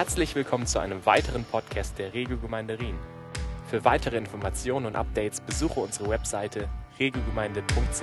Herzlich 0.00 0.34
willkommen 0.34 0.66
zu 0.66 0.78
einem 0.78 1.04
weiteren 1.04 1.44
Podcast 1.44 1.98
der 1.98 2.14
Regiogemeinde 2.14 2.80
Rien. 2.80 2.96
Für 3.68 3.84
weitere 3.84 4.16
Informationen 4.16 4.86
und 4.86 4.96
Updates 4.96 5.42
besuche 5.42 5.78
unsere 5.80 6.08
Webseite 6.08 6.70
regiogemeinde.ch. 6.98 8.02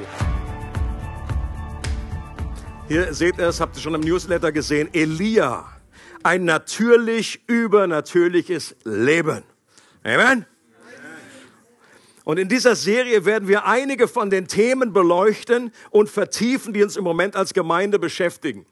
Hier 2.88 3.12
seht 3.16 3.40
ihr 3.40 3.48
es, 3.48 3.60
habt 3.60 3.78
ihr 3.78 3.82
schon 3.82 3.96
im 3.96 4.02
Newsletter 4.02 4.52
gesehen, 4.52 4.94
Elia. 4.94 5.66
Ein 6.22 6.46
natürlich 6.46 7.42
übernatürliches 7.48 8.76
Leben. 8.84 9.42
Amen. 10.04 10.46
Und 12.26 12.38
in 12.38 12.48
dieser 12.48 12.76
Serie 12.76 13.26
werden 13.26 13.48
wir 13.48 13.66
einige 13.66 14.08
von 14.08 14.30
den 14.30 14.48
Themen 14.48 14.94
beleuchten 14.94 15.72
und 15.90 16.12
vertiefen, 16.12 16.74
die 16.74 16.84
uns 16.84 16.96
im 16.96 17.04
Moment 17.04 17.36
als 17.36 17.56
Gemeinde 17.56 17.98
beschäftigen. 17.98 18.68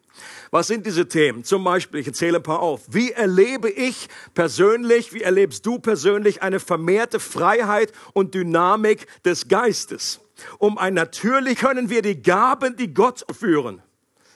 Was 0.55 0.67
sind 0.67 0.85
diese 0.85 1.05
Themen? 1.05 1.43
Zum 1.43 1.65
Beispiel, 1.65 1.99
ich 1.99 2.07
erzähle 2.07 2.37
ein 2.37 2.43
paar 2.43 2.61
auf. 2.61 2.83
Wie 2.87 3.11
erlebe 3.11 3.69
ich 3.69 4.07
persönlich, 4.33 5.11
wie 5.11 5.21
erlebst 5.21 5.65
du 5.65 5.79
persönlich 5.79 6.43
eine 6.43 6.61
vermehrte 6.61 7.19
Freiheit 7.19 7.91
und 8.13 8.33
Dynamik 8.35 9.05
des 9.25 9.49
Geistes? 9.49 10.21
Um 10.57 10.77
ein 10.77 10.93
natürlich 10.93 11.57
können 11.57 11.89
wir 11.89 12.01
die 12.01 12.21
Gaben, 12.21 12.77
die 12.77 12.93
Gott 12.93 13.25
führen. 13.37 13.81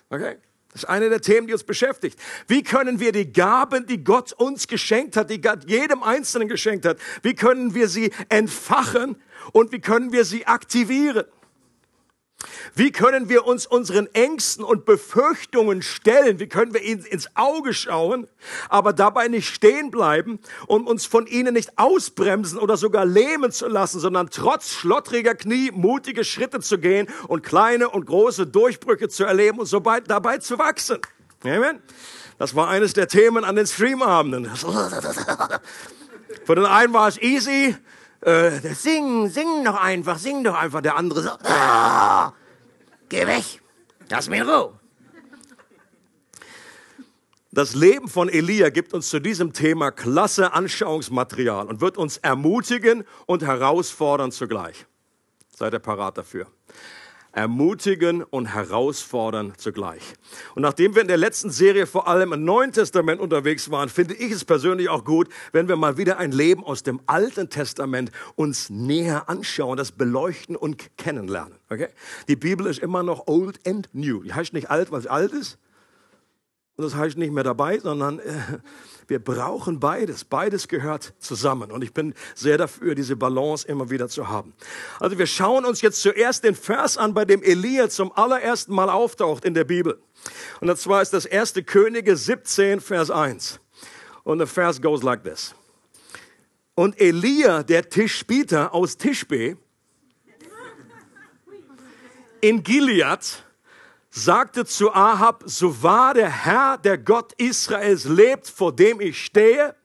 Okay? 0.09 0.35
Das 0.73 0.83
ist 0.83 0.89
eine 0.89 1.07
der 1.07 1.21
Themen, 1.21 1.47
die 1.47 1.53
uns 1.53 1.63
beschäftigt. 1.63 2.19
Wie 2.47 2.63
können 2.63 2.99
wir 2.99 3.13
die 3.13 3.31
Gaben, 3.31 3.87
die 3.87 4.03
Gott 4.03 4.33
uns 4.33 4.67
geschenkt 4.67 5.15
hat, 5.15 5.29
die 5.29 5.39
Gott 5.39 5.69
jedem 5.69 6.03
Einzelnen 6.03 6.49
geschenkt 6.49 6.85
hat, 6.85 6.97
wie 7.21 7.33
können 7.33 7.75
wir 7.75 7.87
sie 7.87 8.11
entfachen 8.27 9.15
und 9.53 9.71
wie 9.71 9.79
können 9.79 10.11
wir 10.11 10.25
sie 10.25 10.45
aktivieren? 10.45 11.23
Wie 12.73 12.91
können 12.91 13.27
wir 13.27 13.45
uns 13.45 13.65
unseren 13.65 14.07
Ängsten 14.13 14.63
und 14.63 14.85
Befürchtungen 14.85 15.81
stellen? 15.81 16.39
Wie 16.39 16.47
können 16.47 16.73
wir 16.73 16.81
ihnen 16.81 17.03
ins 17.03 17.27
Auge 17.35 17.73
schauen, 17.73 18.27
aber 18.69 18.93
dabei 18.93 19.27
nicht 19.27 19.53
stehen 19.53 19.91
bleiben 19.91 20.39
und 20.67 20.87
uns 20.87 21.05
von 21.05 21.27
ihnen 21.27 21.53
nicht 21.53 21.77
ausbremsen 21.77 22.57
oder 22.57 22.77
sogar 22.77 23.05
lähmen 23.05 23.51
zu 23.51 23.67
lassen, 23.67 23.99
sondern 23.99 24.29
trotz 24.29 24.71
schlottriger 24.71 25.35
Knie 25.35 25.71
mutige 25.71 26.23
Schritte 26.23 26.61
zu 26.61 26.77
gehen 26.77 27.09
und 27.27 27.43
kleine 27.43 27.89
und 27.89 28.05
große 28.05 28.47
Durchbrüche 28.47 29.09
zu 29.09 29.25
erleben 29.25 29.59
und 29.59 29.65
so 29.65 29.79
dabei 29.79 30.37
zu 30.37 30.57
wachsen? 30.57 30.99
Amen. 31.43 31.81
Das 32.37 32.55
war 32.55 32.69
eines 32.69 32.93
der 32.93 33.09
Themen 33.09 33.43
an 33.43 33.57
den 33.57 33.67
Streamabenden. 33.67 34.49
Für 36.45 36.55
den 36.55 36.65
einen 36.65 36.93
war 36.93 37.09
es 37.09 37.17
easy, 37.21 37.75
äh, 38.21 38.51
sing, 38.73 39.29
sing 39.29 39.63
doch 39.63 39.75
einfach, 39.75 40.17
sing 40.17 40.43
doch 40.43 40.55
einfach. 40.55 40.81
Der 40.81 40.95
andere 40.95 41.21
so, 41.21 41.29
geh 43.09 43.25
weg, 43.27 43.61
lass 44.09 44.29
mich 44.29 44.39
in 44.41 44.49
Ruhe. 44.49 44.79
Das 47.51 47.73
Leben 47.73 48.07
von 48.07 48.29
Elia 48.29 48.69
gibt 48.69 48.93
uns 48.93 49.09
zu 49.09 49.19
diesem 49.19 49.53
Thema 49.53 49.89
klasse 49.89 50.53
Anschauungsmaterial 50.53 51.67
und 51.67 51.81
wird 51.81 51.97
uns 51.97 52.17
ermutigen 52.17 53.05
und 53.25 53.41
herausfordern 53.41 54.31
zugleich. 54.31 54.85
Seid 55.55 55.73
ihr 55.73 55.79
parat 55.79 56.19
dafür? 56.19 56.45
Ermutigen 57.39 58.21
und 58.21 58.47
herausfordern 58.47 59.53
zugleich. 59.55 60.01
Und 60.55 60.61
nachdem 60.61 60.93
wir 60.95 61.01
in 61.01 61.07
der 61.07 61.15
letzten 61.15 61.51
Serie 61.51 61.87
vor 61.87 62.09
allem 62.09 62.33
im 62.33 62.43
Neuen 62.43 62.73
Testament 62.73 63.21
unterwegs 63.21 63.71
waren, 63.71 63.87
finde 63.87 64.13
ich 64.13 64.33
es 64.33 64.43
persönlich 64.43 64.89
auch 64.89 65.05
gut, 65.05 65.29
wenn 65.53 65.69
wir 65.69 65.77
mal 65.77 65.97
wieder 65.97 66.17
ein 66.17 66.33
Leben 66.33 66.65
aus 66.65 66.83
dem 66.83 66.99
Alten 67.05 67.49
Testament 67.49 68.11
uns 68.35 68.69
näher 68.69 69.29
anschauen, 69.29 69.77
das 69.77 69.93
beleuchten 69.93 70.57
und 70.57 70.97
kennenlernen. 70.97 71.53
Okay? 71.69 71.87
Die 72.27 72.35
Bibel 72.35 72.65
ist 72.65 72.79
immer 72.79 73.03
noch 73.03 73.27
old 73.27 73.65
and 73.65 73.87
new. 73.93 74.21
Die 74.21 74.33
heißt 74.33 74.51
nicht 74.51 74.69
alt, 74.69 74.91
weil 74.91 74.99
es 74.99 75.07
alt 75.07 75.31
ist. 75.31 75.57
Und 76.75 76.83
das 76.83 76.95
heißt 76.95 77.17
nicht 77.17 77.31
mehr 77.31 77.45
dabei, 77.45 77.79
sondern 77.79 78.19
äh, 78.19 78.33
wir 79.09 79.19
brauchen 79.19 79.79
beides. 79.79 80.23
Beides 80.23 80.67
gehört 80.67 81.13
zusammen. 81.19 81.71
Und 81.71 81.83
ich 81.83 81.93
bin 81.93 82.13
sehr 82.35 82.57
dafür, 82.57 82.95
diese 82.95 83.15
Balance 83.15 83.67
immer 83.67 83.89
wieder 83.89 84.07
zu 84.07 84.27
haben. 84.27 84.53
Also 84.99 85.17
wir 85.17 85.27
schauen 85.27 85.65
uns 85.65 85.81
jetzt 85.81 86.01
zuerst 86.01 86.43
den 86.43 86.55
Vers 86.55 86.97
an, 86.97 87.13
bei 87.13 87.25
dem 87.25 87.41
Elia 87.41 87.89
zum 87.89 88.11
allerersten 88.11 88.73
Mal 88.73 88.89
auftaucht 88.89 89.45
in 89.45 89.53
der 89.53 89.63
Bibel. 89.63 89.99
Und 90.61 90.77
zwar 90.77 91.01
ist 91.01 91.13
das 91.13 91.25
erste 91.25 91.63
Könige 91.63 92.15
17, 92.15 92.81
Vers 92.81 93.09
1. 93.09 93.59
Und 94.23 94.37
der 94.37 94.47
Vers 94.47 94.81
goes 94.81 95.01
like 95.01 95.23
this. 95.23 95.55
Und 96.75 96.99
Elia, 96.99 97.63
der 97.63 97.89
Tischbieter 97.89 98.73
aus 98.73 98.97
Tischbe, 98.97 99.57
in 102.41 102.63
Gilead, 102.63 103.43
sagte 104.09 104.65
zu 104.65 104.93
Ahab, 104.93 105.43
so 105.45 105.83
wahr 105.83 106.13
der 106.13 106.29
Herr, 106.29 106.77
der 106.77 106.97
Gott 106.97 107.33
Israels 107.33 108.05
lebt, 108.05 108.47
vor 108.47 108.75
dem 108.75 108.99
ich 109.01 109.23
stehe, 109.23 109.75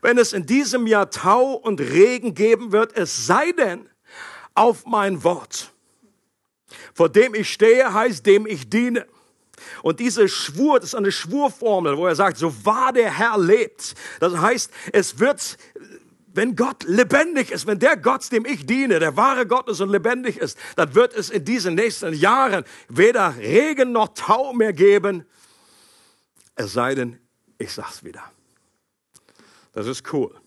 wenn 0.00 0.18
es 0.18 0.32
in 0.32 0.46
diesem 0.46 0.86
Jahr 0.86 1.10
Tau 1.10 1.52
und 1.52 1.80
Regen 1.80 2.34
geben 2.34 2.72
wird, 2.72 2.96
es 2.96 3.26
sei 3.26 3.52
denn 3.52 3.88
auf 4.54 4.86
mein 4.86 5.22
Wort. 5.22 5.72
Vor 6.94 7.08
dem 7.08 7.34
ich 7.34 7.52
stehe, 7.52 7.92
heißt 7.92 8.26
dem 8.26 8.46
ich 8.46 8.68
diene. 8.68 9.06
Und 9.82 10.00
diese 10.00 10.28
Schwur, 10.28 10.80
das 10.80 10.90
ist 10.90 10.94
eine 10.94 11.12
Schwurformel, 11.12 11.96
wo 11.96 12.06
er 12.06 12.14
sagt, 12.14 12.36
so 12.36 12.52
wahr 12.64 12.92
der 12.92 13.16
Herr 13.16 13.38
lebt. 13.38 13.94
Das 14.20 14.36
heißt, 14.36 14.72
es 14.92 15.18
wird 15.18 15.56
wenn 16.34 16.56
Gott 16.56 16.84
lebendig 16.84 17.50
ist, 17.50 17.66
wenn 17.66 17.78
der 17.78 17.96
Gott, 17.96 18.30
dem 18.32 18.44
ich 18.44 18.66
diene, 18.66 18.98
der 18.98 19.16
wahre 19.16 19.46
Gott 19.46 19.68
ist 19.68 19.80
und 19.80 19.90
lebendig 19.90 20.38
ist, 20.38 20.58
dann 20.76 20.94
wird 20.94 21.14
es 21.14 21.30
in 21.30 21.44
diesen 21.44 21.74
nächsten 21.74 22.14
Jahren 22.14 22.64
weder 22.88 23.36
Regen 23.36 23.92
noch 23.92 24.08
Tau 24.14 24.52
mehr 24.52 24.72
geben. 24.72 25.24
Es 26.54 26.72
sei 26.72 26.94
denn, 26.94 27.18
ich 27.58 27.72
sag's 27.72 28.04
wieder. 28.04 28.22
Das 29.72 29.86
ist 29.86 30.12
cool. 30.12 30.41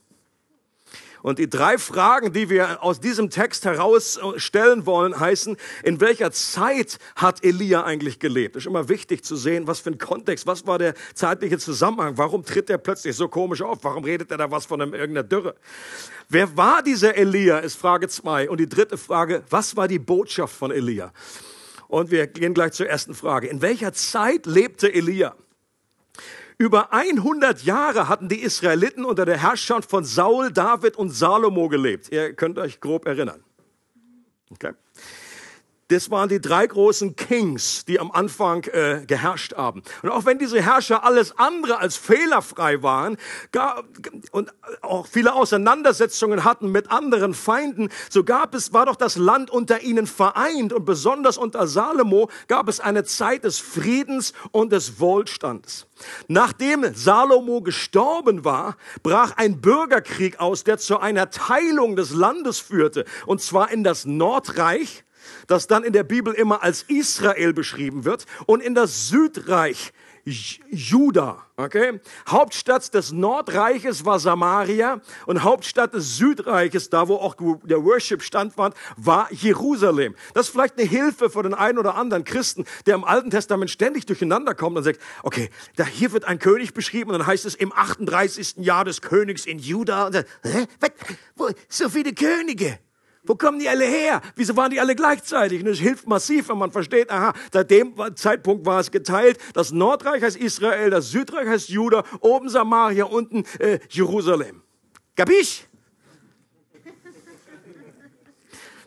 Und 1.26 1.40
die 1.40 1.50
drei 1.50 1.80
Fragen, 1.80 2.34
die 2.34 2.52
wir 2.52 2.84
aus 2.84 3.00
diesem 3.00 3.32
Text 3.32 3.66
herausstellen 3.66 4.86
wollen, 4.86 5.20
heißen, 5.20 5.58
in 5.82 6.00
welcher 6.00 6.32
Zeit 6.32 7.00
hat 7.16 7.44
Elia 7.44 7.84
eigentlich 7.84 8.20
gelebt? 8.20 8.56
Ist 8.56 8.68
immer 8.68 8.90
wichtig 8.90 9.24
zu 9.24 9.36
sehen, 9.36 9.66
was 9.66 9.80
für 9.80 9.90
ein 9.90 9.98
Kontext, 9.98 10.46
was 10.46 10.68
war 10.68 10.78
der 10.78 10.94
zeitliche 11.16 11.58
Zusammenhang, 11.58 12.20
warum 12.20 12.46
tritt 12.46 12.70
er 12.70 12.78
plötzlich 12.78 13.16
so 13.16 13.28
komisch 13.28 13.64
auf, 13.64 13.80
warum 13.82 14.04
redet 14.04 14.30
er 14.30 14.38
da 14.38 14.52
was 14.52 14.68
von 14.68 14.80
einem, 14.80 14.94
irgendeiner 14.94 15.28
Dürre? 15.28 15.56
Wer 16.30 16.56
war 16.56 16.84
dieser 16.84 17.16
Elia, 17.16 17.58
ist 17.58 17.76
Frage 17.76 18.08
zwei. 18.08 18.48
Und 18.48 18.60
die 18.60 18.70
dritte 18.70 18.96
Frage, 18.96 19.42
was 19.50 19.76
war 19.76 19.88
die 19.88 19.98
Botschaft 19.98 20.56
von 20.56 20.70
Elia? 20.70 21.12
Und 21.88 22.12
wir 22.12 22.28
gehen 22.28 22.54
gleich 22.54 22.74
zur 22.74 22.88
ersten 22.88 23.16
Frage. 23.16 23.48
In 23.48 23.64
welcher 23.64 23.94
Zeit 23.94 24.46
lebte 24.46 24.94
Elia? 24.94 25.36
Über 26.58 26.94
100 26.94 27.64
Jahre 27.64 28.08
hatten 28.08 28.30
die 28.30 28.42
Israeliten 28.42 29.04
unter 29.04 29.26
der 29.26 29.38
Herrschaft 29.38 29.90
von 29.90 30.06
Saul, 30.06 30.52
David 30.52 30.96
und 30.96 31.10
Salomo 31.10 31.68
gelebt. 31.68 32.12
Ihr 32.12 32.34
könnt 32.34 32.58
euch 32.58 32.80
grob 32.80 33.06
erinnern. 33.06 33.44
Okay. 34.52 34.74
Das 35.90 36.10
waren 36.10 36.30
die 36.30 36.42
drei 36.42 36.66
großen 36.66 37.16
Kings, 37.16 37.86
die 37.86 38.00
am 38.00 38.10
Anfang 38.10 38.64
äh, 38.64 39.04
geherrscht 39.06 39.54
haben. 39.54 39.84
Und 40.02 40.10
auch 40.10 40.26
wenn 40.26 40.40
diese 40.40 40.60
Herrscher 40.60 41.04
alles 41.04 41.38
andere 41.38 41.78
als 41.78 41.96
fehlerfrei 41.96 42.82
waren 42.82 43.18
gar, 43.52 43.84
und 44.32 44.52
auch 44.82 45.06
viele 45.06 45.34
Auseinandersetzungen 45.34 46.44
hatten 46.44 46.72
mit 46.72 46.90
anderen 46.90 47.36
Feinden, 47.36 47.90
so 48.10 48.24
gab 48.24 48.56
es, 48.56 48.74
war 48.74 48.88
doch 48.88 48.96
das 48.96 49.16
Land 49.16 49.52
unter 49.52 49.82
ihnen 49.82 50.08
vereint 50.08 50.74
und 50.74 50.86
besonders 50.86 51.38
unter 51.38 51.68
Salomo 51.68 52.32
gab 52.48 52.68
es 52.68 52.80
eine 52.80 53.04
Zeit 53.04 53.44
des 53.44 53.60
Friedens 53.60 54.34
und 54.52 54.72
des 54.72 55.00
Wohlstandes. 55.00 55.86
Nachdem 56.28 56.96
Salomo 56.96 57.62
gestorben 57.62 58.44
war, 58.44 58.76
brach 59.04 59.34
ein 59.38 59.62
Bürgerkrieg 59.62 60.40
aus, 60.40 60.64
der 60.64 60.80
zu 60.80 61.00
einer 61.00 61.30
Teilung 61.30 61.96
des 61.96 62.12
Landes 62.12 62.58
führte, 62.58 63.06
und 63.28 63.40
zwar 63.40 63.70
in 63.70 63.84
das 63.84 64.06
Nordreich 64.06 65.05
das 65.48 65.68
dann 65.68 65.84
in 65.84 65.94
der 65.94 66.04
Bibel 66.04 66.34
immer 66.34 66.64
als 66.64 66.84
Israel 66.84 67.54
beschrieben 67.54 68.06
wird, 68.06 68.26
und 68.46 68.62
in 68.62 68.76
das 68.76 69.10
Südreich 69.10 69.94
Juda. 70.26 71.46
Okay? 71.56 72.00
Hauptstadt 72.28 72.94
des 72.94 73.12
Nordreiches 73.12 74.06
war 74.06 74.20
Samaria 74.20 75.00
und 75.28 75.44
Hauptstadt 75.44 75.94
des 75.94 76.18
Südreiches, 76.18 76.90
da 76.90 77.08
wo 77.08 77.16
auch 77.16 77.36
der 77.64 77.84
Worship 77.84 78.24
standfand, 78.24 78.76
war 78.98 79.32
Jerusalem. 79.32 80.16
Das 80.34 80.48
ist 80.48 80.52
vielleicht 80.52 80.80
eine 80.80 80.88
Hilfe 80.88 81.30
für 81.30 81.44
den 81.44 81.54
einen 81.54 81.78
oder 81.78 81.96
anderen 81.96 82.24
Christen, 82.24 82.66
der 82.88 82.96
im 82.96 83.04
Alten 83.04 83.30
Testament 83.30 83.70
ständig 83.70 84.06
durcheinander 84.08 84.56
kommt 84.56 84.78
und 84.78 84.84
sagt, 84.84 85.00
okay, 85.22 85.50
da 85.76 85.86
hier 85.86 86.12
wird 86.12 86.26
ein 86.26 86.40
König 86.40 86.74
beschrieben 86.74 87.12
und 87.12 87.20
dann 87.20 87.28
heißt 87.28 87.46
es 87.46 87.54
im 87.54 87.72
38. 87.72 88.56
Jahr 88.58 88.84
des 88.84 89.02
Königs 89.02 89.46
in 89.46 89.60
Juda. 89.60 90.08
Und 90.08 90.16
dann, 90.16 90.26
hä? 90.44 90.66
Was? 91.36 91.54
So 91.70 91.88
viele 91.90 92.14
Könige. 92.14 92.80
Wo 93.26 93.36
kommen 93.36 93.60
die 93.60 93.70
alle 93.70 93.86
her? 93.86 94.22
Wieso 94.36 94.56
waren 94.56 94.72
die 94.72 94.80
alle 94.80 94.96
gleichzeitig? 94.96 95.62
Und 95.62 95.70
es 95.70 95.80
hilft 95.80 96.08
massiv, 96.08 96.50
wenn 96.50 96.58
man 96.58 96.72
versteht, 96.72 97.10
aha, 97.10 97.34
seit 97.52 97.72
dem 97.72 97.96
Zeitpunkt 98.16 98.66
war 98.66 98.80
es 98.80 98.92
geteilt. 98.92 99.40
Das 99.54 99.72
Nordreich 99.72 100.22
heißt 100.22 100.38
Israel, 100.38 100.90
das 100.90 101.10
Südreich 101.10 101.48
heißt 101.48 101.70
Juda, 101.70 102.04
oben 102.20 102.50
Samaria, 102.50 103.06
unten 103.06 103.44
äh, 103.60 103.80
Jerusalem. 103.90 104.62
Kapisch? 105.16 105.66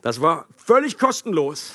Das 0.03 0.21
war 0.21 0.47
völlig 0.57 0.97
kostenlos. 0.97 1.73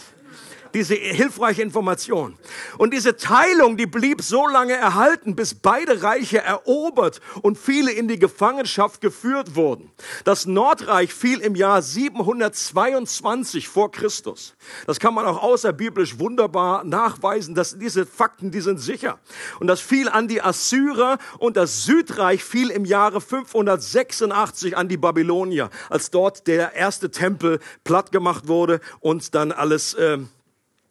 Diese 0.73 0.95
hilfreiche 0.95 1.61
Information. 1.61 2.37
Und 2.77 2.93
diese 2.93 3.15
Teilung, 3.15 3.77
die 3.77 3.85
blieb 3.85 4.21
so 4.21 4.47
lange 4.47 4.73
erhalten, 4.73 5.35
bis 5.35 5.53
beide 5.53 6.01
Reiche 6.01 6.41
erobert 6.41 7.21
und 7.41 7.57
viele 7.57 7.91
in 7.91 8.07
die 8.07 8.19
Gefangenschaft 8.19 9.01
geführt 9.01 9.55
wurden. 9.55 9.91
Das 10.23 10.45
Nordreich 10.45 11.13
fiel 11.13 11.39
im 11.39 11.55
Jahr 11.55 11.81
722 11.81 13.67
vor 13.67 13.91
Christus. 13.91 14.55
Das 14.87 14.99
kann 14.99 15.13
man 15.13 15.25
auch 15.25 15.41
außerbiblisch 15.43 16.19
wunderbar 16.19 16.83
nachweisen, 16.83 17.55
dass 17.55 17.77
diese 17.77 18.05
Fakten, 18.05 18.51
die 18.51 18.61
sind 18.61 18.79
sicher. 18.79 19.19
Und 19.59 19.67
das 19.67 19.79
fiel 19.79 20.09
an 20.09 20.27
die 20.27 20.41
Assyrer 20.41 21.17
und 21.39 21.57
das 21.57 21.85
Südreich 21.85 22.43
fiel 22.43 22.69
im 22.69 22.85
Jahre 22.85 23.21
586 23.21 24.75
an 24.75 24.87
die 24.87 24.97
Babylonier, 24.97 25.69
als 25.89 26.11
dort 26.11 26.47
der 26.47 26.73
erste 26.73 27.11
Tempel 27.11 27.59
platt 27.83 28.11
gemacht 28.11 28.47
wurde 28.47 28.79
und 28.99 29.35
dann 29.35 29.51
alles 29.51 29.93
äh, 29.93 30.17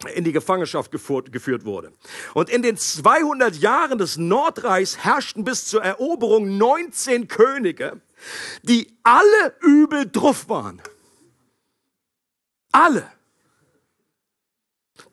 in 0.05 0.25
die 0.25 0.33
Gefangenschaft 0.33 0.91
geführt 0.91 1.65
wurde. 1.65 1.93
Und 2.35 2.51
in 2.51 2.63
den 2.63 2.77
200 2.77 3.57
Jahren 3.57 3.99
des 3.99 4.17
Nordreichs 4.17 4.99
herrschten 4.99 5.45
bis 5.45 5.67
zur 5.67 5.83
Eroberung 5.83 6.57
19 6.59 7.29
Könige, 7.29 8.01
die 8.63 8.97
alle 9.03 9.55
übel 9.61 10.11
drauf 10.11 10.49
waren. 10.49 10.83
Alle. 12.73 13.11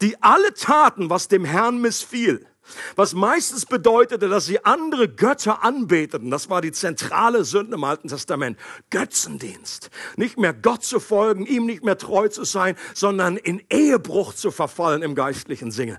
Die 0.02 0.22
alle 0.22 0.54
taten, 0.54 1.10
was 1.10 1.28
dem 1.28 1.46
Herrn 1.46 1.82
missfiel 1.82 2.49
was 2.96 3.14
meistens 3.14 3.66
bedeutete, 3.66 4.30
dass 4.30 4.46
sie 4.46 4.64
andere 4.66 5.10
Götter 5.10 5.64
anbeteten. 5.64 6.30
Das 6.32 6.50
war 6.50 6.62
die 6.62 6.72
zentrale 6.72 7.44
Sünde 7.44 7.76
im 7.76 7.84
Alten 7.84 8.08
Testament. 8.08 8.58
Götzendienst. 8.90 9.90
Nicht 10.16 10.38
mehr 10.38 10.54
Gott 10.54 10.84
zu 10.84 11.00
folgen, 11.00 11.46
ihm 11.46 11.66
nicht 11.66 11.84
mehr 11.84 11.98
treu 11.98 12.28
zu 12.28 12.44
sein, 12.44 12.76
sondern 12.94 13.38
in 13.38 13.62
Ehebruch 13.70 14.34
zu 14.34 14.52
verfallen 14.52 15.02
im 15.02 15.16
geistlichen 15.16 15.72
Sinne 15.72 15.98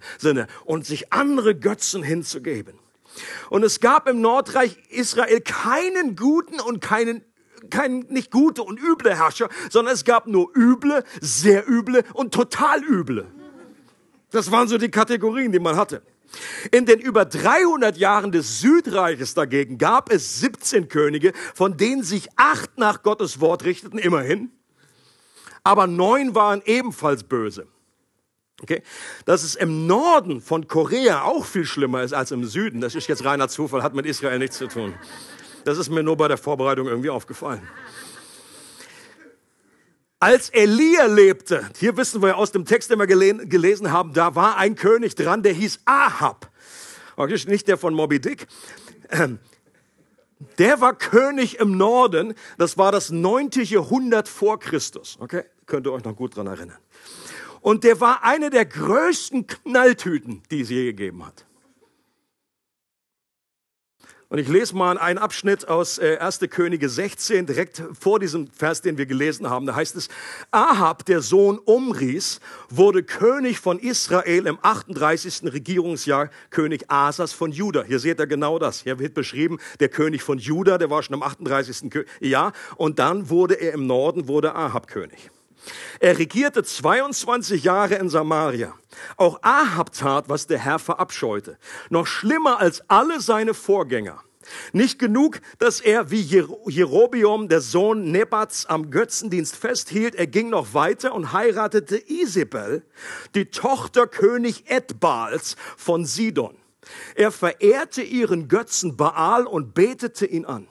und 0.65 0.87
sich 0.87 1.13
andere 1.13 1.55
Götzen 1.55 2.03
hinzugeben. 2.03 2.79
Und 3.49 3.65
es 3.65 3.81
gab 3.81 4.09
im 4.09 4.21
Nordreich 4.21 4.77
Israel 4.91 5.41
keinen 5.41 6.17
guten 6.17 6.61
und 6.61 6.81
keinen 6.81 7.25
kein 7.69 8.07
nicht 8.09 8.31
gute 8.31 8.63
und 8.63 8.81
üble 8.81 9.15
Herrscher, 9.15 9.51
sondern 9.69 9.95
es 9.95 10.05
gab 10.05 10.27
nur 10.27 10.51
üble, 10.57 11.05
sehr 11.21 11.69
üble 11.69 12.05
und 12.15 12.33
total 12.33 12.83
üble. 12.83 13.27
Das 14.31 14.51
waren 14.51 14.69
so 14.69 14.79
die 14.79 14.91
Kategorien, 14.91 15.53
die 15.53 15.59
man 15.59 15.77
hatte. 15.77 16.03
In 16.71 16.87
den 16.87 17.01
über 17.01 17.25
300 17.25 17.97
Jahren 17.97 18.33
des 18.33 18.61
Südreiches 18.61 19.35
dagegen 19.35 19.79
gab 19.79 20.13
es 20.13 20.41
17 20.41 20.89
Könige, 20.89 21.33
von 21.55 21.77
denen 21.77 22.03
sich 22.03 22.29
acht 22.37 22.79
nach 22.79 23.03
Gottes 23.03 23.41
Wort 23.41 23.65
richteten, 23.65 23.99
immerhin. 23.99 24.51
Aber 25.65 25.87
neun 25.87 26.35
waren 26.35 26.63
ebenfalls 26.65 27.25
böse. 27.25 27.67
Okay? 28.63 28.83
Dass 29.25 29.43
es 29.43 29.55
im 29.55 29.87
Norden 29.87 30.41
von 30.41 30.69
Korea 30.69 31.23
auch 31.23 31.45
viel 31.45 31.65
schlimmer 31.65 32.03
ist 32.03 32.13
als 32.13 32.31
im 32.31 32.45
Süden, 32.45 32.81
das 32.81 32.95
ist 32.95 33.09
jetzt 33.09 33.25
reiner 33.25 33.49
Zufall, 33.49 33.83
hat 33.83 33.95
mit 33.95 34.07
Israel 34.07 34.39
nichts 34.39 34.59
zu 34.59 34.69
tun. 34.69 34.95
Das 35.65 35.79
ist 35.79 35.91
mir 35.91 36.03
nur 36.03 36.17
bei 36.17 36.29
der 36.29 36.39
Vorbereitung 36.39 36.87
irgendwie 36.87 37.11
aufgefallen. 37.11 37.63
Als 40.23 40.51
Elia 40.51 41.07
lebte, 41.07 41.67
hier 41.79 41.97
wissen 41.97 42.21
wir 42.21 42.37
aus 42.37 42.53
dem 42.53 42.67
Text, 42.67 42.91
den 42.91 42.99
wir 42.99 43.07
gelesen 43.07 43.91
haben, 43.91 44.13
da 44.13 44.35
war 44.35 44.59
ein 44.59 44.75
König 44.75 45.15
dran, 45.15 45.43
der 45.43 45.55
hieß 45.55 45.81
Ahab. 45.87 46.51
Nicht 47.47 47.69
der 47.69 47.79
von 47.79 47.95
Moby 47.95 48.21
Dick. 48.21 48.47
Der 50.57 50.81
war 50.81 50.95
König 50.95 51.59
im 51.59 51.77
Norden. 51.77 52.33
Das 52.57 52.79
war 52.79 52.93
das 52.93 53.11
neunte 53.11 53.61
Jahrhundert 53.61 54.27
vor 54.27 54.59
Christus. 54.59 55.19
Okay? 55.21 55.45
Könnt 55.67 55.87
ihr 55.87 55.93
euch 55.93 56.03
noch 56.03 56.17
gut 56.17 56.35
dran 56.35 56.47
erinnern. 56.47 56.79
Und 57.61 57.85
der 57.85 58.01
war 58.01 58.25
eine 58.25 58.49
der 58.49 58.65
größten 58.65 59.47
Knalltüten, 59.47 60.43
die 60.51 60.63
es 60.63 60.71
je 60.71 60.87
gegeben 60.87 61.27
hat. 61.27 61.45
Und 64.31 64.39
ich 64.39 64.47
lese 64.47 64.77
mal 64.77 64.97
einen 64.97 65.19
Abschnitt 65.19 65.67
aus 65.67 65.99
äh, 65.99 66.19
1. 66.19 66.39
Könige 66.51 66.89
16, 66.89 67.47
direkt 67.47 67.83
vor 67.99 68.21
diesem 68.21 68.47
Vers, 68.47 68.81
den 68.81 68.97
wir 68.97 69.07
gelesen 69.07 69.51
haben. 69.51 69.67
Da 69.67 69.75
heißt 69.75 69.97
es, 69.97 70.09
Ahab, 70.53 71.05
der 71.05 71.21
Sohn 71.21 71.59
Umris, 71.59 72.39
wurde 72.69 73.03
König 73.03 73.59
von 73.59 73.81
Israel 73.81 74.47
im 74.47 74.61
38. 74.63 75.53
Regierungsjahr, 75.53 76.31
König 76.51 76.85
Asas 76.87 77.33
von 77.33 77.51
Juda. 77.51 77.83
Hier 77.83 77.99
seht 77.99 78.21
ihr 78.21 78.29
genau 78.29 78.61
das. 78.61 78.85
Hier 78.85 79.01
wird 79.01 79.15
beschrieben, 79.15 79.59
der 79.81 79.89
König 79.89 80.23
von 80.23 80.39
Juda, 80.39 80.79
der 80.79 80.91
war 80.91 81.03
schon 81.03 81.15
im 81.15 81.25
38. 81.25 81.93
Jahr. 82.21 82.53
Und 82.77 83.01
dann 83.01 83.31
wurde 83.31 83.55
er 83.55 83.73
im 83.73 83.89
Norden, 83.89 84.29
wurde 84.29 84.55
Ahab 84.55 84.87
König. 84.87 85.29
Er 86.01 86.19
regierte 86.19 86.63
22 86.63 87.65
Jahre 87.65 87.97
in 87.97 88.09
Samaria. 88.09 88.75
Auch 89.17 89.39
Ahab 89.43 89.93
tat, 89.93 90.29
was 90.29 90.47
der 90.47 90.59
Herr 90.59 90.79
verabscheute. 90.79 91.59
Noch 91.91 92.07
schlimmer 92.07 92.59
als 92.59 92.83
alle 92.89 93.21
seine 93.21 93.55
Vorgänger. 93.55 94.23
Nicht 94.73 94.99
genug, 94.99 95.41
dass 95.59 95.81
er 95.81 96.11
wie 96.11 96.21
Jerobium, 96.21 97.49
der 97.49 97.61
Sohn 97.61 98.11
Nebats, 98.11 98.67
am 98.67 98.91
Götzendienst 98.91 99.57
festhielt, 99.57 100.15
er 100.15 100.27
ging 100.27 100.51
noch 100.51 100.75
weiter 100.75 101.15
und 101.15 101.33
heiratete 101.33 102.03
Isabel, 102.11 102.83
die 103.35 103.47
Tochter 103.47 104.07
König 104.07 104.65
Edbals 104.69 105.57
von 105.77 106.05
Sidon. 106.05 106.57
Er 107.15 107.31
verehrte 107.31 108.03
ihren 108.03 108.49
Götzen 108.49 108.97
Baal 108.97 109.47
und 109.47 109.75
betete 109.75 110.27
ihn 110.27 110.45
an. 110.47 110.67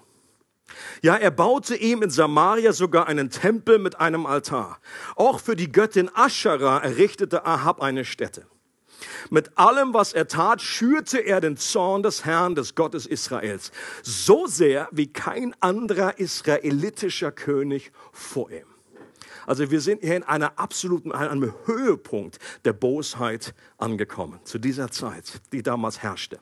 Ja, 1.02 1.16
er 1.16 1.32
baute 1.32 1.76
ihm 1.76 2.02
in 2.02 2.10
Samaria 2.10 2.74
sogar 2.74 3.08
einen 3.08 3.30
Tempel 3.30 3.80
mit 3.80 4.00
einem 4.00 4.26
Altar. 4.26 4.80
Auch 5.16 5.40
für 5.40 5.56
die 5.56 5.72
Göttin 5.72 6.10
Aschera 6.14 6.80
errichtete 6.80 7.46
Ahab 7.46 7.82
eine 7.82 8.06
Stätte. 8.06 8.46
Mit 9.30 9.58
allem, 9.58 9.94
was 9.94 10.14
er 10.14 10.28
tat, 10.28 10.62
schürte 10.62 11.20
er 11.20 11.42
den 11.42 11.58
Zorn 11.58 12.04
des 12.04 12.26
Herrn, 12.26 12.56
des 12.56 12.76
Gottes 12.76 13.06
Israels, 13.06 13.72
so 14.04 14.48
sehr 14.48 14.90
wie 14.92 15.12
kein 15.12 15.56
anderer 15.62 16.20
israelitischer 16.20 17.32
König 17.32 17.92
vor 18.12 18.52
ihm. 18.52 18.69
Also 19.46 19.72
wir 19.72 19.82
sind 19.82 20.02
hier 20.02 20.16
in 20.16 20.24
einer 20.24 20.58
absoluten, 20.60 21.12
einem 21.12 21.54
Höhepunkt 21.66 22.40
der 22.66 22.74
Bosheit 22.74 23.54
angekommen, 23.78 24.40
zu 24.44 24.60
dieser 24.60 24.92
Zeit, 24.92 25.42
die 25.52 25.64
damals 25.64 26.02
herrschte. 26.04 26.40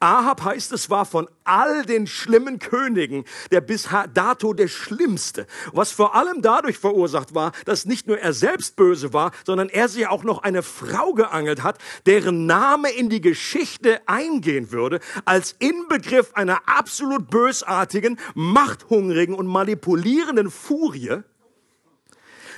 Ahab 0.00 0.42
heißt 0.42 0.72
es 0.72 0.90
war 0.90 1.04
von 1.04 1.28
all 1.44 1.84
den 1.84 2.06
schlimmen 2.06 2.58
Königen 2.58 3.24
der 3.50 3.60
bis 3.60 3.88
dato 4.14 4.52
der 4.52 4.68
schlimmste, 4.68 5.46
was 5.72 5.92
vor 5.92 6.14
allem 6.16 6.42
dadurch 6.42 6.78
verursacht 6.78 7.34
war, 7.34 7.52
dass 7.66 7.84
nicht 7.84 8.08
nur 8.08 8.18
er 8.18 8.32
selbst 8.32 8.74
böse 8.74 9.12
war, 9.12 9.30
sondern 9.44 9.68
er 9.68 9.88
sich 9.88 10.06
auch 10.08 10.24
noch 10.24 10.42
eine 10.42 10.62
Frau 10.62 11.12
geangelt 11.12 11.62
hat, 11.62 11.78
deren 12.06 12.46
Name 12.46 12.90
in 12.90 13.10
die 13.10 13.20
Geschichte 13.20 14.00
eingehen 14.06 14.72
würde, 14.72 14.98
als 15.24 15.54
Inbegriff 15.58 16.34
einer 16.34 16.62
absolut 16.66 17.30
bösartigen, 17.30 18.18
machthungrigen 18.34 19.34
und 19.34 19.46
manipulierenden 19.46 20.50
Furie, 20.50 21.22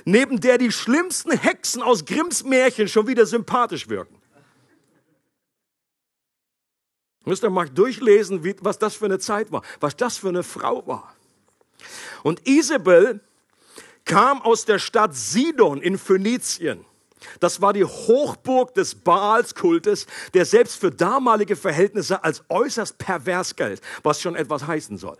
neben 0.05 0.39
der 0.39 0.57
die 0.57 0.71
schlimmsten 0.71 1.31
Hexen 1.31 1.81
aus 1.81 2.05
Grimms 2.05 2.43
Märchen 2.43 2.87
schon 2.87 3.07
wieder 3.07 3.25
sympathisch 3.25 3.89
wirken. 3.89 4.15
Müsst 7.25 7.43
ihr 7.43 7.49
mal 7.49 7.67
durchlesen, 7.67 8.43
wie, 8.43 8.55
was 8.61 8.77
das 8.77 8.95
für 8.95 9.05
eine 9.05 9.17
Zeit 9.17 9.51
war, 9.51 9.63
was 9.79 9.97
das 9.97 10.17
für 10.17 10.29
eine 10.29 10.43
Frau 10.43 10.85
war. 10.85 11.15
Und 12.21 12.47
Isabel 12.47 13.19
kam 14.05 14.41
aus 14.43 14.65
der 14.65 14.77
Stadt 14.77 15.15
Sidon 15.15 15.81
in 15.81 15.97
Phönizien. 15.97 16.85
Das 17.39 17.59
war 17.59 17.73
die 17.73 17.83
Hochburg 17.83 18.75
des 18.75 18.93
Baalskultes, 18.93 20.05
der 20.35 20.45
selbst 20.45 20.79
für 20.79 20.91
damalige 20.91 21.55
Verhältnisse 21.55 22.23
als 22.23 22.43
äußerst 22.49 22.99
pervers 22.99 23.55
galt, 23.55 23.81
was 24.03 24.21
schon 24.21 24.35
etwas 24.35 24.67
heißen 24.67 24.99
soll. 24.99 25.17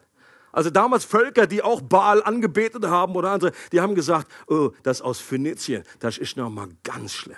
Also 0.55 0.69
damals 0.69 1.03
Völker, 1.03 1.47
die 1.47 1.61
auch 1.61 1.81
Baal 1.81 2.23
angebetet 2.23 2.85
haben 2.85 3.13
oder 3.17 3.31
andere, 3.31 3.51
die 3.73 3.81
haben 3.81 3.93
gesagt, 3.93 4.31
oh, 4.47 4.71
das 4.83 5.01
aus 5.01 5.19
Phönizien, 5.19 5.83
das 5.99 6.17
ist 6.17 6.37
noch 6.37 6.49
mal 6.49 6.69
ganz 6.81 7.11
schlimm, 7.11 7.35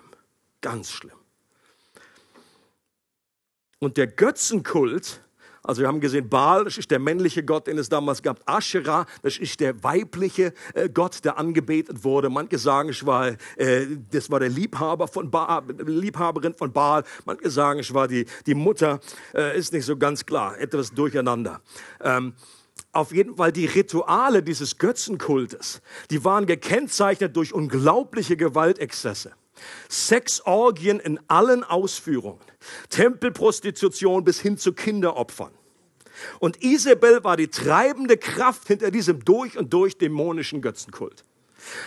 ganz 0.61 0.91
schlimm. 0.91 1.17
Und 3.79 3.97
der 3.97 4.05
Götzenkult, 4.05 5.23
also 5.63 5.81
wir 5.81 5.87
haben 5.87 5.99
gesehen, 5.99 6.29
Baal, 6.29 6.65
das 6.65 6.77
ist 6.77 6.91
der 6.91 6.99
männliche 6.99 7.43
Gott, 7.43 7.65
den 7.65 7.79
es 7.79 7.89
damals 7.89 8.21
gab. 8.21 8.39
Asherah, 8.47 9.07
das 9.23 9.39
ist 9.39 9.59
der 9.61 9.83
weibliche 9.83 10.53
äh, 10.75 10.87
Gott, 10.87 11.25
der 11.25 11.39
angebetet 11.39 12.03
wurde. 12.03 12.29
Manche 12.29 12.59
sagen, 12.59 12.89
ich 12.89 13.03
war, 13.03 13.29
äh, 13.55 13.87
das 14.11 14.29
war 14.29 14.39
der 14.39 14.49
Liebhaber 14.49 15.07
von 15.07 15.31
Baal, 15.31 15.63
Liebhaberin 15.87 16.53
von 16.53 16.71
Baal. 16.71 17.03
Manche 17.25 17.49
sagen, 17.49 17.79
ich 17.79 17.91
war 17.91 18.07
die, 18.07 18.27
die 18.45 18.53
Mutter. 18.53 18.99
Äh, 19.33 19.57
ist 19.57 19.73
nicht 19.73 19.85
so 19.85 19.97
ganz 19.97 20.23
klar, 20.23 20.59
etwas 20.59 20.91
durcheinander. 20.91 21.61
Ähm, 21.99 22.35
auf 22.91 23.11
jeden 23.11 23.35
Fall 23.37 23.51
die 23.51 23.65
Rituale 23.65 24.43
dieses 24.43 24.77
Götzenkultes, 24.77 25.81
die 26.09 26.23
waren 26.23 26.45
gekennzeichnet 26.45 27.35
durch 27.35 27.53
unglaubliche 27.53 28.37
Gewaltexzesse. 28.37 29.31
Sexorgien 29.89 30.99
in 30.99 31.19
allen 31.27 31.63
Ausführungen, 31.63 32.43
Tempelprostitution 32.89 34.23
bis 34.23 34.39
hin 34.39 34.57
zu 34.57 34.73
Kinderopfern. 34.73 35.51
Und 36.39 36.63
Isabel 36.63 37.23
war 37.23 37.37
die 37.37 37.47
treibende 37.47 38.17
Kraft 38.17 38.67
hinter 38.67 38.91
diesem 38.91 39.23
durch 39.23 39.57
und 39.57 39.73
durch 39.73 39.97
dämonischen 39.97 40.61
Götzenkult. 40.61 41.23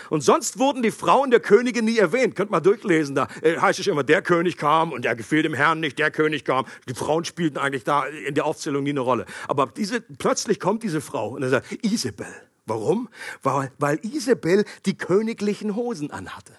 Und 0.09 0.23
sonst 0.23 0.59
wurden 0.59 0.83
die 0.83 0.91
Frauen 0.91 1.31
der 1.31 1.41
Könige 1.41 1.83
nie 1.83 1.99
erwähnt. 1.99 2.35
Könnt 2.37 2.51
mal 2.51 2.61
durchlesen. 2.61 3.15
Da 3.15 3.29
äh, 3.43 3.57
heißt 3.57 3.81
es 3.81 3.87
immer, 3.87 4.05
der 4.05 4.23
König 4.23 4.57
kam 4.57 4.93
und 4.93 5.05
der 5.05 5.17
gefiel 5.17 5.43
dem 5.43 5.55
Herrn 5.55 5.81
nicht, 5.81 5.99
der 5.99 6.11
König 6.11 6.45
kam. 6.45 6.67
Die 6.89 6.95
Frauen 6.95 7.25
spielten 7.25 7.59
eigentlich 7.59 7.85
da 7.85 8.05
in 8.05 8.35
der 8.35 8.45
Aufzählung 8.45 8.83
nie 8.83 8.91
eine 8.91 9.01
Rolle. 9.01 9.27
Aber 9.49 9.67
diese, 9.67 10.01
plötzlich 10.01 10.61
kommt 10.61 10.83
diese 10.83 11.01
Frau 11.01 11.31
und 11.31 11.43
er 11.43 11.51
sagt, 11.51 11.85
Isabel. 11.85 12.27
Warum? 12.67 13.09
Weil, 13.43 13.73
weil 13.79 13.99
Isabel 14.05 14.65
die 14.87 14.97
königlichen 14.97 15.75
Hosen 15.75 16.13
anhatte. 16.13 16.53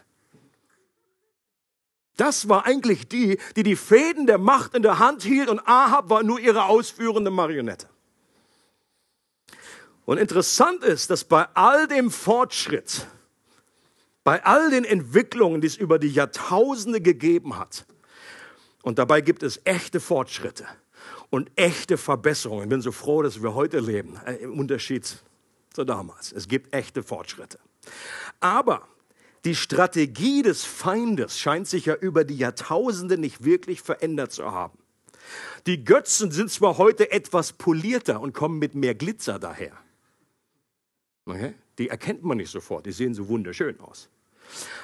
Das 2.17 2.49
war 2.49 2.65
eigentlich 2.65 3.07
die, 3.07 3.39
die 3.55 3.63
die 3.63 3.75
Fäden 3.75 4.27
der 4.27 4.37
Macht 4.37 4.75
in 4.75 4.83
der 4.83 4.99
Hand 4.99 5.23
hielt 5.23 5.47
und 5.47 5.59
Ahab 5.65 6.09
war 6.09 6.23
nur 6.23 6.39
ihre 6.39 6.65
ausführende 6.65 7.31
Marionette. 7.31 7.87
Und 10.05 10.17
interessant 10.17 10.83
ist, 10.83 11.09
dass 11.09 11.23
bei 11.23 11.47
all 11.53 11.87
dem 11.87 12.11
Fortschritt, 12.11 13.07
bei 14.23 14.43
all 14.43 14.69
den 14.69 14.83
Entwicklungen, 14.83 15.61
die 15.61 15.67
es 15.67 15.77
über 15.77 15.99
die 15.99 16.09
Jahrtausende 16.09 17.01
gegeben 17.01 17.57
hat, 17.57 17.85
und 18.83 18.97
dabei 18.97 19.21
gibt 19.21 19.43
es 19.43 19.61
echte 19.63 19.99
Fortschritte 19.99 20.65
und 21.29 21.51
echte 21.55 21.97
Verbesserungen. 21.97 22.63
Ich 22.63 22.69
bin 22.69 22.81
so 22.81 22.91
froh, 22.91 23.21
dass 23.21 23.41
wir 23.41 23.53
heute 23.53 23.79
leben, 23.79 24.19
äh, 24.25 24.35
im 24.37 24.57
Unterschied 24.57 25.17
zu 25.71 25.83
damals. 25.83 26.31
Es 26.31 26.47
gibt 26.47 26.73
echte 26.73 27.03
Fortschritte. 27.03 27.59
Aber 28.39 28.87
die 29.45 29.55
Strategie 29.55 30.41
des 30.41 30.63
Feindes 30.65 31.39
scheint 31.39 31.67
sich 31.67 31.85
ja 31.85 31.95
über 31.95 32.23
die 32.23 32.37
Jahrtausende 32.37 33.17
nicht 33.17 33.43
wirklich 33.43 33.81
verändert 33.81 34.31
zu 34.31 34.51
haben. 34.51 34.77
Die 35.65 35.83
Götzen 35.83 36.31
sind 36.31 36.51
zwar 36.51 36.77
heute 36.77 37.11
etwas 37.11 37.53
polierter 37.53 38.19
und 38.19 38.33
kommen 38.33 38.59
mit 38.59 38.75
mehr 38.75 38.95
Glitzer 38.95 39.39
daher. 39.39 39.77
Okay? 41.25 41.53
Die 41.77 41.89
erkennt 41.89 42.23
man 42.23 42.37
nicht 42.37 42.51
sofort, 42.51 42.85
die 42.85 42.91
sehen 42.91 43.13
so 43.13 43.27
wunderschön 43.27 43.79
aus. 43.79 44.09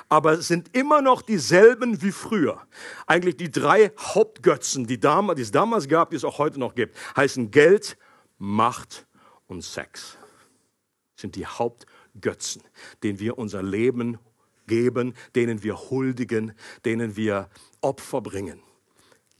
Aber 0.09 0.33
es 0.33 0.47
sind 0.47 0.75
immer 0.75 1.01
noch 1.01 1.21
dieselben 1.21 2.01
wie 2.01 2.11
früher. 2.11 2.65
Eigentlich 3.05 3.35
die 3.35 3.51
drei 3.51 3.91
Hauptgötzen, 3.99 4.87
die, 4.87 4.99
damals, 4.99 5.37
die 5.37 5.43
es 5.43 5.51
damals 5.51 5.87
gab, 5.87 6.11
die 6.11 6.15
es 6.15 6.23
auch 6.23 6.37
heute 6.37 6.59
noch 6.59 6.75
gibt, 6.75 6.95
heißen 7.15 7.51
Geld, 7.51 7.97
Macht 8.37 9.05
und 9.47 9.63
Sex. 9.63 10.17
Das 11.15 11.21
sind 11.21 11.35
die 11.35 11.45
Hauptgötzen, 11.45 12.61
denen 13.03 13.19
wir 13.19 13.37
unser 13.37 13.63
Leben 13.63 14.17
geben, 14.67 15.13
denen 15.35 15.63
wir 15.63 15.89
huldigen, 15.89 16.53
denen 16.85 17.15
wir 17.15 17.49
Opfer 17.81 18.21
bringen. 18.21 18.61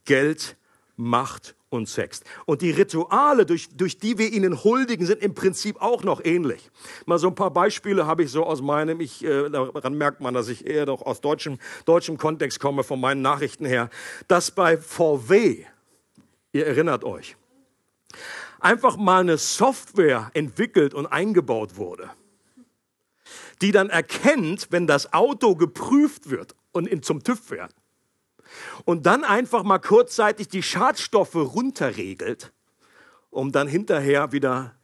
Geld, 0.06 0.58
Macht 0.96 1.56
und 1.77 1.88
Sex. 1.88 2.22
Und 2.46 2.62
die 2.62 2.72
Rituale, 2.72 3.46
durch, 3.46 3.69
durch 3.69 3.98
die 3.98 4.17
wir 4.17 4.31
ihnen 4.31 4.63
huldigen, 4.63 5.05
sind 5.05 5.22
im 5.22 5.34
Prinzip 5.34 5.81
auch 5.81 6.03
noch 6.03 6.24
ähnlich. 6.24 6.69
Mal 7.05 7.19
so 7.19 7.27
ein 7.27 7.36
paar 7.36 7.51
Beispiele 7.51 8.05
habe 8.05 8.24
ich 8.24 8.31
so 8.31 8.46
aus 8.46 8.62
meinem, 8.62 9.00
ich, 9.00 9.24
äh, 9.24 9.50
daran 9.50 9.98
merkt 9.98 10.19
man, 10.19 10.34
dass 10.34 10.50
ich 10.50 10.65
eher 10.65 10.86
noch 10.86 11.01
aus 11.03 11.22
deutschem, 11.22 11.60
deutschem 11.86 12.17
Kontext 12.17 12.60
komme, 12.60 12.84
von 12.84 13.00
meinen 13.00 13.22
Nachrichten 13.22 13.65
her, 13.65 13.89
dass 14.27 14.51
bei 14.51 14.77
VW, 14.77 15.65
ihr 16.51 16.65
erinnert 16.67 17.03
euch, 17.03 17.38
einfach 18.60 18.98
mal 18.98 19.22
eine 19.22 19.38
Software 19.38 20.31
entwickelt 20.34 20.93
und 20.93 21.05
eingebaut 21.05 21.77
wurde 21.77 22.10
die 23.62 23.72
dann 23.72 23.89
erkennt, 23.89 24.67
wenn 24.69 24.86
das 24.86 25.13
Auto 25.13 25.55
geprüft 25.55 26.29
wird 26.29 26.55
und 26.74 26.88
in, 26.88 27.01
zum 27.01 27.24
TÜV 27.24 27.39
fährt 27.39 27.74
und 28.86 29.06
dann 29.06 29.24
einfach 29.24 29.64
mal 29.64 29.80
kurzzeitig 29.80 30.48
die 30.48 30.64
Schadstoffe 30.64 31.36
runterregelt, 31.36 32.52
um 33.30 33.52
dann 33.52 33.68
hinterher 33.68 34.32
wieder 34.32 34.76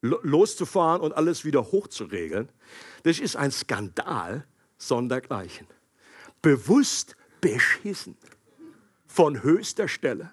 loszufahren 0.00 1.00
und 1.00 1.12
alles 1.12 1.44
wieder 1.44 1.70
hochzuregeln. 1.70 2.48
Das 3.04 3.18
ist 3.18 3.36
ein 3.36 3.52
Skandal 3.52 4.46
sondergleichen. 4.76 5.66
Bewusst 6.40 7.16
beschissen. 7.40 8.16
Von 9.06 9.42
höchster 9.42 9.88
Stelle. 9.88 10.32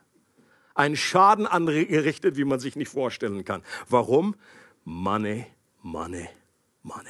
Ein 0.73 0.95
Schaden 0.95 1.45
angerichtet, 1.45 2.37
wie 2.37 2.45
man 2.45 2.59
sich 2.59 2.75
nicht 2.75 2.89
vorstellen 2.89 3.43
kann. 3.43 3.61
Warum? 3.89 4.35
Money, 4.85 5.45
money, 5.81 6.29
money. 6.81 7.09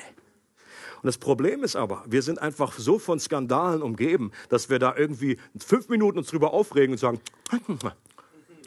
Und 1.01 1.05
das 1.05 1.17
Problem 1.17 1.63
ist 1.63 1.75
aber, 1.75 2.03
wir 2.07 2.21
sind 2.21 2.41
einfach 2.41 2.73
so 2.73 2.99
von 2.99 3.19
Skandalen 3.19 3.81
umgeben, 3.81 4.31
dass 4.49 4.69
wir 4.69 4.79
da 4.79 4.95
irgendwie 4.95 5.37
fünf 5.57 5.89
Minuten 5.89 6.17
uns 6.17 6.27
drüber 6.27 6.53
aufregen 6.53 6.93
und 6.93 6.97
sagen, 6.97 7.21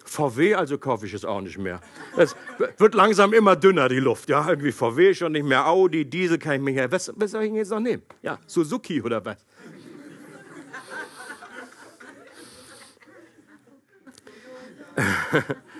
VW, 0.04 0.54
also 0.54 0.78
kaufe 0.78 1.06
ich 1.06 1.14
es 1.14 1.24
auch 1.24 1.40
nicht 1.40 1.58
mehr. 1.58 1.80
Es 2.16 2.36
wird 2.78 2.94
langsam 2.94 3.32
immer 3.32 3.56
dünner, 3.56 3.88
die 3.88 4.00
Luft. 4.00 4.28
Ja, 4.28 4.48
irgendwie 4.48 4.72
VW 4.72 5.14
schon 5.14 5.32
nicht 5.32 5.46
mehr, 5.46 5.66
Audi, 5.66 6.04
Diesel 6.04 6.38
kann 6.38 6.54
ich 6.54 6.60
mehr. 6.60 6.90
Was, 6.90 7.12
was 7.16 7.30
soll 7.30 7.44
ich 7.44 7.52
jetzt 7.52 7.70
noch 7.70 7.80
nehmen? 7.80 8.02
Ja, 8.22 8.38
Suzuki 8.46 9.00
oder 9.00 9.24
was? 9.24 9.38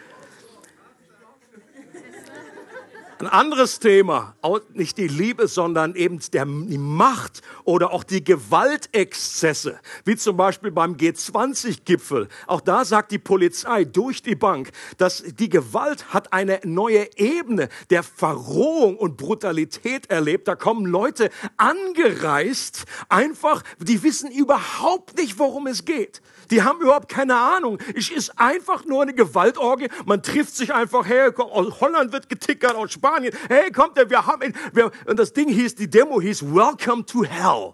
Ein 3.23 3.29
anderes 3.29 3.79
Thema, 3.79 4.35
nicht 4.75 4.99
die 4.99 5.07
Liebe, 5.07 5.47
sondern 5.47 5.95
eben 5.95 6.19
der, 6.33 6.45
die 6.45 6.77
Macht 6.77 7.41
oder 7.63 7.93
auch 7.93 8.03
die 8.03 8.25
Gewaltexzesse, 8.25 9.79
wie 10.05 10.17
zum 10.17 10.37
Beispiel 10.37 10.73
beim 10.73 10.97
G20-Gipfel. 10.97 12.27
Auch 12.49 12.61
da 12.61 12.85
sagt 12.85 13.13
die 13.13 13.21
Polizei 13.21 13.85
durch 13.85 14.25
die 14.25 14.35
Bank, 14.35 14.73
dass 14.97 15.23
die 15.23 15.49
Gewalt 15.49 16.13
hat 16.13 16.33
eine 16.33 16.59
neue 16.65 17.17
Ebene 17.17 17.69
der 17.91 18.03
Verrohung 18.03 18.97
und 18.97 19.19
Brutalität 19.19 20.11
erlebt. 20.11 20.49
Da 20.49 20.57
kommen 20.57 20.85
Leute 20.85 21.31
angereist, 21.57 22.87
einfach, 23.09 23.63
die 23.79 24.03
wissen 24.03 24.33
überhaupt 24.33 25.17
nicht, 25.17 25.39
worum 25.39 25.69
es 25.69 25.85
geht. 25.85 26.23
Die 26.53 26.63
haben 26.63 26.83
überhaupt 26.83 27.09
keine 27.09 27.35
Ahnung. 27.35 27.79
Es 27.97 28.11
ist 28.11 28.39
einfach 28.39 28.85
nur 28.85 29.01
eine 29.01 29.15
Gewaltorgie. 29.15 29.89
Man 30.05 30.23
trifft 30.23 30.55
sich 30.55 30.75
einfach 30.75 31.07
her. 31.07 31.33
Aus 31.39 31.81
Holland 31.81 32.13
wird 32.13 32.29
getickert, 32.29 32.75
aus 32.75 32.93
Spanien. 32.93 33.35
Hey, 33.49 33.73
kommt 33.73 33.97
der, 33.97 34.11
wir 34.11 34.27
haben, 34.27 34.53
wir, 34.75 34.91
und 35.07 35.19
das 35.19 35.33
Ding 35.33 35.49
hieß, 35.49 35.77
die 35.77 35.89
Demo 35.89 36.21
hieß 36.21 36.43
Welcome 36.55 37.07
to 37.07 37.25
Hell. 37.25 37.73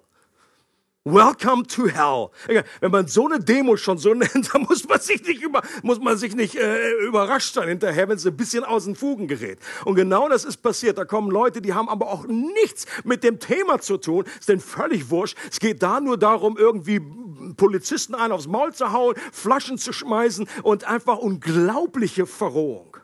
Welcome 1.11 1.67
to 1.69 1.87
hell. 1.88 2.31
Wenn 2.81 2.91
man 2.91 3.07
so 3.09 3.27
eine 3.27 3.41
Demo 3.41 3.79
schon 3.79 3.97
so 3.97 4.12
nennt, 4.12 4.50
dann 4.55 4.62
muss 4.62 4.87
man 4.87 5.00
sich 5.00 5.23
nicht, 5.27 5.43
über, 5.43 5.62
muss 5.83 5.99
man 5.99 6.19
sich 6.19 6.37
nicht 6.37 6.55
äh, 6.57 6.91
überrascht 7.07 7.55
sein 7.55 7.67
hinterher, 7.67 8.11
wenn 8.11 8.17
es 8.17 8.27
ein 8.27 8.37
bisschen 8.37 8.62
aus 8.62 8.85
den 8.85 8.95
Fugen 8.95 9.27
gerät. 9.27 9.59
Und 9.87 9.95
genau 9.95 10.29
das 10.29 10.45
ist 10.45 10.59
passiert. 10.59 10.99
Da 10.99 11.07
kommen 11.07 11.31
Leute, 11.31 11.62
die 11.62 11.73
haben 11.73 11.88
aber 11.88 12.09
auch 12.09 12.27
nichts 12.27 12.85
mit 13.05 13.25
dem 13.25 13.38
Thema 13.38 13.81
zu 13.81 13.97
tun. 13.97 14.27
Ist 14.38 14.50
denn 14.50 14.61
völlig 14.61 15.09
wurscht. 15.09 15.38
Es 15.50 15.61
geht 15.61 15.83
da 15.83 15.99
nur 15.99 16.19
darum, 16.19 16.59
irgendwie 16.59 17.00
Polizisten 17.57 18.15
einen 18.15 18.33
aufs 18.33 18.47
Maul 18.47 18.75
zu 18.75 18.93
hauen, 18.93 19.15
Flaschen 19.33 19.79
zu 19.79 19.95
schmeißen 19.95 20.47
und 20.62 20.85
einfach 20.85 21.17
unglaubliche 21.17 22.27
Verrohung. 22.27 22.98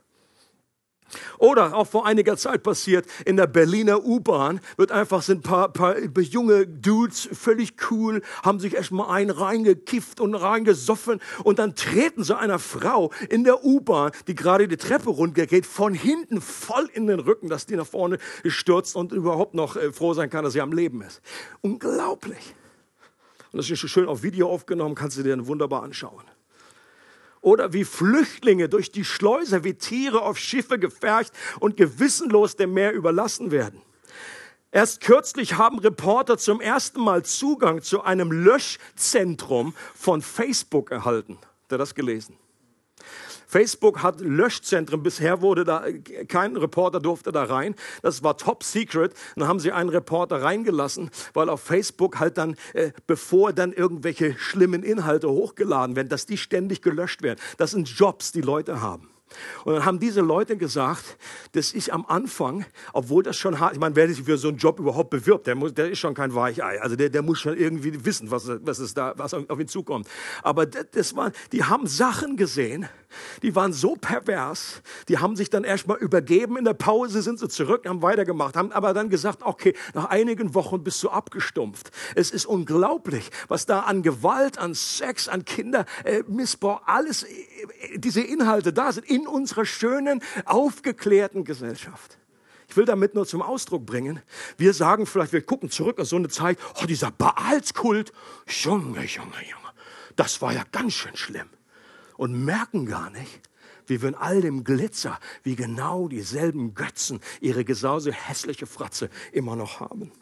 Oder 1.39 1.75
auch 1.75 1.87
vor 1.87 2.07
einiger 2.07 2.37
Zeit 2.37 2.63
passiert, 2.63 3.07
in 3.25 3.37
der 3.37 3.47
Berliner 3.47 4.05
U-Bahn 4.05 4.61
wird 4.77 4.93
einfach, 4.93 5.23
sind 5.23 5.43
paar, 5.43 5.73
paar 5.73 5.99
junge 5.99 6.67
Dudes, 6.67 7.29
völlig 7.33 7.75
cool, 7.91 8.23
haben 8.43 8.61
sich 8.61 8.75
erstmal 8.75 9.11
ein 9.11 9.31
reingekifft 9.31 10.21
und 10.21 10.35
reingesoffen 10.35 11.21
und 11.45 11.59
dann 11.59 11.75
treten 11.75 12.25
sie 12.25 12.37
einer 12.37 12.59
Frau 12.59 13.13
in 13.29 13.45
der 13.45 13.65
U-Bahn, 13.65 14.13
die 14.27 14.35
gerade 14.35 14.69
die 14.69 14.77
Treppe 14.77 15.11
runtergeht, 15.11 15.67
von 15.67 15.95
hinten 15.95 16.41
voll 16.41 16.89
in 16.93 17.07
den 17.07 17.21
Rücken, 17.21 17.49
dass 17.49 17.67
die 17.67 17.77
nach 17.77 17.87
vorne 17.87 18.19
stürzt 18.45 18.97
und 18.97 19.13
überhaupt 19.13 19.55
noch 19.55 19.77
äh, 19.77 19.93
froh 19.93 20.15
sein 20.15 20.31
kann, 20.31 20.45
dass 20.45 20.55
sie 20.55 20.61
am 20.61 20.73
Leben 20.73 21.03
ist. 21.03 21.21
Unglaublich. 21.61 22.55
Und 23.53 23.59
das 23.59 23.71
ist 23.71 23.79
schön 23.79 24.09
auf 24.09 24.23
Video 24.23 24.51
aufgenommen, 24.51 24.95
kannst 24.95 25.17
du 25.19 25.23
dir 25.23 25.47
wunderbar 25.47 25.83
anschauen 25.83 26.25
oder 27.45 27.73
wie 27.73 27.85
Flüchtlinge 27.85 28.69
durch 28.69 28.91
die 28.91 29.05
Schleuse 29.05 29.65
wie 29.65 29.75
Tiere 29.75 30.23
auf 30.23 30.39
Schiffe 30.39 30.79
gefercht 30.79 31.33
und 31.61 31.77
gewissenlos 31.77 32.57
dem 32.57 32.73
Meer 32.73 32.93
überlassen 32.93 33.51
werden. 33.51 33.83
Erst 34.73 35.03
kürzlich 35.03 35.57
haben 35.57 35.79
Reporter 35.79 36.37
zum 36.37 36.61
ersten 36.61 37.01
Mal 37.01 37.25
Zugang 37.25 37.83
zu 37.83 38.03
einem 38.03 38.33
Löschzentrum 38.33 39.75
von 39.95 40.21
Facebook 40.21 40.91
erhalten. 40.91 41.39
Habt 41.63 41.73
ihr 41.73 41.79
das 41.79 41.95
gelesen? 41.95 42.37
Facebook 43.47 44.03
hat 44.03 44.21
Löschzentren. 44.21 45.03
Bisher 45.03 45.41
wurde 45.43 45.65
da, 45.65 45.85
kein 46.29 46.57
Reporter 46.57 47.01
durfte 47.01 47.33
da 47.33 47.45
rein. 47.45 47.75
Das 48.03 48.23
war 48.23 48.37
top 48.37 48.65
secret. 48.65 49.15
Dann 49.37 49.49
haben 49.49 49.61
sie 49.61 49.73
einen 49.73 49.91
Reporter 49.91 50.43
reingelassen, 50.43 51.11
weil 51.33 51.49
auf 51.49 51.61
Facebook 51.61 52.19
halt 52.19 52.39
dann, 52.39 52.57
äh, 52.73 52.93
bevor 53.07 53.53
dann 53.53 53.73
irgendwelche 53.73 54.37
schlimmen 54.39 54.83
Inhalte 54.83 55.29
hochgeladen 55.29 55.97
werden, 55.97 56.09
dass 56.09 56.27
die 56.27 56.37
ständig 56.37 56.83
gelöscht 56.83 57.23
werden. 57.23 57.39
Das 57.59 57.73
sind 57.73 57.89
Jobs, 57.89 58.33
die 58.33 58.41
Leute 58.41 58.81
haben. 58.81 59.09
Und 59.65 59.75
dann 59.75 59.85
haben 59.85 59.99
diese 59.99 60.21
Leute 60.21 60.57
gesagt, 60.57 61.17
dass 61.53 61.75
ich 61.75 61.93
am 61.93 62.05
Anfang, 62.07 62.65
obwohl 62.93 63.23
das 63.23 63.37
schon 63.37 63.59
hart, 63.61 63.75
ich 63.75 63.81
meine, 63.81 63.97
wer 63.97 64.09
sich 64.09 64.23
für 64.23 64.39
so 64.39 64.49
einen 64.49 64.59
Job 64.59 64.79
überhaupt 64.79 65.11
bewirbt, 65.11 65.47
der, 65.47 65.55
muss, 65.55 65.75
der 65.75 65.91
ist 65.91 65.99
schon 65.99 66.15
kein 66.15 66.35
Weichei. 66.35 66.81
Also 66.81 66.97
der, 66.97 67.11
der 67.11 67.23
muss 67.23 67.41
schon 67.41 67.57
irgendwie 67.57 68.05
wissen, 68.05 68.31
was, 68.31 68.49
was, 68.49 68.79
ist 68.79 68.97
da, 68.97 69.15
was 69.17 69.35
auf 69.35 69.59
ihn 69.59 69.69
zukommt. 69.69 70.09
Aber 70.43 70.67
das, 70.67 70.87
das 70.93 71.17
war, 71.17 71.33
die 71.53 71.65
haben 71.65 71.87
Sachen 71.87 72.37
gesehen, 72.37 72.89
Die 73.43 73.55
waren 73.55 73.73
so 73.73 73.97
pervers, 73.97 74.83
die 75.09 75.19
haben 75.19 75.37
sich 75.37 75.51
dann 75.51 75.65
erstmal 75.65 75.99
übergeben. 75.99 76.57
In 76.57 76.65
der 76.65 76.75
Pause 76.75 77.23
sind 77.23 77.39
sie 77.39 77.49
zurück, 77.49 77.87
haben 77.87 78.03
weitergemacht, 78.03 78.57
haben 78.57 78.73
aber 78.73 78.95
dann 78.95 79.11
gesagt, 79.11 79.43
okay, 79.43 79.75
nach 79.95 80.07
einigen 80.07 80.55
Wochen 80.55 80.83
bist 80.83 81.03
du 81.03 81.11
abgestumpft. 81.11 81.91
Es 82.15 82.31
ist 82.31 82.47
unglaublich, 82.47 83.31
was 83.49 83.67
da 83.67 83.81
an 83.81 84.03
Gewalt, 84.03 84.59
an 84.59 84.75
Sex, 84.75 85.29
an 85.29 85.45
Kindermissbrauch, 85.45 86.81
äh, 86.81 86.85
alles, 86.91 87.25
äh, 87.25 87.29
diese 87.97 88.21
Inhalte 88.21 88.73
da 88.73 88.93
sind 88.93 89.09
in 89.09 89.27
unserer 89.27 89.65
schönen, 89.65 90.23
aufgeklärten 90.45 91.45
Gesellschaft. 91.45 92.19
Ich 92.69 92.77
will 92.77 92.87
damit 92.87 93.15
nur 93.15 93.27
zum 93.27 93.43
Ausdruck 93.43 93.87
bringen, 93.87 94.21
wir 94.57 94.73
sagen 94.73 95.07
vielleicht, 95.07 95.33
wir 95.33 95.43
gucken 95.43 95.71
zurück 95.71 96.01
auf 96.01 96.09
so 96.09 96.17
eine 96.17 96.29
Zeit, 96.29 96.59
oh, 96.81 96.87
dieser 96.87 97.11
Baalskult, 97.11 98.13
Junge, 98.49 99.05
Junge, 99.05 99.37
Junge, 99.49 99.73
das 100.17 100.41
war 100.43 100.53
ja 100.53 100.65
ganz 100.73 100.95
schön 100.95 101.17
schlimm. 101.17 101.49
Und 102.17 102.45
merken 102.45 102.87
gar 102.87 103.11
nicht, 103.11 103.51
wie 103.87 104.01
wir 104.01 104.11
in 104.11 104.15
all 104.15 104.41
dem 104.41 104.65
Glitzer, 104.65 105.19
wie 105.43 105.57
genau 105.57 106.09
dieselben 106.09 106.75
Götzen 106.75 107.21
ihre 107.41 107.65
gesause 107.65 108.13
hässliche 108.13 108.67
Fratze 108.67 109.11
immer 109.33 109.57
noch 109.57 109.81
haben. 109.81 110.13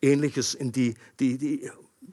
Ähnliches 0.00 0.54
in 0.54 0.72
die, 0.72 0.94
die, 1.20 1.38
die 1.38 1.70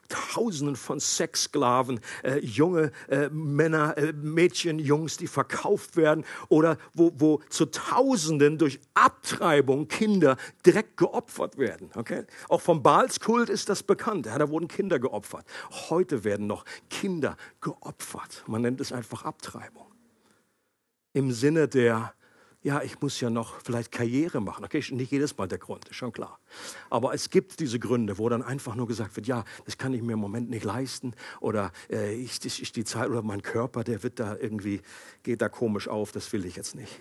Tausenden 0.08 0.76
von 0.76 1.00
Sexsklaven, 1.00 2.00
äh, 2.24 2.40
junge 2.40 2.92
äh, 3.10 3.30
Männer, 3.30 3.98
äh, 3.98 4.14
Mädchen, 4.14 4.80
Jungs, 4.80 5.18
die 5.18 5.28
verkauft 5.28 5.98
werden 5.98 6.26
oder 6.48 6.78
wo, 6.94 7.12
wo 7.16 7.42
zu 7.50 7.66
Tausenden 7.66 8.58
durch 8.58 8.80
Abtreibung 8.94 9.88
Kinder 9.88 10.38
direkt 10.66 10.98
geopfert 10.98 11.58
werden. 11.58 11.92
Okay? 11.96 12.26
Auch 12.48 12.62
vom 12.62 12.82
Baalskult 12.82 13.50
ist 13.50 13.70
das 13.70 13.84
bekannt. 13.84 14.26
Ja, 14.26 14.38
da 14.38 14.50
wurden 14.50 14.68
Kinder 14.68 15.00
geopfert. 15.00 15.46
Heute 15.90 16.24
werden 16.24 16.48
noch 16.48 16.66
Kinder 16.90 17.38
geopfert. 17.62 18.44
Man 18.48 18.62
nennt 18.62 18.82
es 18.82 18.92
einfach 18.92 19.26
Abtreibung. 19.26 19.86
Im 21.14 21.32
Sinne 21.32 21.68
der 21.68 22.14
ja, 22.62 22.82
ich 22.82 23.00
muss 23.00 23.20
ja 23.22 23.30
noch 23.30 23.62
vielleicht 23.62 23.92
Karriere 23.92 24.42
machen. 24.42 24.66
Okay, 24.66 24.84
nicht 24.92 25.12
jedes 25.12 25.38
Mal 25.38 25.48
der 25.48 25.60
Grund, 25.60 25.88
ist 25.88 25.96
schon 25.96 26.12
klar. 26.12 26.40
Aber 26.90 27.14
es 27.14 27.30
gibt 27.30 27.60
diese 27.60 27.80
Gründe, 27.80 28.18
wo 28.18 28.28
dann 28.28 28.42
einfach 28.42 28.76
nur 28.76 28.88
gesagt 28.88 29.16
wird, 29.16 29.28
ja, 29.28 29.46
das 29.66 29.78
kann 29.78 29.94
ich 29.94 30.02
mir 30.02 30.14
im 30.14 30.20
Moment 30.20 30.50
nicht 30.50 30.66
leisten 30.66 31.14
oder 31.40 31.72
äh, 31.90 32.14
ich, 32.14 32.44
ich, 32.44 32.72
die 32.74 32.84
Zeit 32.84 33.10
oder 33.10 33.22
mein 33.22 33.42
Körper, 33.42 33.84
der 33.84 34.04
wird 34.04 34.20
da 34.20 34.36
irgendwie, 34.36 34.82
geht 35.24 35.42
da 35.42 35.48
komisch 35.48 35.88
auf, 35.88 36.12
das 36.12 36.32
will 36.34 36.46
ich 36.46 36.58
jetzt 36.58 36.76
nicht. 36.76 37.00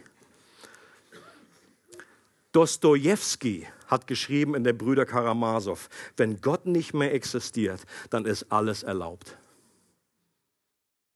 Dostoevsky 2.52 3.66
hat 3.88 4.06
geschrieben 4.06 4.54
in 4.54 4.64
der 4.64 4.72
Brüder 4.72 5.06
Karamasow, 5.06 5.88
wenn 6.16 6.40
Gott 6.40 6.66
nicht 6.66 6.94
mehr 6.94 7.12
existiert, 7.12 7.80
dann 8.10 8.24
ist 8.24 8.50
alles 8.50 8.84
erlaubt. 8.84 9.36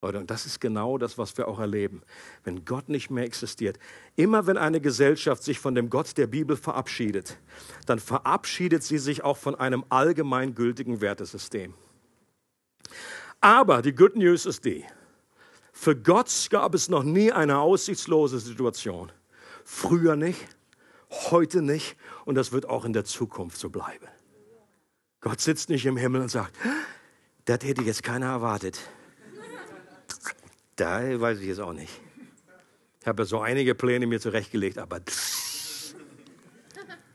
Und 0.02 0.32
das 0.32 0.46
ist 0.46 0.60
genau 0.60 0.98
das, 0.98 1.16
was 1.16 1.38
wir 1.38 1.46
auch 1.46 1.60
erleben. 1.60 2.02
Wenn 2.42 2.64
Gott 2.64 2.88
nicht 2.88 3.08
mehr 3.10 3.22
existiert, 3.24 3.78
immer 4.16 4.48
wenn 4.48 4.56
eine 4.56 4.80
Gesellschaft 4.80 5.44
sich 5.44 5.60
von 5.60 5.76
dem 5.76 5.90
Gott 5.90 6.18
der 6.18 6.26
Bibel 6.26 6.56
verabschiedet, 6.56 7.38
dann 7.86 8.00
verabschiedet 8.00 8.82
sie 8.82 8.98
sich 8.98 9.22
auch 9.22 9.36
von 9.36 9.54
einem 9.54 9.84
allgemeingültigen 9.90 11.00
Wertesystem. 11.00 11.74
Aber 13.40 13.80
die 13.80 13.94
Good 13.94 14.16
News 14.16 14.44
ist 14.44 14.64
die, 14.64 14.84
für 15.72 15.94
Gott 15.94 16.48
gab 16.50 16.74
es 16.74 16.88
noch 16.88 17.04
nie 17.04 17.30
eine 17.30 17.58
aussichtslose 17.58 18.40
Situation. 18.40 19.12
Früher 19.64 20.16
nicht, 20.16 20.40
heute 21.30 21.62
nicht 21.62 21.96
und 22.24 22.34
das 22.34 22.50
wird 22.50 22.68
auch 22.68 22.84
in 22.84 22.92
der 22.92 23.04
Zukunft 23.04 23.56
so 23.56 23.70
bleiben. 23.70 24.08
Gott 25.20 25.40
sitzt 25.40 25.68
nicht 25.68 25.86
im 25.86 25.96
Himmel 25.96 26.22
und 26.22 26.28
sagt, 26.28 26.56
das 27.44 27.60
hätte 27.62 27.82
jetzt 27.82 28.02
keiner 28.02 28.26
erwartet. 28.26 28.80
Da 30.76 31.20
weiß 31.20 31.40
ich 31.40 31.46
jetzt 31.46 31.60
auch 31.60 31.72
nicht. 31.72 32.00
Ich 33.00 33.06
habe 33.06 33.24
so 33.24 33.40
einige 33.40 33.74
Pläne 33.74 34.06
mir 34.06 34.20
zurechtgelegt, 34.20 34.78
aber 34.78 35.00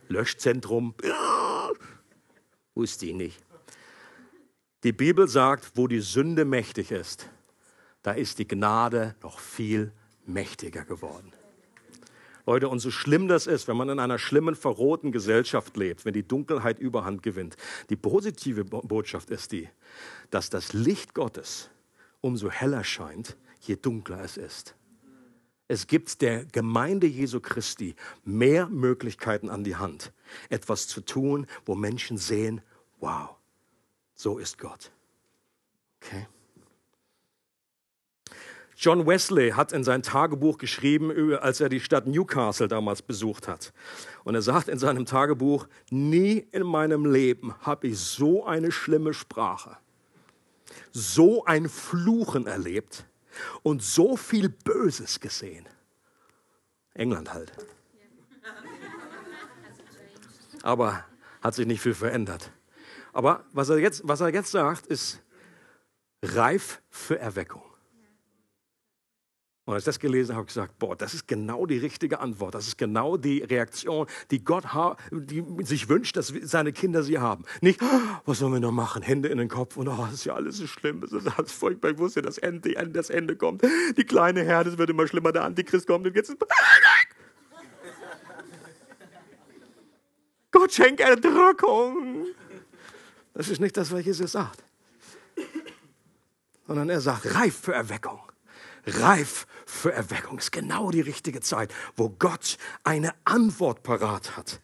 Löschzentrum, 0.10 0.94
wusste 2.76 3.08
ich 3.08 3.14
nicht. 3.14 3.40
Die 4.84 4.92
Bibel 4.92 5.28
sagt, 5.28 5.72
wo 5.76 5.88
die 5.88 6.00
Sünde 6.00 6.46
mächtig 6.46 6.92
ist, 6.92 7.30
da 8.04 8.12
ist 8.12 8.40
die 8.40 8.48
Gnade 8.48 9.16
noch 9.24 9.40
viel 9.40 9.92
mächtiger 10.26 10.86
geworden. 10.86 11.34
Leute, 12.46 12.70
und 12.70 12.80
so 12.80 12.92
schlimm 12.92 13.28
das 13.28 13.48
ist, 13.48 13.68
wenn 13.68 13.76
man 13.76 13.90
in 13.90 14.00
einer 14.00 14.20
schlimmen, 14.20 14.56
verrohten 14.56 15.12
Gesellschaft 15.12 15.76
lebt, 15.76 16.06
wenn 16.06 16.14
die 16.14 16.26
Dunkelheit 16.26 16.80
überhand 16.80 17.22
gewinnt, 17.22 17.58
die 17.90 17.98
positive 17.98 18.64
Botschaft 18.64 19.30
ist 19.32 19.52
die, 19.52 19.68
dass 20.30 20.50
das 20.50 20.72
Licht 20.72 21.14
Gottes 21.14 21.70
umso 22.22 22.50
heller 22.50 22.86
scheint, 22.86 23.36
je 23.62 23.76
dunkler 23.76 24.22
es 24.22 24.38
ist. 24.38 24.76
Es 25.68 25.88
gibt 25.88 26.22
der 26.22 26.46
Gemeinde 26.46 27.08
Jesu 27.08 27.42
Christi 27.42 27.96
mehr 28.24 28.68
Möglichkeiten 28.68 29.50
an 29.50 29.64
die 29.64 29.76
Hand, 29.76 30.14
etwas 30.50 30.88
zu 30.88 31.02
tun, 31.02 31.46
wo 31.66 31.76
Menschen 31.76 32.18
sehen, 32.18 32.62
wow, 33.00 33.36
so 34.16 34.38
ist 34.38 34.58
Gott. 34.58 34.92
Okay. 36.02 36.28
John 38.80 39.08
Wesley 39.08 39.50
hat 39.52 39.72
in 39.74 39.84
sein 39.84 40.04
Tagebuch 40.04 40.60
geschrieben, 40.60 41.34
als 41.38 41.60
er 41.60 41.68
die 41.68 41.80
Stadt 41.80 42.06
Newcastle 42.06 42.68
damals 42.68 43.02
besucht 43.02 43.48
hat. 43.48 43.74
Und 44.24 44.36
er 44.36 44.44
sagt 44.44 44.68
in 44.68 44.78
seinem 44.78 45.08
Tagebuch, 45.08 45.68
nie 45.90 46.46
in 46.52 46.62
meinem 46.62 47.12
Leben 47.12 47.56
habe 47.62 47.88
ich 47.88 47.98
so 47.98 48.46
eine 48.46 48.72
schlimme 48.72 49.16
Sprache, 49.16 49.78
so 50.92 51.44
ein 51.46 51.70
Fluchen 51.70 52.46
erlebt, 52.46 53.07
und 53.64 53.84
so 53.84 54.18
viel 54.18 54.50
Böses 54.50 55.20
gesehen. 55.20 55.68
England 56.94 57.34
halt. 57.34 57.52
Aber 60.64 61.06
hat 61.42 61.56
sich 61.56 61.68
nicht 61.68 61.82
viel 61.82 61.94
verändert. 61.94 62.52
Aber 63.14 63.46
was 63.52 63.70
er 63.70 63.78
jetzt, 63.78 64.02
was 64.04 64.22
er 64.22 64.34
jetzt 64.34 64.52
sagt, 64.52 64.88
ist 64.88 65.22
reif 66.22 66.82
für 66.90 67.20
Erweckung. 67.20 67.67
Und 69.68 69.74
als 69.74 69.82
ich 69.82 69.86
das 69.86 70.00
gelesen 70.00 70.30
habe, 70.30 70.38
habe 70.38 70.48
ich 70.48 70.54
gesagt, 70.54 70.80
boah, 70.80 70.96
das 70.96 71.14
ist 71.14 71.28
genau 71.28 71.66
die 71.66 71.78
richtige 71.78 72.22
Antwort. 72.22 72.56
Das 72.56 72.68
ist 72.68 72.78
genau 72.78 73.18
die 73.18 73.40
Reaktion, 73.40 74.08
die 74.32 74.42
Gott 74.42 74.64
die 75.12 75.44
sich 75.66 75.90
wünscht, 75.90 76.16
dass 76.16 76.32
seine 76.44 76.72
Kinder 76.72 77.04
sie 77.04 77.20
haben. 77.20 77.44
Nicht, 77.60 77.82
was 78.26 78.40
sollen 78.40 78.54
wir 78.54 78.62
noch 78.62 78.72
machen? 78.72 79.02
Hände 79.02 79.28
in 79.28 79.38
den 79.38 79.50
Kopf 79.50 79.76
und 79.76 79.90
oh, 79.90 79.98
das 80.06 80.14
ist 80.14 80.24
ja 80.26 80.36
alles 80.36 80.56
so 80.56 80.68
schlimm, 80.68 81.02
das 81.02 81.12
ist 81.12 81.28
alles 81.38 81.52
furchtbar. 81.52 81.92
Ich 81.92 81.98
wusste, 81.98 82.22
das 82.22 82.38
Ende, 82.38 82.76
das 82.94 83.10
Ende 83.10 83.36
kommt. 83.36 83.62
Die 83.98 84.06
kleine 84.06 84.42
Herde, 84.42 84.70
es 84.70 84.78
wird 84.78 84.90
immer 84.90 85.06
schlimmer, 85.06 85.34
der 85.34 85.44
Antichrist 85.44 85.86
kommt 85.86 86.08
und 86.08 86.16
jetzt 86.16 86.30
ist 86.30 86.38
Gott 90.50 90.72
schenkt 90.72 91.02
Erdrückung. 91.02 92.28
Das 93.34 93.50
ist 93.50 93.60
nicht 93.60 93.76
das, 93.76 93.92
was 93.92 94.06
Jesus 94.06 94.32
sagt. 94.32 94.64
Sondern 96.66 96.90
er 96.90 97.02
sagt, 97.02 97.36
reif 97.36 97.60
für 97.60 97.74
Erweckung 97.74 98.22
reif 98.88 99.48
für 99.66 99.92
Erweckung. 99.94 100.38
Ist 100.38 100.52
genau 100.52 100.92
die 100.92 101.02
richtige 101.02 101.42
Zeit, 101.42 101.74
wo 101.96 102.10
Gott 102.10 102.58
eine 102.84 103.14
Antwort 103.26 103.84
parat 103.84 104.38
hat. 104.38 104.62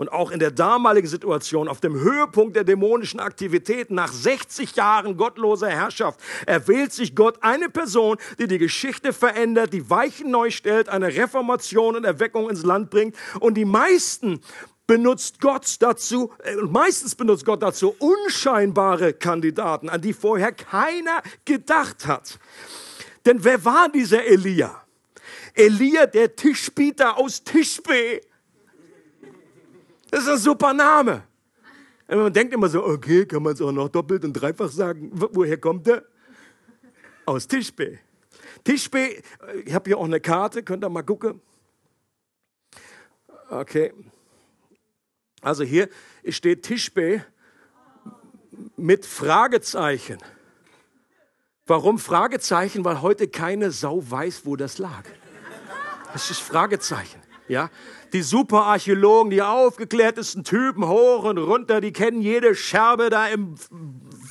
Und 0.00 0.10
auch 0.10 0.30
in 0.30 0.38
der 0.38 0.50
damaligen 0.50 1.06
Situation, 1.06 1.68
auf 1.68 1.82
dem 1.82 1.92
Höhepunkt 1.92 2.56
der 2.56 2.64
dämonischen 2.64 3.20
Aktivitäten, 3.20 3.96
nach 3.96 4.10
60 4.10 4.74
Jahren 4.74 5.18
gottloser 5.18 5.68
Herrschaft, 5.68 6.18
erwählt 6.46 6.94
sich 6.94 7.14
Gott 7.14 7.36
eine 7.42 7.68
Person, 7.68 8.16
die 8.38 8.46
die 8.46 8.56
Geschichte 8.56 9.12
verändert, 9.12 9.74
die 9.74 9.90
Weichen 9.90 10.30
neu 10.30 10.50
stellt, 10.50 10.88
eine 10.88 11.08
Reformation 11.08 11.96
und 11.96 12.04
Erweckung 12.04 12.48
ins 12.48 12.62
Land 12.62 12.88
bringt. 12.88 13.14
Und 13.40 13.58
die 13.58 13.66
meisten 13.66 14.40
benutzt 14.86 15.38
Gott 15.42 15.76
dazu, 15.80 16.32
äh, 16.44 16.56
meistens 16.56 17.14
benutzt 17.14 17.44
Gott 17.44 17.62
dazu 17.62 17.94
unscheinbare 17.98 19.12
Kandidaten, 19.12 19.90
an 19.90 20.00
die 20.00 20.14
vorher 20.14 20.52
keiner 20.52 21.22
gedacht 21.44 22.06
hat. 22.06 22.38
Denn 23.24 23.42
wer 23.44 23.64
war 23.64 23.88
dieser 23.90 24.24
Elia? 24.24 24.84
Elia, 25.54 26.06
der 26.06 26.34
Tischbieter 26.34 27.18
aus 27.18 27.42
Tischbe. 27.44 28.20
Das 30.10 30.22
ist 30.22 30.28
ein 30.28 30.38
super 30.38 30.72
Name. 30.72 31.24
Man 32.08 32.32
denkt 32.32 32.52
immer 32.52 32.68
so, 32.68 32.84
okay, 32.84 33.24
kann 33.24 33.42
man 33.42 33.52
es 33.52 33.60
auch 33.60 33.70
noch 33.70 33.88
doppelt 33.88 34.24
und 34.24 34.32
dreifach 34.32 34.70
sagen. 34.70 35.10
Woher 35.12 35.58
kommt 35.58 35.86
er? 35.86 36.04
Aus 37.24 37.46
Tischbe. 37.46 37.98
Tischbe, 38.64 39.22
ich 39.64 39.72
habe 39.72 39.90
hier 39.90 39.98
auch 39.98 40.04
eine 40.04 40.20
Karte, 40.20 40.62
könnt 40.62 40.84
ihr 40.84 40.88
mal 40.88 41.02
gucken. 41.02 41.40
Okay. 43.48 43.92
Also 45.40 45.64
hier 45.64 45.88
steht 46.28 46.64
Tischbe 46.64 47.24
mit 48.76 49.06
Fragezeichen. 49.06 50.18
Warum 51.70 52.00
Fragezeichen? 52.00 52.84
Weil 52.84 53.00
heute 53.00 53.28
keine 53.28 53.70
Sau 53.70 54.02
weiß, 54.04 54.42
wo 54.44 54.56
das 54.56 54.78
lag. 54.78 55.04
Das 56.12 56.28
ist 56.28 56.40
Fragezeichen. 56.40 57.20
Ja, 57.46 57.70
die 58.12 58.22
Superarchäologen, 58.22 59.30
die 59.30 59.40
aufgeklärtesten 59.40 60.42
Typen 60.42 60.88
hoch 60.88 61.22
und 61.22 61.38
runter, 61.38 61.80
die 61.80 61.92
kennen 61.92 62.22
jede 62.22 62.56
Scherbe 62.56 63.08
da 63.08 63.28
im 63.28 63.54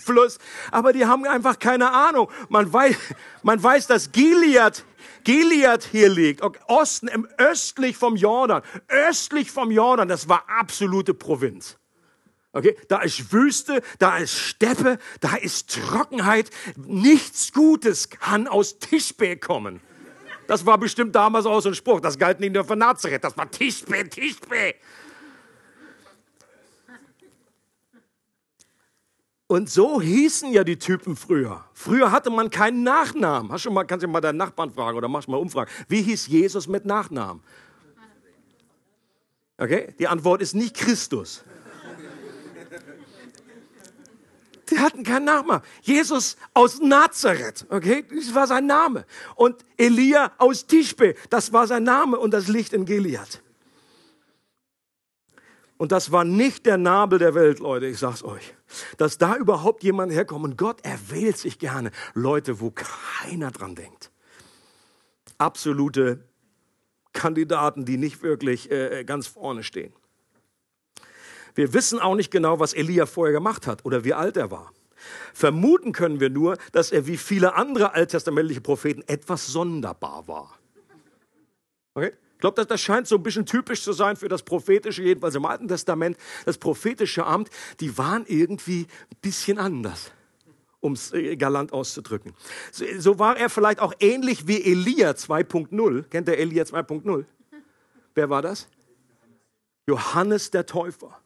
Fluss. 0.03 0.37
Aber 0.71 0.91
die 0.91 1.05
haben 1.05 1.23
einfach 1.23 1.59
keine 1.59 1.93
Ahnung. 1.93 2.29
Man 2.49 2.73
weiß, 2.73 2.97
man 3.43 3.63
weiß, 3.63 3.87
dass 3.87 4.11
Gilead 4.11 4.83
Gilead 5.23 5.85
hier 5.85 6.09
liegt, 6.09 6.41
Osten, 6.67 7.09
östlich 7.37 7.95
vom 7.95 8.17
Jordan, 8.17 8.63
östlich 8.89 9.49
vom 9.49 9.71
Jordan, 9.71 10.09
das 10.09 10.27
war 10.27 10.43
absolute 10.47 11.13
Provinz. 11.13 11.78
Okay, 12.51 12.75
da 12.87 13.01
ist 13.01 13.31
Wüste, 13.31 13.81
da 13.99 14.17
ist 14.17 14.33
Steppe, 14.33 14.97
da 15.19 15.35
ist 15.35 15.69
Trockenheit. 15.69 16.49
Nichts 16.77 17.53
Gutes 17.53 18.09
kann 18.09 18.47
aus 18.47 18.79
Tischbe 18.79 19.37
kommen. 19.37 19.81
Das 20.47 20.65
war 20.65 20.79
bestimmt 20.79 21.13
damals 21.13 21.45
auch 21.45 21.59
so 21.59 21.69
ein 21.69 21.75
Spruch. 21.75 21.99
Das 21.99 22.17
galt 22.17 22.39
nicht 22.39 22.53
nur 22.53 22.63
für 22.63 22.75
Nazareth. 22.75 23.23
Das 23.23 23.37
war 23.37 23.51
Tischbe, 23.51 24.09
Tischbe. 24.09 24.73
Und 29.45 29.69
so 29.69 30.01
hießen 30.01 30.51
ja 30.51 30.63
die 30.63 30.77
Typen 30.77 31.15
früher. 31.15 31.65
Früher 31.73 32.11
hatte 32.11 32.31
man 32.31 32.49
keinen 32.49 32.81
Nachnamen. 32.81 33.51
Hast 33.51 33.65
du 33.65 33.71
mal, 33.71 33.83
kannst 33.83 34.03
du 34.03 34.07
mal 34.07 34.21
deinen 34.21 34.37
Nachbarn 34.37 34.71
fragen 34.71 34.97
oder 34.97 35.07
machst 35.07 35.27
mal 35.27 35.37
umfragen. 35.37 35.71
Wie 35.87 36.01
hieß 36.01 36.27
Jesus 36.27 36.67
mit 36.67 36.85
Nachnamen? 36.85 37.43
Okay, 39.57 39.93
die 39.99 40.07
Antwort 40.07 40.41
ist 40.41 40.55
nicht 40.55 40.75
Christus. 40.75 41.43
Die 44.69 44.79
hatten 44.79 45.03
keinen 45.03 45.25
Namen. 45.25 45.61
Jesus 45.81 46.37
aus 46.53 46.79
Nazareth, 46.79 47.65
okay, 47.69 48.05
das 48.09 48.33
war 48.35 48.47
sein 48.47 48.65
Name. 48.65 49.05
Und 49.35 49.63
Elia 49.77 50.31
aus 50.37 50.65
Tischbe, 50.67 51.15
das 51.29 51.51
war 51.53 51.67
sein 51.67 51.83
Name 51.83 52.19
und 52.19 52.31
das 52.31 52.47
Licht 52.47 52.73
in 52.73 52.85
Gilead. 52.85 53.41
Und 55.77 55.93
das 55.93 56.11
war 56.11 56.25
nicht 56.25 56.65
der 56.65 56.77
Nabel 56.77 57.19
der 57.19 57.35
Welt, 57.35 57.59
Leute, 57.59 57.85
ich 57.85 57.99
sag's 57.99 58.21
euch. 58.21 58.53
Dass 58.97 59.17
da 59.17 59.37
überhaupt 59.37 59.81
jemand 59.81 60.11
herkommt 60.11 60.43
und 60.43 60.57
Gott 60.57 60.83
erwählt 60.83 61.37
sich 61.37 61.57
gerne 61.57 61.91
Leute, 62.13 62.59
wo 62.59 62.71
keiner 62.71 63.49
dran 63.49 63.75
denkt. 63.75 64.11
Absolute 65.37 66.27
Kandidaten, 67.13 67.85
die 67.85 67.97
nicht 67.97 68.21
wirklich 68.21 68.69
äh, 68.69 69.05
ganz 69.05 69.27
vorne 69.27 69.63
stehen. 69.63 69.93
Wir 71.55 71.73
wissen 71.73 71.99
auch 71.99 72.15
nicht 72.15 72.31
genau, 72.31 72.59
was 72.59 72.73
Elia 72.73 73.05
vorher 73.05 73.33
gemacht 73.33 73.67
hat 73.67 73.85
oder 73.85 74.03
wie 74.03 74.13
alt 74.13 74.37
er 74.37 74.51
war. 74.51 74.71
Vermuten 75.33 75.91
können 75.91 76.19
wir 76.19 76.29
nur, 76.29 76.57
dass 76.71 76.91
er 76.91 77.07
wie 77.07 77.17
viele 77.17 77.55
andere 77.55 77.93
alttestamentliche 77.93 78.61
Propheten 78.61 79.03
etwas 79.07 79.47
sonderbar 79.47 80.27
war. 80.27 80.59
Okay? 81.93 82.11
Ich 82.33 82.41
glaube, 82.41 82.55
das, 82.55 82.67
das 82.67 82.79
scheint 82.79 83.05
so 83.05 83.15
ein 83.15 83.23
bisschen 83.23 83.45
typisch 83.45 83.83
zu 83.83 83.91
sein 83.91 84.15
für 84.15 84.29
das 84.29 84.43
prophetische, 84.43 85.03
jedenfalls 85.03 85.35
im 85.35 85.45
Alten 85.45 85.67
Testament, 85.67 86.17
das 86.45 86.57
prophetische 86.57 87.25
Amt, 87.25 87.49
die 87.81 87.97
waren 87.97 88.25
irgendwie 88.27 88.87
ein 89.11 89.17
bisschen 89.21 89.57
anders, 89.57 90.11
um 90.79 90.93
es 90.93 91.11
äh, 91.13 91.35
galant 91.35 91.73
auszudrücken. 91.73 92.33
So, 92.71 92.85
so 92.97 93.19
war 93.19 93.35
er 93.35 93.49
vielleicht 93.49 93.81
auch 93.81 93.93
ähnlich 93.99 94.47
wie 94.47 94.63
Elia 94.63 95.11
2.0. 95.11 96.03
Kennt 96.03 96.29
ihr 96.29 96.37
Elia 96.37 96.63
2.0? 96.63 97.25
Wer 98.15 98.29
war 98.29 98.41
das? 98.41 98.69
Johannes 99.87 100.49
der 100.51 100.65
Täufer. 100.65 101.19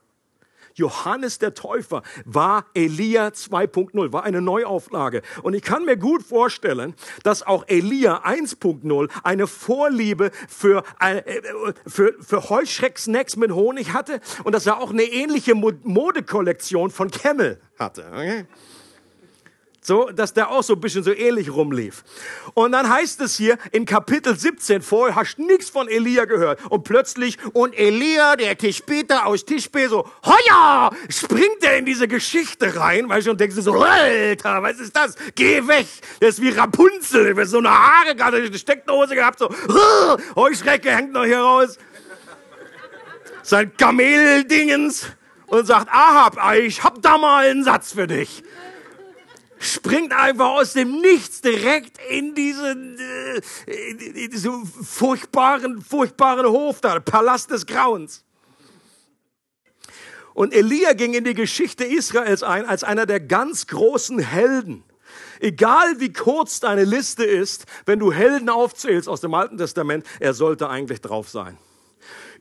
Johannes 0.76 1.40
der 1.40 1.54
Täufer 1.54 2.04
war 2.26 2.66
Elia 2.74 3.28
2.0, 3.28 4.12
war 4.12 4.24
eine 4.24 4.42
Neuauflage. 4.42 5.22
Und 5.42 5.54
ich 5.54 5.62
kann 5.62 5.86
mir 5.86 5.98
gut 5.98 6.24
vorstellen, 6.24 6.96
dass 7.24 7.44
auch 7.44 7.66
Elia 7.68 8.24
1.0 8.26 9.10
eine 9.24 9.48
Vorliebe 9.48 10.32
für, 10.48 10.84
äh, 11.00 11.22
für, 11.86 12.14
für 12.20 12.50
Heuschrecksnacks 12.50 13.36
mit 13.36 13.52
Honig 13.52 13.94
hatte 13.94 14.20
und 14.44 14.54
dass 14.54 14.66
er 14.66 14.80
auch 14.80 14.92
eine 14.92 15.04
ähnliche 15.04 15.56
Modekollektion 15.56 16.90
von 16.90 17.12
Camel 17.12 17.62
hatte. 17.78 18.06
Okay? 18.12 18.46
So, 19.86 20.10
dass 20.12 20.34
der 20.34 20.50
auch 20.50 20.64
so 20.64 20.74
ein 20.76 20.80
bisschen 20.80 21.04
so 21.04 21.12
ähnlich 21.12 21.52
rumlief. 21.52 22.06
Und 22.54 22.72
dann 22.72 22.90
heißt 22.90 23.20
es 23.20 23.36
hier 23.36 23.58
in 23.74 23.86
Kapitel 23.86 24.34
17, 24.34 24.82
vorher 24.82 25.14
hast 25.18 25.36
du 25.36 25.46
nichts 25.46 25.70
von 25.70 25.90
Elia 25.90 26.24
gehört. 26.24 26.60
Und 26.70 26.86
plötzlich, 26.86 27.38
und 27.52 27.78
Elia, 27.78 28.38
der 28.38 28.58
Tischbeter 28.58 29.26
aus 29.26 29.44
Tischbe, 29.44 29.90
so, 29.90 30.10
hoja, 30.26 30.90
springt 31.10 31.62
er 31.64 31.78
in 31.78 31.86
diese 31.86 32.08
Geschichte 32.08 32.78
rein, 32.78 33.10
weißt 33.10 33.28
du, 33.28 33.32
und 33.32 33.42
denkst 33.42 33.58
du 33.58 33.62
so, 33.62 33.74
Alter, 33.74 34.64
was 34.64 34.80
ist 34.80 34.96
das? 34.96 35.16
Geh 35.36 35.68
weg. 35.68 35.88
Der 36.22 36.30
ist 36.30 36.42
wie 36.42 36.50
Rapunzel, 36.50 37.34
der 37.34 37.46
so 37.46 37.58
eine 37.58 37.70
Haare 37.70 38.16
gerade, 38.16 38.38
eine 38.38 38.58
Steckdose 38.58 39.16
gehabt, 39.16 39.40
so, 39.40 39.54
Heuschrecke 40.38 40.92
hängt 40.92 41.12
noch 41.12 41.26
hier 41.26 41.40
raus. 41.40 41.78
Sein 43.42 43.76
Kameldingens 43.76 45.08
und 45.48 45.66
sagt, 45.68 45.90
Ahab, 45.90 46.38
ich 46.58 46.82
hab 46.82 47.02
da 47.02 47.18
mal 47.18 47.50
einen 47.50 47.66
Satz 47.66 47.92
für 47.92 48.08
dich 48.08 48.44
springt 49.64 50.14
einfach 50.14 50.50
aus 50.50 50.74
dem 50.74 51.00
Nichts 51.02 51.42
direkt 51.42 51.98
in 52.10 52.36
diesen, 52.36 52.98
äh, 53.00 53.72
in 53.92 54.32
diesen 54.32 54.66
furchtbaren, 54.66 55.82
furchtbaren 55.82 56.46
Hof 56.46 56.82
da, 56.82 57.00
Palast 57.00 57.52
des 57.52 57.66
Grauens. 57.66 58.24
Und 60.34 60.54
Elia 60.54 60.94
ging 60.94 61.14
in 61.14 61.24
die 61.24 61.36
Geschichte 61.36 61.86
Israels 61.86 62.44
ein 62.44 62.66
als 62.66 62.84
einer 62.84 63.06
der 63.06 63.20
ganz 63.20 63.68
großen 63.68 64.20
Helden. 64.20 64.84
Egal 65.40 66.00
wie 66.00 66.12
kurz 66.12 66.60
deine 66.60 66.86
Liste 66.86 67.24
ist, 67.24 67.66
wenn 67.86 68.00
du 68.00 68.12
Helden 68.12 68.50
aufzählst 68.50 69.08
aus 69.08 69.22
dem 69.22 69.34
Alten 69.34 69.58
Testament, 69.58 70.06
er 70.20 70.34
sollte 70.34 70.70
eigentlich 70.70 71.02
drauf 71.02 71.30
sein. 71.30 71.58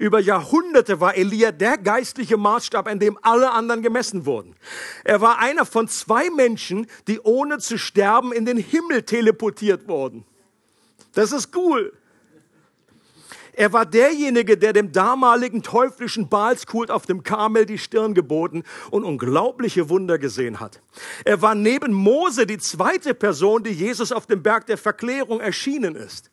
Über 0.02 0.18
Jahrhunderte 0.18 0.98
war 0.98 1.14
Elia 1.14 1.52
der 1.52 1.78
geistliche 1.78 2.36
Maßstab, 2.36 2.88
an 2.88 2.98
dem 2.98 3.16
alle 3.22 3.52
anderen 3.52 3.82
gemessen 3.82 4.26
wurden. 4.26 4.56
Er 5.04 5.20
war 5.20 5.38
einer 5.38 5.64
von 5.64 5.86
zwei 5.86 6.28
Menschen, 6.28 6.88
die 7.06 7.20
ohne 7.20 7.58
zu 7.58 7.78
sterben 7.78 8.32
in 8.32 8.44
den 8.44 8.56
Himmel 8.56 9.04
teleportiert 9.04 9.86
wurden. 9.86 10.24
Das 11.14 11.30
ist 11.30 11.54
cool. 11.54 11.92
Er 13.52 13.72
war 13.72 13.86
derjenige, 13.86 14.58
der 14.58 14.72
dem 14.72 14.90
damaligen 14.90 15.62
teuflischen 15.62 16.28
Baalskult 16.28 16.90
auf 16.90 17.06
dem 17.06 17.22
Karmel 17.22 17.64
die 17.64 17.78
Stirn 17.78 18.12
geboten 18.12 18.64
und 18.90 19.04
unglaubliche 19.04 19.88
Wunder 19.88 20.18
gesehen 20.18 20.58
hat. 20.58 20.82
Er 21.24 21.42
war 21.42 21.54
neben 21.54 21.92
Mose 21.92 22.44
die 22.44 22.58
zweite 22.58 23.14
Person, 23.14 23.62
die 23.62 23.70
Jesus 23.70 24.10
auf 24.10 24.26
dem 24.26 24.42
Berg 24.42 24.66
der 24.66 24.78
Verklärung 24.78 25.38
erschienen 25.38 25.94
ist 25.94 26.32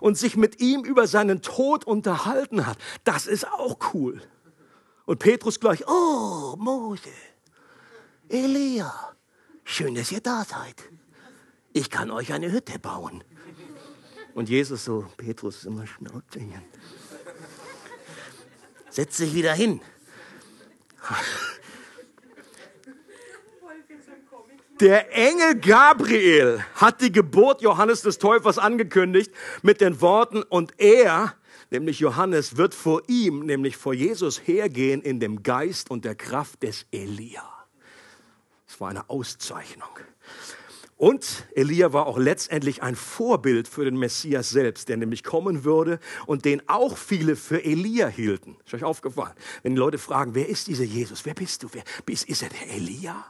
und 0.00 0.16
sich 0.16 0.36
mit 0.36 0.60
ihm 0.60 0.84
über 0.84 1.06
seinen 1.06 1.42
Tod 1.42 1.84
unterhalten 1.84 2.66
hat. 2.66 2.78
Das 3.04 3.26
ist 3.26 3.46
auch 3.46 3.78
cool. 3.94 4.22
Und 5.04 5.18
Petrus 5.18 5.60
gleich, 5.60 5.86
oh, 5.86 6.56
Mose, 6.58 7.10
Elia, 8.28 8.92
schön, 9.64 9.94
dass 9.94 10.10
ihr 10.10 10.20
da 10.20 10.44
seid. 10.44 10.82
Ich 11.72 11.90
kann 11.90 12.10
euch 12.10 12.32
eine 12.32 12.50
Hütte 12.50 12.78
bauen. 12.78 13.22
Und 14.34 14.48
Jesus 14.48 14.84
so, 14.84 15.06
Petrus 15.16 15.64
immer 15.64 15.86
Schnauze. 15.86 16.40
Setz 18.90 19.18
dich 19.18 19.34
wieder 19.34 19.54
hin. 19.54 19.80
Der 24.80 25.14
Engel 25.16 25.58
Gabriel 25.58 26.62
hat 26.74 27.00
die 27.00 27.10
Geburt 27.10 27.62
Johannes 27.62 28.02
des 28.02 28.18
Täufers 28.18 28.58
angekündigt 28.58 29.32
mit 29.62 29.80
den 29.80 30.02
Worten, 30.02 30.42
und 30.42 30.74
er, 30.76 31.34
nämlich 31.70 31.98
Johannes, 31.98 32.58
wird 32.58 32.74
vor 32.74 33.00
ihm, 33.08 33.46
nämlich 33.46 33.78
vor 33.78 33.94
Jesus 33.94 34.46
hergehen 34.46 35.00
in 35.00 35.18
dem 35.18 35.42
Geist 35.42 35.90
und 35.90 36.04
der 36.04 36.14
Kraft 36.14 36.62
des 36.62 36.84
Elia. 36.90 37.42
Das 38.66 38.78
war 38.78 38.90
eine 38.90 39.08
Auszeichnung. 39.08 39.88
Und 40.98 41.46
Elia 41.54 41.94
war 41.94 42.06
auch 42.06 42.18
letztendlich 42.18 42.82
ein 42.82 42.96
Vorbild 42.96 43.68
für 43.68 43.86
den 43.86 43.96
Messias 43.96 44.50
selbst, 44.50 44.90
der 44.90 44.98
nämlich 44.98 45.24
kommen 45.24 45.64
würde 45.64 46.00
und 46.26 46.44
den 46.44 46.66
auch 46.68 46.98
viele 46.98 47.36
für 47.36 47.64
Elia 47.64 48.08
hielten. 48.08 48.58
Ist 48.66 48.74
euch 48.74 48.84
aufgefallen? 48.84 49.34
Wenn 49.62 49.74
die 49.74 49.78
Leute 49.78 49.96
fragen, 49.96 50.34
wer 50.34 50.50
ist 50.50 50.66
dieser 50.66 50.84
Jesus? 50.84 51.24
Wer 51.24 51.34
bist 51.34 51.62
du? 51.62 51.68
Wer 51.72 51.84
bist, 52.04 52.28
ist 52.28 52.42
er 52.42 52.50
der 52.50 52.74
Elia? 52.74 53.24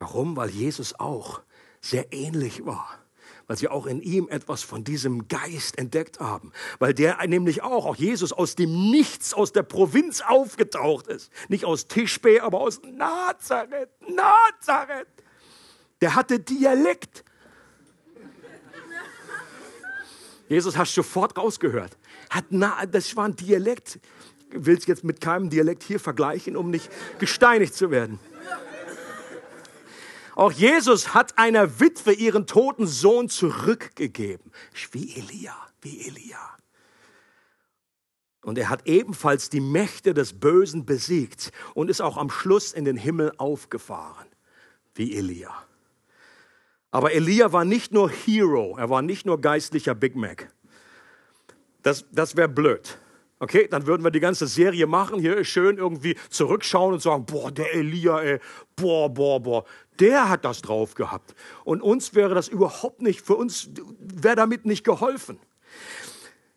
Warum? 0.00 0.34
Weil 0.34 0.48
Jesus 0.48 0.98
auch 0.98 1.42
sehr 1.80 2.12
ähnlich 2.12 2.64
war. 2.64 2.98
Weil 3.46 3.58
sie 3.58 3.68
auch 3.68 3.86
in 3.86 4.00
ihm 4.00 4.28
etwas 4.28 4.62
von 4.62 4.82
diesem 4.82 5.28
Geist 5.28 5.76
entdeckt 5.76 6.20
haben. 6.20 6.52
Weil 6.78 6.94
der 6.94 7.24
nämlich 7.26 7.62
auch, 7.62 7.84
auch 7.84 7.96
Jesus 7.96 8.32
aus 8.32 8.56
dem 8.56 8.90
Nichts, 8.90 9.34
aus 9.34 9.52
der 9.52 9.62
Provinz 9.62 10.22
aufgetaucht 10.22 11.06
ist. 11.06 11.30
Nicht 11.48 11.64
aus 11.64 11.86
Tischbe, 11.86 12.42
aber 12.42 12.60
aus 12.60 12.80
Nazareth. 12.82 13.90
Nazareth. 14.00 15.08
Der 16.00 16.14
hatte 16.14 16.40
Dialekt. 16.40 17.24
Jesus 20.48 20.76
hast 20.76 20.94
sofort 20.94 21.36
rausgehört. 21.36 21.96
Hat 22.30 22.46
na, 22.48 22.86
das 22.86 23.14
war 23.16 23.26
ein 23.26 23.36
Dialekt. 23.36 24.00
Will 24.50 24.78
es 24.78 24.86
jetzt 24.86 25.04
mit 25.04 25.20
keinem 25.20 25.50
Dialekt 25.50 25.82
hier 25.82 26.00
vergleichen, 26.00 26.56
um 26.56 26.70
nicht 26.70 26.88
gesteinigt 27.18 27.74
zu 27.74 27.90
werden. 27.90 28.18
Auch 30.34 30.52
Jesus 30.52 31.14
hat 31.14 31.38
einer 31.38 31.80
Witwe 31.80 32.12
ihren 32.12 32.46
toten 32.46 32.86
Sohn 32.86 33.28
zurückgegeben. 33.28 34.52
Wie 34.92 35.16
Elia, 35.16 35.54
wie 35.80 36.06
Elia. 36.06 36.38
Und 38.42 38.56
er 38.56 38.70
hat 38.70 38.86
ebenfalls 38.86 39.50
die 39.50 39.60
Mächte 39.60 40.14
des 40.14 40.38
Bösen 40.38 40.86
besiegt 40.86 41.52
und 41.74 41.90
ist 41.90 42.00
auch 42.00 42.16
am 42.16 42.30
Schluss 42.30 42.72
in 42.72 42.84
den 42.84 42.96
Himmel 42.96 43.32
aufgefahren. 43.36 44.26
wie 44.94 45.16
Elia. 45.16 45.54
Aber 46.90 47.12
Elia 47.12 47.52
war 47.52 47.64
nicht 47.64 47.92
nur 47.92 48.10
Hero, 48.10 48.76
er 48.76 48.90
war 48.90 49.02
nicht 49.02 49.24
nur 49.24 49.40
geistlicher 49.40 49.94
Big 49.94 50.16
Mac. 50.16 50.52
Das, 51.82 52.04
das 52.10 52.36
wäre 52.36 52.48
blöd. 52.48 52.98
Okay, 53.42 53.66
dann 53.70 53.86
würden 53.86 54.04
wir 54.04 54.10
die 54.10 54.20
ganze 54.20 54.46
Serie 54.46 54.86
machen, 54.86 55.18
hier 55.18 55.42
schön 55.44 55.78
irgendwie 55.78 56.14
zurückschauen 56.28 56.92
und 56.92 57.00
sagen, 57.00 57.24
boah, 57.24 57.50
der 57.50 57.74
Elia, 57.74 58.20
ey, 58.20 58.38
boah, 58.76 59.08
boah, 59.08 59.42
boah, 59.42 59.64
der 59.98 60.28
hat 60.28 60.44
das 60.44 60.60
drauf 60.60 60.94
gehabt. 60.94 61.34
Und 61.64 61.80
uns 61.80 62.14
wäre 62.14 62.34
das 62.34 62.48
überhaupt 62.48 63.00
nicht, 63.00 63.22
für 63.22 63.36
uns 63.36 63.70
wäre 63.98 64.36
damit 64.36 64.66
nicht 64.66 64.84
geholfen. 64.84 65.40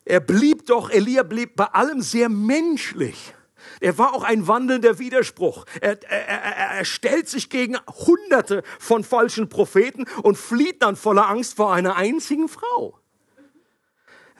Er 0.03 0.19
blieb 0.19 0.65
doch, 0.65 0.89
Elia 0.89 1.23
blieb 1.23 1.55
bei 1.55 1.67
allem 1.67 2.01
sehr 2.01 2.27
menschlich. 2.27 3.33
Er 3.79 3.97
war 3.97 4.13
auch 4.13 4.23
ein 4.23 4.45
wandelnder 4.49 4.99
Widerspruch. 4.99 5.63
Er, 5.79 6.03
er, 6.03 6.27
er, 6.27 6.77
er 6.79 6.85
stellt 6.85 7.29
sich 7.29 7.49
gegen 7.49 7.77
Hunderte 7.87 8.61
von 8.77 9.05
falschen 9.05 9.47
Propheten 9.47 10.05
und 10.21 10.37
flieht 10.37 10.81
dann 10.81 10.97
voller 10.97 11.29
Angst 11.29 11.55
vor 11.55 11.73
einer 11.73 11.95
einzigen 11.95 12.49
Frau. 12.49 12.99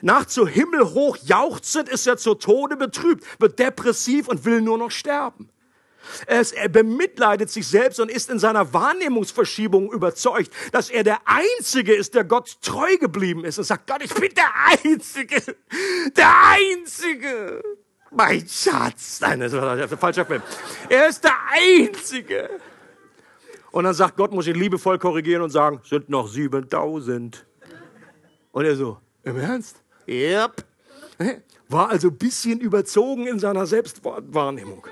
Nach 0.04 0.26
zu 0.26 0.46
Himmel 0.46 0.92
hoch 0.92 1.16
jauchzend 1.24 1.88
ist 1.88 2.06
er 2.06 2.18
zu 2.18 2.34
Tode 2.34 2.76
betrübt, 2.76 3.24
wird 3.40 3.58
depressiv 3.58 4.28
und 4.28 4.44
will 4.44 4.60
nur 4.60 4.76
noch 4.76 4.90
sterben. 4.90 5.48
Er, 6.26 6.68
bemitleidet 6.68 7.48
sich 7.48 7.66
selbst 7.66 7.98
und 7.98 8.10
ist 8.10 8.28
in 8.28 8.38
seiner 8.38 8.74
Wahrnehmungsverschiebung 8.74 9.90
überzeugt, 9.90 10.52
dass 10.72 10.90
er 10.90 11.04
der 11.04 11.20
Einzige 11.24 11.94
ist, 11.94 12.14
der 12.14 12.24
Gott 12.24 12.58
treu 12.60 12.98
geblieben 12.98 13.46
ist. 13.46 13.56
Und 13.56 13.64
sagt, 13.64 13.86
Gott, 13.86 14.02
ich 14.04 14.12
bin 14.12 14.30
der 14.34 14.52
Einzige, 14.84 15.40
der 16.14 16.32
Einzige. 16.50 17.62
Mein 18.10 18.46
Schatz. 18.46 19.22
Nein, 19.22 19.40
das 19.40 19.54
war 19.54 19.72
ein 19.72 19.88
falscher 19.88 20.26
Film. 20.26 20.42
Er 20.90 21.08
ist 21.08 21.24
der 21.24 21.32
Einzige. 21.50 22.50
Und 23.70 23.84
dann 23.84 23.94
sagt 23.94 24.18
Gott, 24.18 24.32
muss 24.32 24.46
ihn 24.46 24.56
liebevoll 24.56 24.98
korrigieren 24.98 25.40
und 25.40 25.48
sagen, 25.48 25.80
sind 25.82 26.10
noch 26.10 26.28
7000. 26.28 27.46
Und 28.52 28.64
er 28.66 28.76
so, 28.76 28.98
im 29.22 29.38
Ernst? 29.38 29.83
Yep. 30.08 30.64
War 31.68 31.88
also 31.88 32.08
ein 32.08 32.18
bisschen 32.18 32.60
überzogen 32.60 33.26
in 33.26 33.38
seiner 33.38 33.66
Selbstwahrnehmung. 33.66 34.86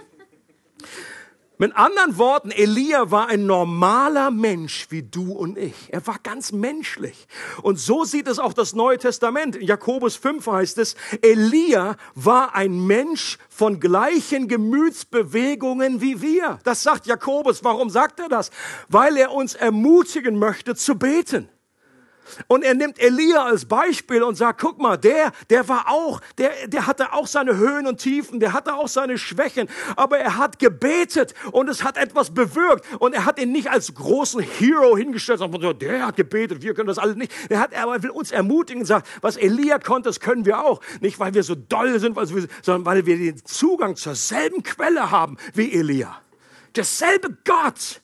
Mit 1.63 1.77
anderen 1.77 2.19
Worten, 2.19 2.51
Elia 2.51 3.13
war 3.13 3.29
ein 3.29 3.47
normaler 3.47 4.33
Mensch 4.33 4.89
wie 4.91 5.05
du 5.05 5.33
und 5.33 5.57
ich. 5.57 5.75
Er 5.91 6.05
war 6.09 6.19
ganz 6.21 6.51
menschlich. 6.51 7.29
Und 7.63 7.79
so 7.79 8.05
sieht 8.05 8.27
es 8.27 8.41
auch 8.41 8.53
das 8.53 8.75
Neue 8.75 8.99
Testament. 8.99 9.55
In 9.55 9.69
Jakobus 9.69 10.17
5 10.17 10.45
heißt 10.45 10.79
es, 10.79 10.97
Elia 11.21 11.97
war 12.17 12.57
ein 12.57 12.85
Mensch 12.85 13.39
von 13.49 13.79
gleichen 13.79 14.49
Gemütsbewegungen 14.49 16.01
wie 16.01 16.21
wir. 16.21 16.59
Das 16.65 16.83
sagt 16.83 17.07
Jakobus. 17.07 17.63
Warum 17.63 17.91
sagt 17.91 18.19
er 18.19 18.29
das? 18.29 18.51
Weil 18.89 19.17
er 19.17 19.31
uns 19.31 19.55
ermutigen 19.55 20.41
möchte 20.41 20.75
zu 20.75 20.97
beten. 20.97 21.49
Und 22.47 22.65
er 22.65 22.75
nimmt 22.75 22.99
Elia 22.99 23.45
als 23.45 23.65
Beispiel 23.65 24.23
und 24.23 24.37
sagt, 24.37 24.61
guck 24.61 24.79
mal, 24.79 24.97
der, 24.97 25.33
der 25.51 25.69
war 25.69 25.89
auch, 25.89 26.21
der, 26.39 26.51
der 26.67 26.87
hatte 26.87 27.13
auch 27.13 27.27
seine 27.27 27.57
Höhen 27.57 27.87
und 27.87 27.99
Tiefen, 27.99 28.41
der 28.41 28.53
hatte 28.53 28.75
auch 28.75 28.89
seine 28.89 29.19
Schwächen, 29.19 29.69
aber 29.97 30.19
er 30.19 30.37
hat 30.37 30.59
gebetet 30.59 31.35
und 31.53 31.69
es 31.69 31.85
hat 31.85 31.97
etwas 31.97 32.33
bewirkt 32.33 32.85
und 32.99 33.15
er 33.15 33.25
hat 33.25 33.39
ihn 33.39 33.53
nicht 33.53 33.71
als 33.71 33.95
großen 33.95 34.41
Hero 34.41 34.97
hingestellt, 34.97 35.41
sondern 35.41 35.79
der 35.79 36.07
hat 36.07 36.17
gebetet, 36.17 36.63
wir 36.63 36.75
können 36.75 36.89
das 36.89 36.99
alle 36.99 37.17
nicht. 37.17 37.33
Er 37.49 37.61
hat, 37.61 37.73
er 37.73 38.03
will 38.03 38.11
uns 38.11 38.31
ermutigen 38.31 38.83
und 38.83 38.87
sagt, 38.87 39.09
was 39.21 39.37
Elia 39.37 39.79
konnte, 39.79 40.09
das 40.09 40.21
können 40.21 40.45
wir 40.45 40.61
auch. 40.65 40.81
Nicht, 41.01 41.19
weil 41.19 41.35
wir 41.35 41.43
so 41.43 41.55
doll 41.55 41.99
sind, 41.99 42.17
sondern 42.63 42.85
weil 42.85 43.07
wir 43.07 43.17
den 43.17 43.45
Zugang 43.45 43.97
zur 43.97 44.15
selben 44.15 44.63
Quelle 44.63 45.11
haben 45.11 45.37
wie 45.55 45.73
Elia. 45.73 46.21
Derselbe 46.77 47.37
Gott. 47.45 48.02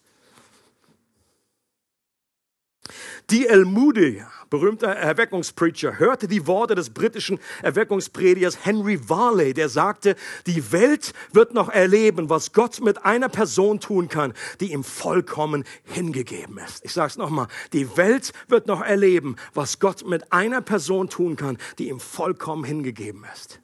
D.L. 3.31 3.65
Moody, 3.65 4.23
berühmter 4.51 4.89
Erweckungspreacher, 4.89 5.99
hörte 5.99 6.29
die 6.29 6.47
Worte 6.47 6.75
des 6.75 6.91
britischen 6.91 7.39
Erweckungspredigers 7.63 8.65
Henry 8.65 9.09
Varley, 9.09 9.55
der 9.55 9.69
sagte, 9.69 10.17
die 10.47 10.73
Welt 10.73 11.13
wird 11.33 11.55
noch 11.55 11.69
erleben, 11.69 12.31
was 12.31 12.53
Gott 12.53 12.81
mit 12.81 13.05
einer 13.05 13.29
Person 13.29 13.81
tun 13.81 14.09
kann, 14.09 14.33
die 14.61 14.73
ihm 14.73 14.85
vollkommen 14.85 15.65
hingegeben 15.85 16.59
ist. 16.59 16.85
Ich 16.85 16.93
sage 16.93 17.09
es 17.09 17.17
nochmal, 17.17 17.49
die 17.73 17.97
Welt 17.97 18.33
wird 18.49 18.67
noch 18.67 18.83
erleben, 18.83 19.37
was 19.55 19.79
Gott 19.79 20.07
mit 20.07 20.33
einer 20.33 20.61
Person 20.61 21.09
tun 21.09 21.37
kann, 21.37 21.59
die 21.79 21.89
ihm 21.89 22.01
vollkommen 22.01 22.65
hingegeben 22.65 23.25
ist. 23.35 23.61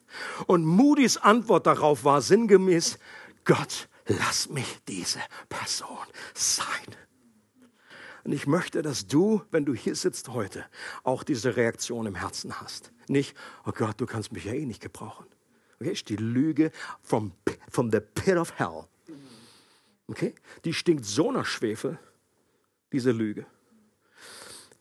Und 0.47 0.65
Moody's 0.65 1.17
Antwort 1.17 1.67
darauf 1.67 2.05
war 2.05 2.21
sinngemäß, 2.21 2.99
Gott, 3.45 3.89
lass 4.07 4.49
mich 4.49 4.79
diese 4.89 5.21
Person 5.49 6.07
sein. 6.35 7.04
Und 8.25 8.33
ich 8.33 8.47
möchte, 8.47 8.81
dass 8.81 9.07
du, 9.07 9.43
wenn 9.51 9.67
du 9.67 9.75
hier 9.75 9.95
sitzt 9.95 10.31
heute, 10.31 10.65
auch 11.03 11.23
diese 11.23 11.57
Reaktion 11.57 12.07
im 12.07 12.15
Herzen 12.15 12.61
hast. 12.61 12.91
Nicht, 13.07 13.37
oh 13.67 13.73
Gott, 13.73 14.01
du 14.01 14.07
kannst 14.07 14.33
mich 14.33 14.47
ja 14.47 14.55
eh 14.55 14.65
nicht 14.65 14.81
gebrauchen. 14.81 15.27
Okay, 15.79 15.93
ist 15.93 16.09
die 16.09 16.17
Lüge 16.17 16.71
from, 17.03 17.33
from 17.69 17.91
the 17.93 18.01
pit 18.01 18.37
of 18.37 18.59
hell. 18.59 18.87
Okay, 20.07 20.35
die 20.65 20.73
stinkt 20.73 21.05
so 21.05 21.33
nach 21.33 21.47
Schwefel, 21.47 21.99
diese 22.93 23.11
Lüge. 23.11 23.47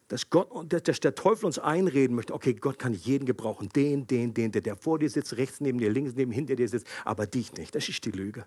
Dass, 0.08 0.30
Gott, 0.30 0.50
dass 0.70 1.00
der 1.00 1.16
Teufel 1.16 1.46
uns 1.46 1.60
einreden 1.60 2.16
möchte, 2.16 2.34
okay, 2.34 2.54
Gott 2.54 2.78
kann 2.78 2.94
jeden 2.94 3.26
gebrauchen, 3.26 3.70
den, 3.70 4.06
den, 4.06 4.34
den, 4.34 4.52
der, 4.52 4.62
der 4.62 4.76
vor 4.76 5.00
dir 5.00 5.10
sitzt, 5.10 5.38
rechts 5.38 5.60
neben 5.60 5.80
dir, 5.80 5.90
links 5.90 6.14
neben, 6.16 6.32
hinter 6.32 6.56
dir 6.56 6.70
sitzt, 6.70 6.88
aber 7.04 7.26
dich 7.26 7.54
nicht. 7.54 7.74
Das 7.74 7.90
ist 7.90 8.06
die 8.06 8.12
Lüge. 8.12 8.46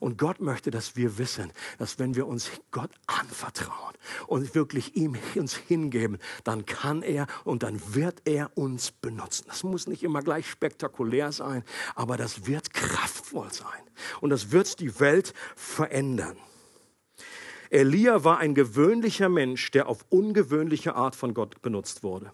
Und 0.00 0.18
Gott 0.18 0.40
möchte, 0.40 0.70
dass 0.70 0.96
wir 0.96 1.18
wissen, 1.18 1.52
dass 1.78 1.98
wenn 1.98 2.16
wir 2.16 2.26
uns 2.26 2.50
Gott 2.70 2.90
anvertrauen 3.06 3.94
und 4.26 4.54
wirklich 4.54 4.96
ihm 4.96 5.16
uns 5.36 5.54
hingeben, 5.54 6.18
dann 6.42 6.66
kann 6.66 7.02
er 7.02 7.26
und 7.44 7.62
dann 7.62 7.80
wird 7.94 8.22
er 8.24 8.56
uns 8.56 8.90
benutzen. 8.90 9.44
Das 9.46 9.62
muss 9.62 9.86
nicht 9.86 10.02
immer 10.02 10.22
gleich 10.22 10.48
spektakulär 10.48 11.30
sein, 11.32 11.62
aber 11.94 12.16
das 12.16 12.46
wird 12.46 12.72
kraftvoll 12.72 13.52
sein. 13.52 13.82
Und 14.20 14.30
das 14.30 14.50
wird 14.50 14.80
die 14.80 14.98
Welt 14.98 15.34
verändern. 15.54 16.36
Elia 17.68 18.24
war 18.24 18.38
ein 18.38 18.54
gewöhnlicher 18.54 19.28
Mensch, 19.28 19.70
der 19.70 19.86
auf 19.86 20.04
ungewöhnliche 20.08 20.94
Art 20.94 21.14
von 21.14 21.34
Gott 21.34 21.62
benutzt 21.62 22.02
wurde. 22.02 22.32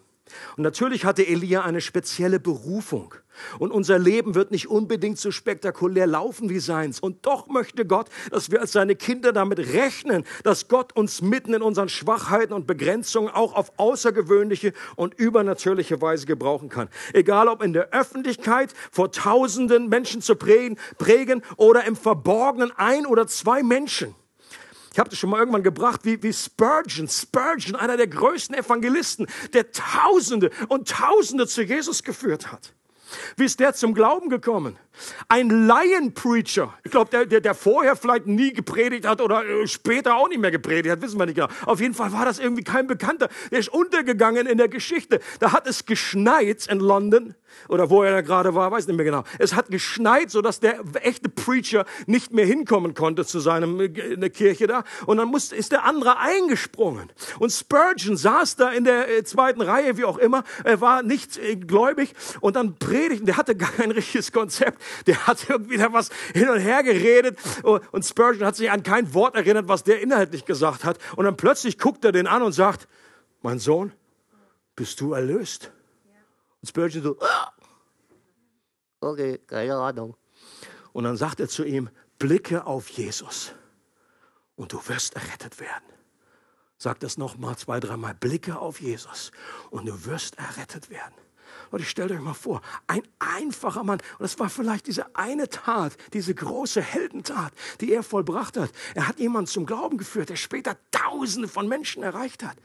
Und 0.55 0.63
natürlich 0.63 1.05
hatte 1.05 1.25
Elia 1.25 1.63
eine 1.63 1.81
spezielle 1.81 2.39
Berufung. 2.39 3.15
Und 3.59 3.71
unser 3.71 3.99
Leben 3.99 4.35
wird 4.35 4.51
nicht 4.51 4.67
unbedingt 4.67 5.19
so 5.19 5.31
spektakulär 5.31 6.07
laufen 6.07 6.49
wie 6.49 6.59
seins. 6.59 6.99
Und 6.99 7.25
doch 7.25 7.47
möchte 7.47 7.85
Gott, 7.85 8.09
dass 8.31 8.51
wir 8.51 8.61
als 8.61 8.71
seine 8.71 8.95
Kinder 8.95 9.33
damit 9.33 9.59
rechnen, 9.59 10.23
dass 10.43 10.67
Gott 10.67 10.95
uns 10.95 11.21
mitten 11.21 11.53
in 11.53 11.61
unseren 11.61 11.89
Schwachheiten 11.89 12.53
und 12.53 12.67
Begrenzungen 12.67 13.29
auch 13.29 13.53
auf 13.53 13.71
außergewöhnliche 13.77 14.73
und 14.95 15.13
übernatürliche 15.13 16.01
Weise 16.01 16.25
gebrauchen 16.25 16.69
kann. 16.69 16.89
Egal 17.13 17.47
ob 17.47 17.61
in 17.61 17.73
der 17.73 17.89
Öffentlichkeit 17.91 18.73
vor 18.91 19.11
tausenden 19.11 19.89
Menschen 19.89 20.21
zu 20.21 20.35
prägen, 20.35 20.77
prägen 20.97 21.43
oder 21.57 21.85
im 21.85 21.95
Verborgenen 21.95 22.71
ein 22.75 23.05
oder 23.05 23.27
zwei 23.27 23.63
Menschen. 23.63 24.15
Ich 24.97 24.99
habe 24.99 25.11
das 25.11 25.19
schon 25.19 25.29
mal 25.29 25.37
irgendwann 25.37 25.61
gebracht, 25.61 26.05
wie, 26.05 26.23
wie 26.23 26.33
Spurgeon, 26.33 27.07
Spurgeon, 27.07 27.75
einer 27.75 27.97
der 27.97 28.07
größten 28.07 28.55
Evangelisten, 28.55 29.27
der 29.53 29.71
Tausende 29.71 30.49
und 30.69 30.89
Tausende 30.89 31.45
zu 31.45 31.61
Jesus 31.61 32.01
geführt 32.01 32.51
hat. 32.51 32.73
Wie 33.35 33.45
ist 33.45 33.59
der 33.59 33.75
zum 33.75 33.93
Glauben 33.93 34.27
gekommen? 34.31 34.75
Ein 35.29 35.67
Lion-Preacher. 35.67 36.73
Ich 36.83 36.89
glaube, 36.89 37.11
der, 37.11 37.27
der, 37.27 37.41
der 37.41 37.53
vorher 37.53 37.95
vielleicht 37.95 38.25
nie 38.25 38.51
gepredigt 38.53 39.05
hat 39.05 39.21
oder 39.21 39.45
äh, 39.45 39.67
später 39.67 40.15
auch 40.15 40.29
nicht 40.29 40.39
mehr 40.39 40.49
gepredigt 40.49 40.91
hat, 40.91 41.03
wissen 41.03 41.19
wir 41.19 41.27
nicht 41.27 41.35
genau. 41.35 41.49
Auf 41.67 41.79
jeden 41.79 41.93
Fall 41.93 42.11
war 42.11 42.25
das 42.25 42.39
irgendwie 42.39 42.63
kein 42.63 42.87
Bekannter. 42.87 43.29
Der 43.51 43.59
ist 43.59 43.69
untergegangen 43.69 44.47
in 44.47 44.57
der 44.57 44.67
Geschichte. 44.67 45.19
Da 45.39 45.51
hat 45.51 45.67
es 45.67 45.85
geschneit 45.85 46.65
in 46.65 46.79
London 46.79 47.35
oder 47.69 47.89
wo 47.89 48.03
er 48.03 48.11
da 48.11 48.21
gerade 48.21 48.55
war, 48.55 48.71
weiß 48.71 48.87
nicht 48.87 48.95
mehr 48.95 49.05
genau. 49.05 49.23
Es 49.39 49.53
hat 49.53 49.69
geschneit, 49.69 50.31
sodass 50.31 50.59
der 50.59 50.79
echte 51.01 51.29
Preacher 51.29 51.85
nicht 52.05 52.33
mehr 52.33 52.45
hinkommen 52.45 52.93
konnte 52.93 53.25
zu 53.25 53.39
seinem 53.39 53.79
äh, 53.79 53.85
in 53.85 54.21
der 54.21 54.29
Kirche 54.29 54.67
da. 54.67 54.83
Und 55.05 55.17
dann 55.17 55.27
musste, 55.27 55.55
ist 55.55 55.71
der 55.71 55.83
andere 55.83 56.19
eingesprungen. 56.19 57.11
Und 57.39 57.51
Spurgeon 57.51 58.17
saß 58.17 58.55
da 58.55 58.69
in 58.69 58.83
der 58.83 59.09
äh, 59.09 59.23
zweiten 59.23 59.61
Reihe, 59.61 59.97
wie 59.97 60.05
auch 60.05 60.17
immer. 60.17 60.43
Er 60.63 60.81
war 60.81 61.03
nicht 61.03 61.37
äh, 61.37 61.55
gläubig 61.55 62.13
und 62.41 62.55
dann 62.55 62.75
predigten. 62.75 63.25
Der 63.25 63.37
hatte 63.37 63.55
gar 63.55 63.71
kein 63.71 63.91
richtiges 63.97 64.31
Konzept. 64.31 64.81
Der 65.05 65.27
hat 65.27 65.49
irgendwie 65.49 65.77
da 65.77 65.91
was 65.93 66.09
hin 66.33 66.49
und 66.49 66.59
her 66.59 66.83
geredet 66.83 67.37
und 67.63 68.05
Spurgeon 68.05 68.45
hat 68.45 68.55
sich 68.55 68.71
an 68.71 68.83
kein 68.83 69.13
Wort 69.13 69.35
erinnert, 69.35 69.67
was 69.67 69.83
der 69.83 70.01
inhaltlich 70.01 70.45
gesagt 70.45 70.83
hat. 70.83 70.97
Und 71.15 71.25
dann 71.25 71.37
plötzlich 71.37 71.77
guckt 71.77 72.03
er 72.05 72.11
den 72.11 72.27
an 72.27 72.41
und 72.41 72.51
sagt, 72.51 72.87
mein 73.41 73.59
Sohn, 73.59 73.91
bist 74.75 75.01
du 75.01 75.13
erlöst? 75.13 75.71
Und 76.67 76.69
Spurgeon 76.69 77.03
so, 77.03 77.17
ah! 77.21 77.53
okay, 78.99 79.37
keine 79.47 79.77
Ahnung. 79.77 80.17
Und 80.91 81.05
dann 81.05 81.15
sagt 81.15 81.39
er 81.39 81.47
zu 81.47 81.63
ihm, 81.63 81.89
blicke 82.19 82.65
auf 82.65 82.89
Jesus 82.89 83.53
und 84.57 84.73
du 84.73 84.87
wirst 84.89 85.15
errettet 85.15 85.61
werden. 85.61 85.85
Sag 86.77 86.99
das 86.99 87.17
nochmal 87.17 87.57
zwei, 87.57 87.79
dreimal, 87.79 88.15
blicke 88.15 88.59
auf 88.59 88.81
Jesus 88.81 89.31
und 89.69 89.85
du 89.85 90.05
wirst 90.05 90.37
errettet 90.37 90.89
werden. 90.89 91.13
Leute, 91.71 91.85
stellt 91.85 92.11
euch 92.11 92.19
mal 92.19 92.33
vor, 92.33 92.61
ein 92.87 93.03
einfacher 93.19 93.85
Mann. 93.85 93.99
Und 94.19 94.23
das 94.23 94.37
war 94.37 94.49
vielleicht 94.49 94.87
diese 94.87 95.15
eine 95.15 95.47
Tat, 95.47 95.95
diese 96.11 96.35
große 96.35 96.81
Heldentat, 96.81 97.53
die 97.79 97.93
er 97.93 98.03
vollbracht 98.03 98.57
hat. 98.57 98.71
Er 98.93 99.07
hat 99.07 99.19
jemanden 99.19 99.47
zum 99.47 99.65
Glauben 99.65 99.97
geführt, 99.97 100.27
der 100.27 100.35
später 100.35 100.75
Tausende 100.91 101.47
von 101.47 101.69
Menschen 101.69 102.03
erreicht 102.03 102.43
hat. 102.43 102.57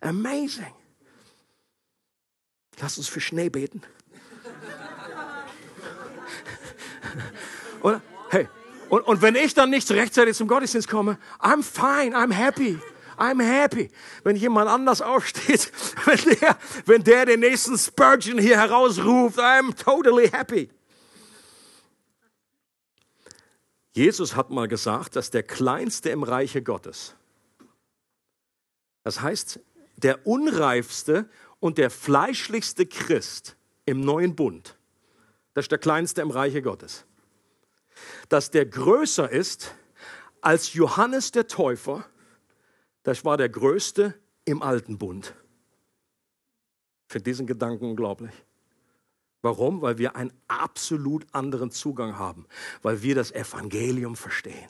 Amazing. 0.00 0.74
Lass 2.80 2.98
uns 2.98 3.08
für 3.08 3.20
Schnee 3.20 3.48
beten. 3.48 3.82
Oder? 7.82 8.02
Hey, 8.30 8.48
und, 8.88 9.02
und 9.02 9.22
wenn 9.22 9.34
ich 9.34 9.54
dann 9.54 9.70
nicht 9.70 9.90
rechtzeitig 9.90 10.36
zum 10.36 10.48
Gottesdienst 10.48 10.88
komme, 10.88 11.18
I'm 11.40 11.62
fine, 11.62 12.16
I'm 12.16 12.32
happy. 12.32 12.78
I'm 13.18 13.42
happy. 13.42 13.90
Wenn 14.24 14.36
jemand 14.36 14.68
anders 14.68 15.00
aufsteht, 15.00 15.72
wenn 16.04 16.38
der, 16.38 16.58
wenn 16.84 17.02
der 17.02 17.26
den 17.26 17.40
nächsten 17.40 17.78
Spurgeon 17.78 18.38
hier 18.38 18.58
herausruft, 18.58 19.38
I'm 19.38 19.74
totally 19.74 20.28
happy. 20.28 20.70
Jesus 23.94 24.36
hat 24.36 24.50
mal 24.50 24.68
gesagt, 24.68 25.16
dass 25.16 25.30
der 25.30 25.42
Kleinste 25.42 26.10
im 26.10 26.22
Reiche 26.22 26.62
Gottes, 26.62 27.14
das 29.04 29.22
heißt, 29.22 29.60
der 29.96 30.26
unreifste 30.26 31.30
und 31.60 31.78
der 31.78 31.90
fleischlichste 31.90 32.86
Christ 32.86 33.56
im 33.84 34.00
neuen 34.00 34.36
Bund, 34.36 34.76
das 35.54 35.64
ist 35.64 35.70
der 35.70 35.78
Kleinste 35.78 36.20
im 36.22 36.30
Reiche 36.30 36.62
Gottes, 36.62 37.06
dass 38.28 38.50
der 38.50 38.66
größer 38.66 39.30
ist 39.30 39.74
als 40.40 40.74
Johannes 40.74 41.32
der 41.32 41.46
Täufer, 41.46 42.04
das 43.02 43.24
war 43.24 43.36
der 43.36 43.48
größte 43.48 44.14
im 44.44 44.62
alten 44.62 44.98
Bund. 44.98 45.34
Für 47.08 47.20
diesen 47.20 47.46
Gedanken 47.46 47.84
unglaublich. 47.84 48.32
Warum? 49.46 49.80
Weil 49.80 49.96
wir 49.98 50.16
einen 50.16 50.32
absolut 50.48 51.24
anderen 51.30 51.70
Zugang 51.70 52.18
haben, 52.18 52.46
weil 52.82 53.02
wir 53.02 53.14
das 53.14 53.30
Evangelium 53.30 54.16
verstehen, 54.16 54.68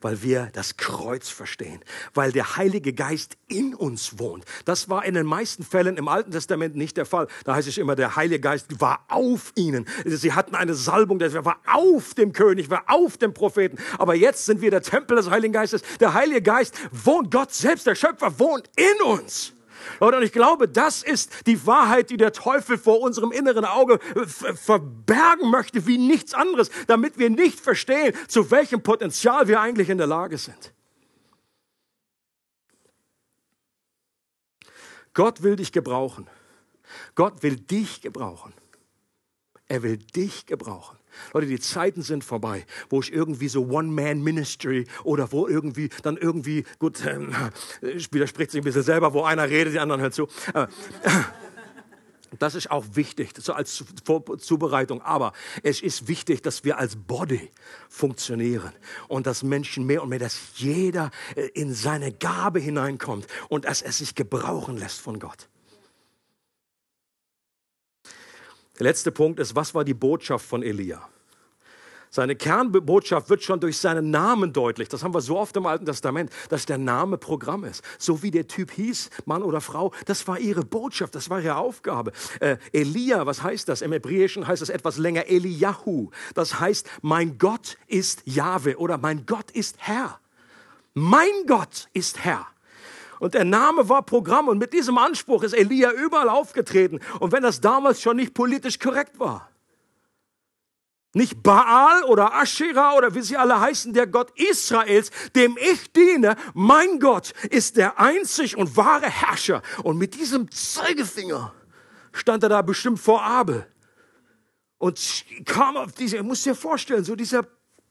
weil 0.00 0.20
wir 0.20 0.50
das 0.52 0.76
Kreuz 0.76 1.28
verstehen, 1.28 1.78
weil 2.12 2.32
der 2.32 2.56
Heilige 2.56 2.92
Geist 2.92 3.36
in 3.46 3.72
uns 3.72 4.18
wohnt. 4.18 4.44
Das 4.64 4.88
war 4.88 5.04
in 5.04 5.14
den 5.14 5.26
meisten 5.26 5.62
Fällen 5.62 5.96
im 5.96 6.08
Alten 6.08 6.32
Testament 6.32 6.74
nicht 6.74 6.96
der 6.96 7.06
Fall. 7.06 7.28
Da 7.44 7.54
heißt 7.54 7.68
es 7.68 7.78
immer, 7.78 7.94
der 7.94 8.16
Heilige 8.16 8.40
Geist 8.40 8.80
war 8.80 9.04
auf 9.06 9.52
ihnen. 9.54 9.86
Sie 10.04 10.32
hatten 10.32 10.56
eine 10.56 10.74
Salbung, 10.74 11.20
der 11.20 11.44
war 11.44 11.60
auf 11.64 12.14
dem 12.14 12.32
König, 12.32 12.68
war 12.68 12.82
auf 12.88 13.18
dem 13.18 13.32
Propheten. 13.32 13.78
Aber 13.96 14.16
jetzt 14.16 14.44
sind 14.44 14.60
wir 14.60 14.72
der 14.72 14.82
Tempel 14.82 15.16
des 15.18 15.30
Heiligen 15.30 15.52
Geistes. 15.52 15.82
Der 16.00 16.14
Heilige 16.14 16.42
Geist 16.42 16.74
wohnt, 16.90 17.30
Gott 17.30 17.54
selbst, 17.54 17.86
der 17.86 17.94
Schöpfer, 17.94 18.40
wohnt 18.40 18.68
in 18.74 19.06
uns. 19.06 19.52
Und 20.00 20.22
ich 20.22 20.32
glaube, 20.32 20.68
das 20.68 21.02
ist 21.02 21.46
die 21.46 21.66
Wahrheit, 21.66 22.10
die 22.10 22.16
der 22.16 22.32
Teufel 22.32 22.78
vor 22.78 23.00
unserem 23.00 23.32
inneren 23.32 23.64
Auge 23.64 23.98
äh, 24.14 24.26
verbergen 24.26 25.50
möchte 25.50 25.86
wie 25.86 25.98
nichts 25.98 26.34
anderes, 26.34 26.70
damit 26.86 27.18
wir 27.18 27.30
nicht 27.30 27.60
verstehen, 27.60 28.14
zu 28.28 28.50
welchem 28.50 28.82
Potenzial 28.82 29.48
wir 29.48 29.60
eigentlich 29.60 29.88
in 29.88 29.98
der 29.98 30.06
Lage 30.06 30.38
sind. 30.38 30.72
Gott 35.14 35.42
will 35.42 35.56
dich 35.56 35.72
gebrauchen. 35.72 36.28
Gott 37.14 37.42
will 37.42 37.56
dich 37.56 38.02
gebrauchen. 38.02 38.52
Er 39.66 39.82
will 39.82 39.96
dich 39.96 40.46
gebrauchen. 40.46 40.98
Leute, 41.32 41.46
die 41.46 41.60
Zeiten 41.60 42.02
sind 42.02 42.24
vorbei, 42.24 42.64
wo 42.88 43.00
ich 43.00 43.12
irgendwie 43.12 43.48
so 43.48 43.66
One-Man-Ministry 43.66 44.86
oder 45.04 45.30
wo 45.32 45.46
irgendwie 45.46 45.90
dann 46.02 46.16
irgendwie, 46.16 46.64
gut, 46.78 47.04
ähm, 47.06 47.34
widerspricht 47.80 48.50
sich 48.50 48.60
ein 48.60 48.64
bisschen 48.64 48.82
selber, 48.82 49.12
wo 49.12 49.22
einer 49.22 49.48
redet, 49.48 49.74
die 49.74 49.78
anderen 49.78 50.00
hört 50.00 50.14
zu. 50.14 50.28
Äh, 50.54 50.66
das 52.38 52.54
ist 52.54 52.70
auch 52.70 52.84
wichtig, 52.94 53.30
so 53.38 53.52
als 53.52 53.84
Zubereitung. 54.38 55.02
Aber 55.02 55.32
es 55.62 55.80
ist 55.80 56.08
wichtig, 56.08 56.42
dass 56.42 56.64
wir 56.64 56.78
als 56.78 56.96
Body 56.96 57.50
funktionieren 57.88 58.72
und 59.08 59.26
dass 59.26 59.42
Menschen 59.42 59.86
mehr 59.86 60.02
und 60.02 60.08
mehr, 60.08 60.18
dass 60.18 60.38
jeder 60.56 61.10
äh, 61.34 61.46
in 61.54 61.72
seine 61.72 62.12
Gabe 62.12 62.60
hineinkommt 62.60 63.26
und 63.48 63.64
dass 63.64 63.82
er 63.82 63.92
sich 63.92 64.14
gebrauchen 64.14 64.76
lässt 64.76 65.00
von 65.00 65.18
Gott. 65.18 65.48
Der 68.78 68.84
letzte 68.84 69.10
Punkt 69.10 69.40
ist, 69.40 69.56
was 69.56 69.74
war 69.74 69.84
die 69.84 69.94
Botschaft 69.94 70.44
von 70.44 70.62
Elia? 70.62 71.08
Seine 72.10 72.36
Kernbotschaft 72.36 73.28
wird 73.28 73.42
schon 73.42 73.60
durch 73.60 73.78
seinen 73.78 74.10
Namen 74.10 74.52
deutlich. 74.52 74.88
Das 74.88 75.02
haben 75.02 75.12
wir 75.12 75.20
so 75.20 75.38
oft 75.38 75.56
im 75.56 75.66
Alten 75.66 75.84
Testament, 75.84 76.30
dass 76.48 76.64
der 76.64 76.78
Name 76.78 77.18
Programm 77.18 77.64
ist. 77.64 77.82
So 77.98 78.22
wie 78.22 78.30
der 78.30 78.46
Typ 78.46 78.70
hieß, 78.70 79.10
Mann 79.26 79.42
oder 79.42 79.60
Frau, 79.60 79.92
das 80.06 80.26
war 80.26 80.38
ihre 80.38 80.64
Botschaft, 80.64 81.14
das 81.14 81.28
war 81.28 81.40
ihre 81.40 81.56
Aufgabe. 81.56 82.12
Äh, 82.40 82.56
Elia, 82.72 83.26
was 83.26 83.42
heißt 83.42 83.68
das? 83.68 83.82
Im 83.82 83.92
Hebräischen 83.92 84.46
heißt 84.46 84.62
es 84.62 84.70
etwas 84.70 84.98
länger 84.98 85.26
Eliyahu. 85.26 86.10
Das 86.34 86.58
heißt, 86.58 86.88
mein 87.02 87.38
Gott 87.38 87.76
ist 87.86 88.22
Jahwe 88.24 88.78
oder 88.78 88.98
mein 88.98 89.26
Gott 89.26 89.50
ist 89.50 89.76
Herr. 89.78 90.18
Mein 90.94 91.46
Gott 91.46 91.88
ist 91.92 92.24
Herr. 92.24 92.46
Und 93.18 93.34
der 93.34 93.44
Name 93.44 93.88
war 93.88 94.02
Programm 94.02 94.48
und 94.48 94.58
mit 94.58 94.72
diesem 94.72 94.98
Anspruch 94.98 95.42
ist 95.42 95.54
Elia 95.54 95.92
überall 95.92 96.28
aufgetreten. 96.28 97.00
Und 97.20 97.32
wenn 97.32 97.42
das 97.42 97.60
damals 97.60 98.02
schon 98.02 98.16
nicht 98.16 98.34
politisch 98.34 98.78
korrekt 98.78 99.18
war. 99.18 99.50
Nicht 101.14 101.42
Baal 101.42 102.04
oder 102.04 102.34
Asherah 102.34 102.94
oder 102.94 103.14
wie 103.14 103.22
sie 103.22 103.38
alle 103.38 103.58
heißen, 103.58 103.94
der 103.94 104.06
Gott 104.06 104.30
Israels, 104.38 105.10
dem 105.34 105.56
ich 105.58 105.90
diene. 105.92 106.36
Mein 106.52 107.00
Gott 107.00 107.32
ist 107.48 107.78
der 107.78 107.98
einzig 107.98 108.56
und 108.56 108.76
wahre 108.76 109.08
Herrscher. 109.08 109.62
Und 109.82 109.96
mit 109.96 110.14
diesem 110.14 110.50
Zeigefinger 110.50 111.54
stand 112.12 112.42
er 112.42 112.50
da 112.50 112.60
bestimmt 112.60 113.00
vor 113.00 113.22
Abel 113.22 113.66
und 114.78 115.24
kam 115.46 115.76
auf 115.76 115.92
diese, 115.92 116.22
muss 116.22 116.42
dir 116.42 116.54
vorstellen, 116.54 117.04
so 117.04 117.16
dieser 117.16 117.46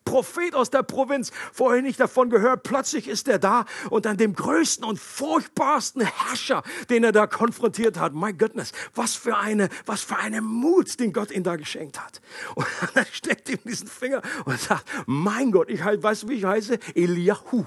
Prophet 0.05 0.53
aus 0.55 0.69
der 0.69 0.83
Provinz, 0.83 1.31
vorher 1.51 1.81
nicht 1.81 1.99
davon 1.99 2.29
gehört, 2.29 2.63
plötzlich 2.63 3.07
ist 3.07 3.27
er 3.27 3.39
da 3.39 3.65
und 3.89 4.07
an 4.07 4.17
dem 4.17 4.33
größten 4.33 4.85
und 4.85 4.99
furchtbarsten 4.99 6.03
Herrscher, 6.03 6.63
den 6.89 7.03
er 7.03 7.11
da 7.11 7.27
konfrontiert 7.27 7.99
hat. 7.99 8.13
My 8.13 8.31
goodness, 8.31 8.71
was 8.93 9.15
für 9.15 9.35
eine, 9.35 9.69
was 9.85 10.01
für 10.01 10.17
eine 10.17 10.41
Mut, 10.41 10.99
den 10.99 11.11
Gott 11.11 11.31
ihm 11.31 11.43
da 11.43 11.55
geschenkt 11.55 11.99
hat. 11.99 12.21
Und 12.53 12.67
er 12.93 13.05
steckt 13.11 13.49
ihm 13.49 13.59
diesen 13.65 13.87
Finger 13.87 14.21
und 14.45 14.59
sagt, 14.59 14.85
mein 15.07 15.51
Gott, 15.51 15.69
ich 15.69 15.83
halt, 15.83 16.01
weißt 16.01 16.23
du, 16.23 16.29
wie 16.29 16.35
ich 16.35 16.45
heiße? 16.45 16.79
Eliahu. 16.93 17.65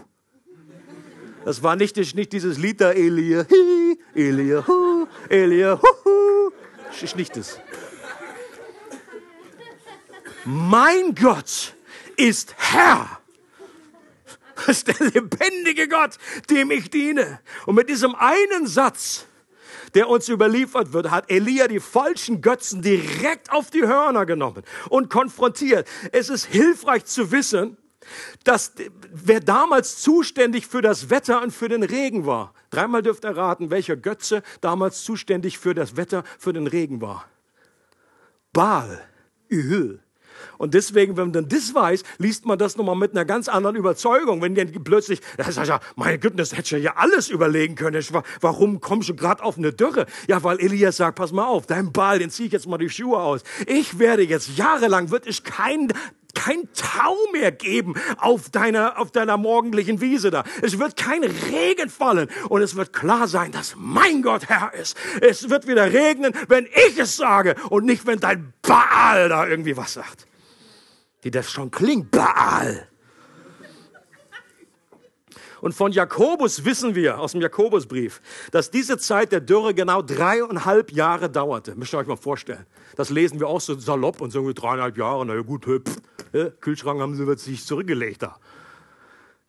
Das 1.44 1.62
war 1.62 1.76
nicht, 1.76 1.96
nicht 1.96 2.32
dieses 2.32 2.58
Lied 2.58 2.80
da, 2.80 2.92
Eliahu, 2.92 3.96
Eliahu, 4.14 5.06
Eliahu. 5.28 5.80
Das 6.88 7.02
ist 7.02 7.16
nicht 7.16 7.36
das. 7.36 7.60
Mein 10.44 11.14
Gott, 11.14 11.74
ist 12.18 12.54
Herr. 12.58 13.20
Das 14.56 14.68
ist 14.68 14.88
der 14.88 15.06
lebendige 15.06 15.88
Gott, 15.88 16.18
dem 16.50 16.70
ich 16.70 16.90
diene. 16.90 17.40
Und 17.66 17.76
mit 17.76 17.88
diesem 17.88 18.14
einen 18.16 18.66
Satz, 18.66 19.26
der 19.94 20.08
uns 20.08 20.28
überliefert 20.28 20.92
wird, 20.92 21.10
hat 21.10 21.30
Elia 21.30 21.68
die 21.68 21.80
falschen 21.80 22.40
Götzen 22.40 22.82
direkt 22.82 23.52
auf 23.52 23.70
die 23.70 23.82
Hörner 23.82 24.26
genommen 24.26 24.64
und 24.88 25.10
konfrontiert. 25.10 25.88
Es 26.12 26.28
ist 26.28 26.46
hilfreich 26.46 27.04
zu 27.04 27.30
wissen, 27.30 27.76
dass 28.44 28.72
wer 29.12 29.40
damals 29.40 30.00
zuständig 30.00 30.66
für 30.66 30.82
das 30.82 31.10
Wetter 31.10 31.42
und 31.42 31.52
für 31.52 31.68
den 31.68 31.82
Regen 31.82 32.26
war. 32.26 32.54
Dreimal 32.70 33.02
dürft 33.02 33.24
ihr 33.24 33.36
raten, 33.36 33.70
welcher 33.70 33.96
Götze 33.96 34.42
damals 34.60 35.02
zuständig 35.04 35.58
für 35.58 35.74
das 35.74 35.96
Wetter, 35.96 36.24
für 36.38 36.52
den 36.52 36.66
Regen 36.66 37.00
war. 37.00 37.26
Baal, 38.52 39.06
Ühül. 39.48 40.00
Und 40.58 40.74
deswegen, 40.74 41.16
wenn 41.16 41.30
man 41.30 41.48
das 41.48 41.74
weiß, 41.74 42.02
liest 42.18 42.46
man 42.46 42.58
das 42.58 42.76
nochmal 42.76 42.96
mit 42.96 43.12
einer 43.12 43.24
ganz 43.24 43.48
anderen 43.48 43.76
Überzeugung. 43.76 44.42
Wenn 44.42 44.54
dann 44.54 44.72
plötzlich, 44.84 45.20
das 45.36 45.48
ist 45.48 45.66
ja, 45.66 45.80
meine 45.96 46.18
Güte, 46.18 46.36
das 46.36 46.56
hätte 46.56 46.76
ich 46.76 46.84
ja 46.84 46.94
alles 46.96 47.28
überlegen 47.28 47.74
können. 47.74 48.02
Warum 48.40 48.80
kommst 48.80 49.08
du 49.08 49.14
gerade 49.14 49.42
auf 49.42 49.58
eine 49.58 49.72
Dürre? 49.72 50.06
Ja, 50.26 50.42
weil 50.42 50.58
Elias 50.60 50.96
sagt, 50.96 51.16
pass 51.18 51.32
mal 51.32 51.46
auf, 51.46 51.66
dein 51.66 51.92
Ball, 51.92 52.18
den 52.18 52.30
ziehe 52.30 52.46
ich 52.46 52.52
jetzt 52.52 52.66
mal 52.66 52.78
die 52.78 52.90
Schuhe 52.90 53.18
aus. 53.18 53.42
Ich 53.66 53.98
werde 53.98 54.22
jetzt 54.22 54.56
jahrelang, 54.56 55.10
wird 55.10 55.26
es 55.26 55.42
kein 55.42 55.88
kein 56.34 56.68
Tau 56.72 57.16
mehr 57.32 57.50
geben 57.50 57.94
auf 58.18 58.50
deiner, 58.50 58.98
auf 58.98 59.10
deiner 59.10 59.36
morgendlichen 59.36 60.00
Wiese 60.00 60.30
da. 60.30 60.44
Es 60.62 60.78
wird 60.78 60.96
kein 60.96 61.24
Regen 61.24 61.88
fallen 61.88 62.28
und 62.48 62.62
es 62.62 62.76
wird 62.76 62.92
klar 62.92 63.26
sein, 63.26 63.50
dass 63.50 63.74
mein 63.76 64.22
Gott 64.22 64.48
Herr 64.48 64.72
ist. 64.74 64.96
Es 65.20 65.50
wird 65.50 65.66
wieder 65.66 65.92
regnen, 65.92 66.32
wenn 66.46 66.66
ich 66.66 66.98
es 66.98 67.16
sage 67.16 67.56
und 67.70 67.86
nicht, 67.86 68.06
wenn 68.06 68.20
dein 68.20 68.52
Baal 68.62 69.28
da 69.28 69.48
irgendwie 69.48 69.76
was 69.76 69.94
sagt 69.94 70.27
wie 71.22 71.30
das 71.30 71.50
schon 71.50 71.70
klingt, 71.70 72.10
Baal. 72.10 72.88
Und 75.60 75.72
von 75.72 75.92
Jakobus 75.92 76.64
wissen 76.64 76.94
wir 76.94 77.18
aus 77.18 77.32
dem 77.32 77.40
Jakobusbrief, 77.40 78.20
dass 78.52 78.70
diese 78.70 78.98
Zeit 78.98 79.32
der 79.32 79.40
Dürre 79.40 79.74
genau 79.74 80.02
dreieinhalb 80.02 80.92
Jahre 80.92 81.28
dauerte. 81.28 81.74
Müsst 81.74 81.92
ihr 81.94 81.98
euch 81.98 82.06
mal 82.06 82.16
vorstellen. 82.16 82.64
Das 82.96 83.10
lesen 83.10 83.40
wir 83.40 83.48
auch 83.48 83.60
so 83.60 83.78
salopp 83.78 84.20
und 84.20 84.30
so 84.30 84.52
dreieinhalb 84.52 84.96
Jahre. 84.96 85.26
Na 85.26 85.34
ja, 85.34 85.42
gut, 85.42 85.64
pff, 85.64 86.60
Kühlschrank 86.60 87.00
haben 87.00 87.14
sie 87.16 87.36
sich 87.36 87.64
zurückgelegt 87.64 88.22
da. 88.22 88.38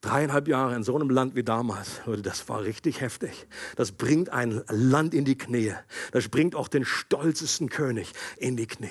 Dreieinhalb 0.02 0.48
Jahre 0.48 0.76
in 0.76 0.84
so 0.84 0.96
einem 0.96 1.10
Land 1.10 1.36
wie 1.36 1.44
damals, 1.44 2.02
das 2.24 2.48
war 2.48 2.64
richtig 2.64 3.02
heftig. 3.02 3.48
Das 3.76 3.92
bringt 3.92 4.30
ein 4.30 4.64
Land 4.70 5.14
in 5.14 5.26
die 5.26 5.38
Knie. 5.38 5.74
Das 6.14 6.30
bringt 6.30 6.56
auch 6.56 6.70
den 6.70 6.86
stolzesten 6.86 7.70
König 7.70 8.14
in 8.38 8.56
die 8.56 8.66
Knie. 8.66 8.90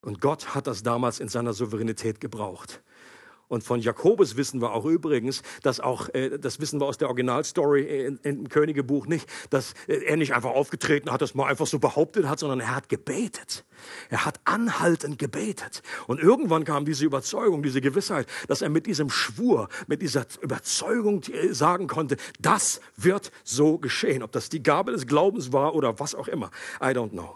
Und 0.00 0.20
Gott 0.20 0.54
hat 0.54 0.66
das 0.66 0.82
damals 0.82 1.20
in 1.20 1.28
seiner 1.28 1.52
Souveränität 1.52 2.20
gebraucht. 2.20 2.82
Und 3.48 3.64
von 3.64 3.80
Jakobus 3.80 4.36
wissen 4.36 4.60
wir 4.60 4.72
auch 4.72 4.84
übrigens, 4.84 5.42
dass 5.62 5.80
auch, 5.80 6.10
äh, 6.10 6.38
das 6.38 6.60
wissen 6.60 6.80
wir 6.80 6.86
aus 6.86 6.98
der 6.98 7.08
Originalstory 7.08 8.06
in, 8.06 8.18
im 8.22 8.48
Königebuch 8.48 9.06
nicht, 9.06 9.26
dass 9.48 9.72
äh, 9.86 10.04
er 10.04 10.18
nicht 10.18 10.34
einfach 10.34 10.50
aufgetreten 10.50 11.10
hat, 11.10 11.22
das 11.22 11.34
mal 11.34 11.46
einfach 11.46 11.66
so 11.66 11.78
behauptet 11.78 12.28
hat, 12.28 12.38
sondern 12.38 12.60
er 12.60 12.76
hat 12.76 12.90
gebetet. 12.90 13.64
Er 14.10 14.26
hat 14.26 14.38
anhaltend 14.44 15.18
gebetet. 15.18 15.82
Und 16.06 16.20
irgendwann 16.20 16.64
kam 16.64 16.84
diese 16.84 17.06
Überzeugung, 17.06 17.62
diese 17.62 17.80
Gewissheit, 17.80 18.26
dass 18.48 18.60
er 18.60 18.68
mit 18.68 18.86
diesem 18.86 19.08
Schwur, 19.08 19.68
mit 19.86 20.02
dieser 20.02 20.26
Überzeugung 20.42 21.22
äh, 21.22 21.54
sagen 21.54 21.86
konnte, 21.86 22.18
das 22.38 22.82
wird 22.96 23.32
so 23.44 23.78
geschehen. 23.78 24.22
Ob 24.22 24.32
das 24.32 24.50
die 24.50 24.62
Gabe 24.62 24.92
des 24.92 25.06
Glaubens 25.06 25.52
war 25.52 25.74
oder 25.74 25.98
was 25.98 26.14
auch 26.14 26.28
immer. 26.28 26.50
I 26.82 26.88
don't 26.88 27.10
know. 27.10 27.34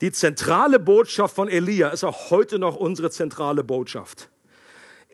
Die 0.00 0.12
zentrale 0.12 0.78
Botschaft 0.78 1.34
von 1.34 1.48
Elia 1.48 1.88
ist 1.88 2.04
auch 2.04 2.30
heute 2.30 2.58
noch 2.58 2.76
unsere 2.76 3.10
zentrale 3.10 3.62
Botschaft. 3.62 4.30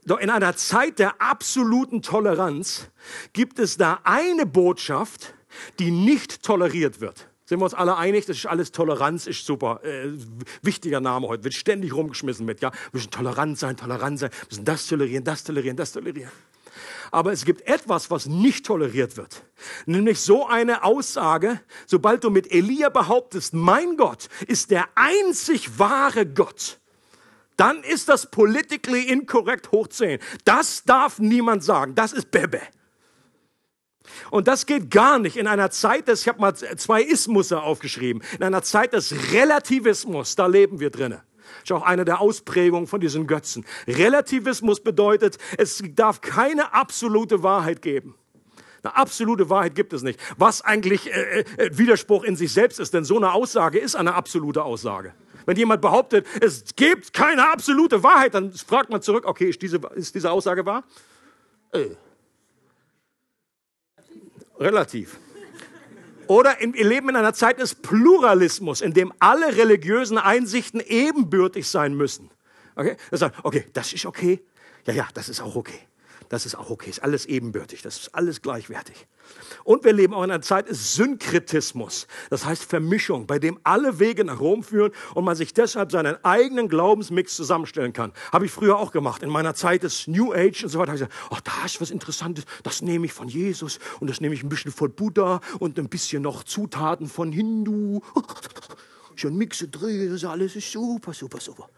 Doch 0.04 0.18
in 0.18 0.30
einer 0.30 0.54
Zeit 0.54 1.00
der 1.00 1.20
absoluten 1.20 2.02
Toleranz 2.02 2.88
gibt 3.32 3.58
es 3.58 3.76
da 3.76 3.98
eine 4.04 4.46
Botschaft, 4.46 5.34
die 5.80 5.90
nicht 5.90 6.44
toleriert 6.44 7.00
wird. 7.00 7.28
Sind 7.44 7.60
wir 7.60 7.64
uns 7.64 7.74
alle 7.74 7.96
einig, 7.96 8.26
das 8.26 8.38
ist 8.38 8.46
alles 8.46 8.70
Toleranz, 8.70 9.26
ist 9.26 9.44
super. 9.44 9.80
Äh, 9.84 10.12
wichtiger 10.62 11.00
Name 11.00 11.26
heute, 11.28 11.44
wird 11.44 11.54
ständig 11.54 11.94
rumgeschmissen 11.94 12.46
mit, 12.46 12.60
ja. 12.60 12.70
Wir 12.70 12.78
müssen 12.92 13.10
tolerant 13.10 13.58
sein, 13.58 13.76
tolerant 13.76 14.18
sein, 14.18 14.30
wir 14.30 14.46
müssen 14.50 14.64
das 14.64 14.86
tolerieren, 14.86 15.24
das 15.24 15.44
tolerieren, 15.44 15.76
das 15.76 15.92
tolerieren. 15.92 16.32
Aber 17.10 17.32
es 17.32 17.44
gibt 17.44 17.62
etwas, 17.62 18.10
was 18.10 18.26
nicht 18.26 18.66
toleriert 18.66 19.16
wird. 19.16 19.44
Nämlich 19.86 20.20
so 20.20 20.46
eine 20.46 20.84
Aussage, 20.84 21.60
sobald 21.86 22.24
du 22.24 22.30
mit 22.30 22.52
Elia 22.52 22.88
behauptest, 22.88 23.54
mein 23.54 23.96
Gott 23.96 24.28
ist 24.46 24.70
der 24.70 24.86
einzig 24.94 25.78
wahre 25.78 26.26
Gott, 26.26 26.78
dann 27.56 27.82
ist 27.82 28.08
das 28.08 28.30
politically 28.30 29.04
inkorrekt 29.04 29.72
hoch 29.72 29.88
10. 29.88 30.18
Das 30.44 30.84
darf 30.84 31.18
niemand 31.18 31.64
sagen. 31.64 31.94
Das 31.94 32.12
ist 32.12 32.30
Bebe. 32.30 32.60
Und 34.30 34.46
das 34.48 34.66
geht 34.66 34.90
gar 34.90 35.18
nicht 35.18 35.36
in 35.36 35.46
einer 35.46 35.70
Zeit 35.70 36.08
des, 36.08 36.22
ich 36.22 36.28
habe 36.28 36.40
mal 36.40 36.54
zwei 36.54 37.02
Ismusse 37.02 37.60
aufgeschrieben, 37.60 38.22
in 38.36 38.44
einer 38.44 38.62
Zeit 38.62 38.92
des 38.92 39.32
Relativismus, 39.32 40.36
da 40.36 40.46
leben 40.46 40.80
wir 40.80 40.90
drinnen 40.90 41.20
ist 41.62 41.72
auch 41.72 41.82
eine 41.82 42.04
der 42.04 42.20
Ausprägungen 42.20 42.86
von 42.86 43.00
diesen 43.00 43.26
Götzen. 43.26 43.64
Relativismus 43.86 44.80
bedeutet, 44.80 45.38
es 45.58 45.82
darf 45.94 46.20
keine 46.20 46.74
absolute 46.74 47.42
Wahrheit 47.42 47.82
geben. 47.82 48.14
Eine 48.82 48.96
absolute 48.96 49.50
Wahrheit 49.50 49.74
gibt 49.74 49.92
es 49.92 50.02
nicht. 50.02 50.20
Was 50.36 50.62
eigentlich 50.62 51.12
äh, 51.12 51.40
äh, 51.40 51.70
Widerspruch 51.76 52.22
in 52.22 52.36
sich 52.36 52.52
selbst 52.52 52.78
ist, 52.78 52.94
denn 52.94 53.04
so 53.04 53.16
eine 53.16 53.32
Aussage 53.32 53.78
ist 53.78 53.96
eine 53.96 54.14
absolute 54.14 54.62
Aussage. 54.62 55.12
Wenn 55.44 55.56
jemand 55.56 55.80
behauptet, 55.80 56.26
es 56.40 56.74
gibt 56.74 57.12
keine 57.12 57.50
absolute 57.50 58.02
Wahrheit, 58.02 58.34
dann 58.34 58.52
fragt 58.52 58.90
man 58.90 59.02
zurück, 59.02 59.24
okay, 59.26 59.48
ist 59.48 59.62
diese, 59.62 59.80
ist 59.94 60.14
diese 60.14 60.30
Aussage 60.30 60.66
wahr? 60.66 60.84
Äh. 61.72 61.90
Relativ. 64.58 65.18
Oder 66.28 66.56
wir 66.60 66.84
leben 66.84 67.08
in 67.08 67.16
einer 67.16 67.34
Zeit 67.34 67.60
des 67.60 67.74
Pluralismus, 67.74 68.80
in 68.80 68.92
dem 68.92 69.12
alle 69.18 69.56
religiösen 69.56 70.18
Einsichten 70.18 70.80
ebenbürtig 70.80 71.68
sein 71.68 71.94
müssen. 71.94 72.30
Okay? 72.74 72.96
Das 73.10 73.22
okay, 73.42 73.64
das 73.72 73.92
ist 73.92 74.06
okay. 74.06 74.42
Ja, 74.86 74.92
ja, 74.92 75.08
das 75.14 75.28
ist 75.28 75.40
auch 75.40 75.56
okay. 75.56 75.78
Das 76.28 76.46
ist 76.46 76.54
auch 76.56 76.70
okay. 76.70 76.90
Ist 76.90 77.02
alles 77.02 77.26
ebenbürtig. 77.26 77.82
Das 77.82 77.98
ist 77.98 78.14
alles 78.14 78.42
gleichwertig. 78.42 79.06
Und 79.64 79.84
wir 79.84 79.92
leben 79.92 80.14
auch 80.14 80.22
in 80.22 80.30
einer 80.30 80.42
Zeit 80.42 80.68
des 80.68 80.94
Synkretismus. 80.94 82.06
Das 82.30 82.44
heißt 82.44 82.64
Vermischung, 82.64 83.26
bei 83.26 83.38
dem 83.38 83.58
alle 83.64 83.98
Wege 83.98 84.24
nach 84.24 84.40
Rom 84.40 84.62
führen 84.62 84.92
und 85.14 85.24
man 85.24 85.36
sich 85.36 85.52
deshalb 85.54 85.92
seinen 85.92 86.22
eigenen 86.24 86.68
Glaubensmix 86.68 87.34
zusammenstellen 87.34 87.92
kann. 87.92 88.12
Habe 88.32 88.46
ich 88.46 88.52
früher 88.52 88.78
auch 88.78 88.92
gemacht. 88.92 89.22
In 89.22 89.30
meiner 89.30 89.54
Zeit 89.54 89.82
des 89.82 90.06
New 90.06 90.32
Age 90.32 90.64
und 90.64 90.70
so 90.70 90.78
weiter. 90.78 90.92
Habe 90.92 91.02
ich 91.02 91.08
gesagt, 91.08 91.30
oh, 91.30 91.38
da 91.42 91.64
ist 91.64 91.80
was 91.80 91.90
Interessantes. 91.90 92.44
Das 92.62 92.82
nehme 92.82 93.06
ich 93.06 93.12
von 93.12 93.28
Jesus 93.28 93.78
und 94.00 94.08
das 94.08 94.20
nehme 94.20 94.34
ich 94.34 94.42
ein 94.42 94.48
bisschen 94.48 94.72
von 94.72 94.92
Buddha 94.92 95.40
und 95.58 95.78
ein 95.78 95.88
bisschen 95.88 96.22
noch 96.22 96.44
Zutaten 96.44 97.08
von 97.08 97.32
Hindu. 97.32 98.00
Schon 99.16 99.36
Mixe 99.36 99.68
drin. 99.68 100.10
Das 100.10 100.24
alles 100.24 100.56
ist 100.56 100.70
super, 100.70 101.12
super, 101.12 101.40
super. 101.40 101.68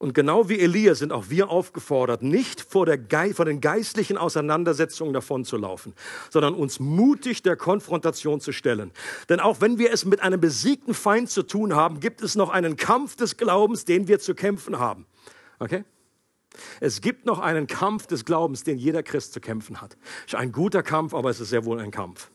Und 0.00 0.14
genau 0.14 0.48
wie 0.48 0.58
Elia 0.58 0.94
sind 0.94 1.12
auch 1.12 1.28
wir 1.28 1.50
aufgefordert, 1.50 2.22
nicht 2.22 2.62
vor, 2.62 2.86
der 2.86 2.98
vor 3.34 3.44
den 3.44 3.60
geistlichen 3.60 4.16
Auseinandersetzungen 4.16 5.12
davonzulaufen, 5.12 5.92
sondern 6.30 6.54
uns 6.54 6.80
mutig 6.80 7.42
der 7.42 7.54
Konfrontation 7.54 8.40
zu 8.40 8.52
stellen. 8.52 8.92
Denn 9.28 9.40
auch 9.40 9.60
wenn 9.60 9.76
wir 9.76 9.92
es 9.92 10.06
mit 10.06 10.22
einem 10.22 10.40
besiegten 10.40 10.94
Feind 10.94 11.28
zu 11.28 11.42
tun 11.42 11.74
haben, 11.76 12.00
gibt 12.00 12.22
es 12.22 12.34
noch 12.34 12.48
einen 12.48 12.76
Kampf 12.76 13.14
des 13.14 13.36
Glaubens, 13.36 13.84
den 13.84 14.08
wir 14.08 14.20
zu 14.20 14.34
kämpfen 14.34 14.78
haben. 14.78 15.04
Okay? 15.58 15.84
Es 16.80 17.02
gibt 17.02 17.26
noch 17.26 17.38
einen 17.38 17.66
Kampf 17.66 18.06
des 18.06 18.24
Glaubens, 18.24 18.64
den 18.64 18.78
jeder 18.78 19.02
Christ 19.02 19.34
zu 19.34 19.40
kämpfen 19.40 19.82
hat. 19.82 19.98
Ist 20.24 20.34
ein 20.34 20.50
guter 20.50 20.82
Kampf, 20.82 21.12
aber 21.12 21.28
es 21.28 21.40
ist 21.40 21.50
sehr 21.50 21.66
wohl 21.66 21.78
ein 21.78 21.90
Kampf. 21.90 22.30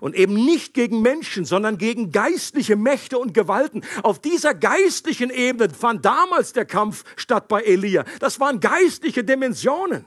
Und 0.00 0.14
eben 0.14 0.34
nicht 0.34 0.74
gegen 0.74 1.02
Menschen, 1.02 1.44
sondern 1.44 1.78
gegen 1.78 2.12
geistliche 2.12 2.76
Mächte 2.76 3.18
und 3.18 3.34
Gewalten. 3.34 3.82
Auf 4.02 4.20
dieser 4.20 4.54
geistlichen 4.54 5.30
Ebene 5.30 5.70
fand 5.70 6.04
damals 6.04 6.52
der 6.52 6.64
Kampf 6.64 7.04
statt 7.16 7.48
bei 7.48 7.62
Elia. 7.62 8.04
Das 8.20 8.40
waren 8.40 8.60
geistliche 8.60 9.24
Dimensionen. 9.24 10.06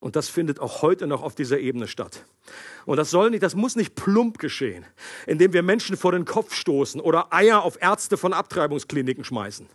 Und 0.00 0.16
das 0.16 0.30
findet 0.30 0.60
auch 0.60 0.80
heute 0.80 1.06
noch 1.06 1.22
auf 1.22 1.34
dieser 1.34 1.58
Ebene 1.58 1.86
statt. 1.86 2.24
Und 2.86 2.96
das 2.96 3.10
soll 3.10 3.30
nicht, 3.30 3.42
das 3.42 3.54
muss 3.54 3.76
nicht 3.76 3.94
plump 3.94 4.38
geschehen, 4.38 4.86
indem 5.26 5.52
wir 5.52 5.62
Menschen 5.62 5.96
vor 5.96 6.12
den 6.12 6.24
Kopf 6.24 6.54
stoßen 6.54 7.00
oder 7.00 7.32
Eier 7.32 7.62
auf 7.62 7.80
Ärzte 7.80 8.16
von 8.16 8.32
Abtreibungskliniken 8.32 9.24
schmeißen. 9.24 9.68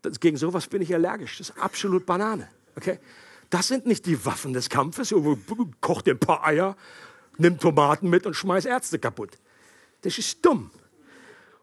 Das, 0.00 0.18
gegen 0.18 0.38
sowas 0.38 0.66
bin 0.66 0.80
ich 0.80 0.92
allergisch. 0.94 1.38
Das 1.38 1.50
ist 1.50 1.58
absolut 1.58 2.06
Banane. 2.06 2.48
Okay? 2.76 2.98
Das 3.52 3.68
sind 3.68 3.84
nicht 3.84 4.06
die 4.06 4.24
Waffen 4.24 4.54
des 4.54 4.70
Kampfes. 4.70 5.14
Koch 5.82 6.00
dir 6.00 6.14
ein 6.14 6.18
paar 6.18 6.42
Eier, 6.42 6.74
nimm 7.36 7.58
Tomaten 7.58 8.08
mit 8.08 8.24
und 8.24 8.32
schmeiß 8.32 8.64
Ärzte 8.64 8.98
kaputt. 8.98 9.36
Das 10.00 10.16
ist 10.16 10.42
dumm. 10.42 10.70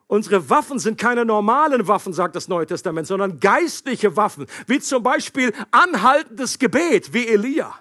Unsere 0.06 0.52
Waffen 0.52 0.78
sind 0.78 1.00
keine 1.00 1.26
normalen 1.26 1.88
Waffen, 1.88 2.14
sagt 2.14 2.36
das 2.36 2.48
Neue 2.48 2.68
Testament, 2.68 3.08
sondern 3.08 3.40
geistliche 3.40 4.16
Waffen, 4.16 4.46
wie 4.68 4.80
zum 4.80 5.02
Beispiel 5.02 5.52
anhaltendes 5.72 6.60
Gebet, 6.60 7.12
wie 7.12 7.28
Elia. 7.28 7.74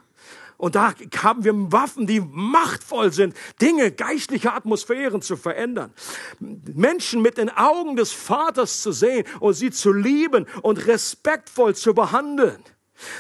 Und 0.56 0.74
da 0.74 0.94
haben 1.22 1.44
wir 1.44 1.52
Waffen, 1.70 2.06
die 2.06 2.20
machtvoll 2.20 3.12
sind, 3.12 3.36
Dinge, 3.60 3.92
geistliche 3.92 4.54
Atmosphären 4.54 5.20
zu 5.20 5.36
verändern. 5.36 5.92
Menschen 6.40 7.20
mit 7.20 7.36
den 7.36 7.50
Augen 7.50 7.94
des 7.94 8.12
Vaters 8.12 8.80
zu 8.80 8.90
sehen 8.90 9.26
und 9.40 9.52
sie 9.52 9.70
zu 9.70 9.92
lieben 9.92 10.46
und 10.62 10.86
respektvoll 10.86 11.74
zu 11.74 11.92
behandeln. 11.92 12.64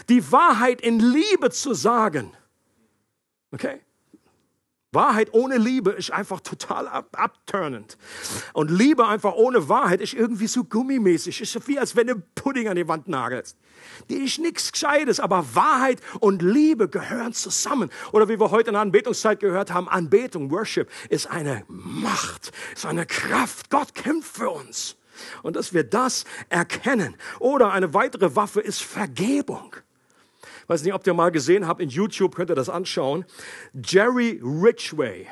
Die 0.08 0.30
Wahrheit 0.32 0.80
in 0.80 1.00
Liebe 1.00 1.50
zu 1.50 1.74
sagen. 1.74 2.32
Okay? 3.52 3.80
Wahrheit 4.92 5.34
ohne 5.34 5.58
Liebe 5.58 5.90
ist 5.90 6.10
einfach 6.10 6.40
total 6.40 6.88
abturnend. 6.88 7.98
Und 8.54 8.70
Liebe 8.70 9.06
einfach 9.06 9.34
ohne 9.34 9.68
Wahrheit 9.68 10.00
ist 10.00 10.14
irgendwie 10.14 10.46
so 10.46 10.64
gummimäßig. 10.64 11.42
Ist 11.42 11.52
so 11.52 11.66
wie, 11.66 11.78
als 11.78 11.94
wenn 11.94 12.06
du 12.06 12.14
Pudding 12.34 12.68
an 12.68 12.76
die 12.76 12.88
Wand 12.88 13.06
nagelst. 13.06 13.58
Die 14.08 14.16
ist 14.16 14.38
nichts 14.38 14.72
Gescheites, 14.72 15.20
aber 15.20 15.54
Wahrheit 15.54 16.00
und 16.20 16.40
Liebe 16.40 16.88
gehören 16.88 17.34
zusammen. 17.34 17.90
Oder 18.12 18.30
wie 18.30 18.40
wir 18.40 18.50
heute 18.50 18.70
in 18.70 18.74
der 18.74 18.82
Anbetungszeit 18.82 19.40
gehört 19.40 19.72
haben, 19.72 19.90
Anbetung, 19.90 20.50
Worship 20.50 20.90
ist 21.10 21.26
eine 21.26 21.64
Macht, 21.68 22.52
ist 22.74 22.86
eine 22.86 23.04
Kraft. 23.04 23.68
Gott 23.68 23.94
kämpft 23.94 24.38
für 24.38 24.50
uns 24.50 24.97
und 25.42 25.56
dass 25.56 25.72
wir 25.74 25.84
das 25.84 26.24
erkennen. 26.48 27.16
Oder 27.38 27.72
eine 27.72 27.94
weitere 27.94 28.34
Waffe 28.36 28.60
ist 28.60 28.82
Vergebung. 28.82 29.76
Ich 30.62 30.68
weiß 30.68 30.82
nicht, 30.82 30.92
ob 30.92 31.06
ihr 31.06 31.14
mal 31.14 31.30
gesehen 31.30 31.66
habt, 31.66 31.80
in 31.80 31.88
YouTube 31.88 32.34
könnt 32.34 32.50
ihr 32.50 32.56
das 32.56 32.68
anschauen. 32.68 33.24
Jerry 33.72 34.40
Ridgway 34.42 35.26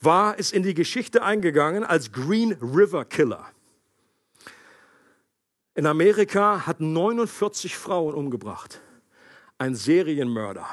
war, 0.00 0.38
ist 0.38 0.52
in 0.52 0.62
die 0.62 0.74
Geschichte 0.74 1.22
eingegangen 1.22 1.82
als 1.82 2.12
Green 2.12 2.52
River 2.60 3.04
Killer. 3.04 3.46
In 5.74 5.86
Amerika 5.86 6.66
hat 6.66 6.80
49 6.80 7.76
Frauen 7.76 8.14
umgebracht. 8.14 8.80
Ein 9.58 9.74
Serienmörder, 9.74 10.66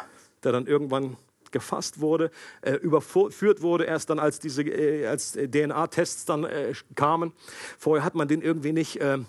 der 0.44 0.52
dann 0.52 0.68
irgendwann 0.68 1.18
gefasst 1.52 1.99
wurde, 2.02 2.32
äh, 2.62 2.74
überführt 2.74 3.62
wurde, 3.62 3.86
erst 3.86 4.10
dann 4.10 4.20
als 4.20 4.39
diese 4.39 4.64
äh, 4.64 5.08
als 5.08 5.34
DNA-Tests 5.34 6.26
dann 6.26 6.43
äh, 6.43 6.74
kamen. 6.95 7.34
Vorher 7.78 8.04
hat 8.04 8.16
man 8.16 8.28
den 8.28 8.41
irgendwie 8.41 8.74
nicht 8.74 8.97
äh, 8.97 9.20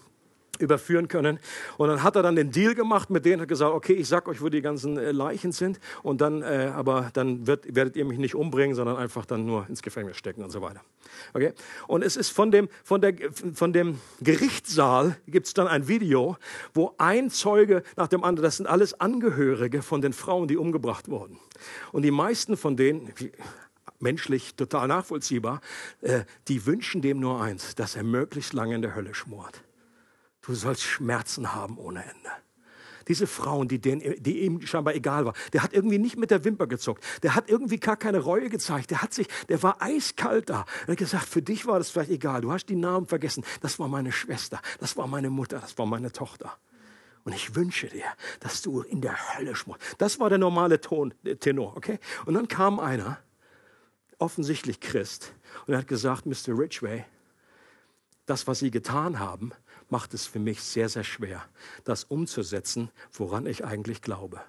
überführen 0.62 1.08
können. 1.08 1.38
Und 1.76 1.88
dann 1.88 2.02
hat 2.02 2.16
er 2.16 2.22
dann 2.22 2.36
den 2.36 2.50
Deal 2.50 2.74
gemacht 2.74 3.10
mit 3.10 3.24
denen, 3.24 3.42
hat 3.42 3.48
gesagt, 3.48 3.74
okay, 3.74 3.94
ich 3.94 4.08
sag 4.08 4.28
euch, 4.28 4.40
wo 4.40 4.48
die 4.48 4.62
ganzen 4.62 4.96
äh, 4.96 5.12
Leichen 5.12 5.52
sind, 5.52 5.80
und 6.02 6.20
dann, 6.20 6.42
äh, 6.42 6.70
aber 6.74 7.10
dann 7.12 7.46
wird, 7.46 7.74
werdet 7.74 7.96
ihr 7.96 8.04
mich 8.04 8.18
nicht 8.18 8.34
umbringen, 8.34 8.74
sondern 8.74 8.96
einfach 8.96 9.26
dann 9.26 9.44
nur 9.44 9.66
ins 9.68 9.82
Gefängnis 9.82 10.16
stecken 10.16 10.42
und 10.42 10.50
so 10.50 10.62
weiter. 10.62 10.80
Okay? 11.34 11.52
Und 11.86 12.02
es 12.02 12.16
ist 12.16 12.30
von 12.30 12.50
dem, 12.50 12.68
von 12.84 13.00
der, 13.00 13.14
von 13.54 13.72
dem 13.72 13.98
Gerichtssaal 14.20 15.16
gibt 15.26 15.46
es 15.46 15.54
dann 15.54 15.66
ein 15.66 15.88
Video, 15.88 16.36
wo 16.74 16.94
ein 16.98 17.30
Zeuge 17.30 17.82
nach 17.96 18.08
dem 18.08 18.24
anderen, 18.24 18.44
das 18.44 18.56
sind 18.56 18.66
alles 18.66 18.98
Angehörige 19.00 19.82
von 19.82 20.00
den 20.00 20.12
Frauen, 20.12 20.48
die 20.48 20.56
umgebracht 20.56 21.08
wurden. 21.08 21.38
Und 21.92 22.02
die 22.02 22.10
meisten 22.10 22.56
von 22.56 22.76
denen, 22.76 23.12
menschlich 24.02 24.54
total 24.54 24.88
nachvollziehbar, 24.88 25.60
äh, 26.02 26.24
die 26.48 26.66
wünschen 26.66 27.00
dem 27.00 27.20
nur 27.20 27.40
eins, 27.40 27.74
dass 27.74 27.96
er 27.96 28.02
möglichst 28.02 28.52
lange 28.52 28.74
in 28.74 28.82
der 28.82 28.94
Hölle 28.94 29.14
schmort. 29.14 29.62
Du 30.42 30.54
sollst 30.54 30.82
Schmerzen 30.82 31.54
haben 31.54 31.78
ohne 31.78 32.02
Ende. 32.02 32.30
Diese 33.08 33.26
Frauen, 33.26 33.68
die, 33.68 33.80
den, 33.80 34.00
die 34.22 34.40
ihm 34.40 34.60
scheinbar 34.64 34.94
egal 34.94 35.24
war, 35.24 35.34
der 35.52 35.62
hat 35.62 35.72
irgendwie 35.72 35.98
nicht 35.98 36.16
mit 36.16 36.30
der 36.30 36.44
Wimper 36.44 36.66
gezuckt. 36.66 37.04
Der 37.22 37.34
hat 37.34 37.48
irgendwie 37.48 37.78
gar 37.78 37.96
keine 37.96 38.18
Reue 38.20 38.48
gezeigt. 38.48 38.90
Der 38.90 39.02
hat 39.02 39.12
sich, 39.12 39.26
der 39.48 39.62
war 39.62 39.82
eiskalt 39.82 40.50
da. 40.50 40.64
Er 40.86 40.92
hat 40.92 40.98
gesagt, 40.98 41.26
für 41.26 41.42
dich 41.42 41.66
war 41.66 41.78
das 41.78 41.90
vielleicht 41.90 42.10
egal. 42.10 42.42
Du 42.42 42.52
hast 42.52 42.66
die 42.66 42.76
Namen 42.76 43.06
vergessen. 43.06 43.44
Das 43.60 43.78
war 43.78 43.88
meine 43.88 44.12
Schwester. 44.12 44.60
Das 44.78 44.96
war 44.96 45.06
meine 45.06 45.30
Mutter. 45.30 45.58
Das 45.58 45.76
war 45.78 45.86
meine 45.86 46.12
Tochter. 46.12 46.56
Und 47.24 47.34
ich 47.34 47.54
wünsche 47.54 47.88
dir, 47.88 48.04
dass 48.40 48.62
du 48.62 48.82
in 48.82 49.00
der 49.00 49.36
Hölle 49.36 49.54
schmorst. 49.54 49.80
Das 49.98 50.18
war 50.18 50.28
der 50.28 50.38
normale 50.38 50.80
Ton, 50.80 51.14
der 51.22 51.38
Tenor, 51.38 51.76
okay? 51.76 51.98
Und 52.26 52.34
dann 52.34 52.48
kam 52.48 52.80
einer, 52.80 53.18
offensichtlich 54.18 54.80
Christ, 54.80 55.32
und 55.66 55.74
er 55.74 55.80
hat 55.80 55.88
gesagt, 55.88 56.26
Mr. 56.26 56.58
Ridgway, 56.58 57.04
das, 58.26 58.46
was 58.46 58.60
Sie 58.60 58.70
getan 58.70 59.18
haben, 59.18 59.52
macht 59.92 60.14
es 60.14 60.26
für 60.26 60.38
mich 60.38 60.62
sehr, 60.62 60.88
sehr 60.88 61.04
schwer, 61.04 61.46
das 61.84 62.04
umzusetzen, 62.04 62.90
woran 63.12 63.44
ich 63.44 63.62
eigentlich 63.62 64.00
glaube. 64.00 64.40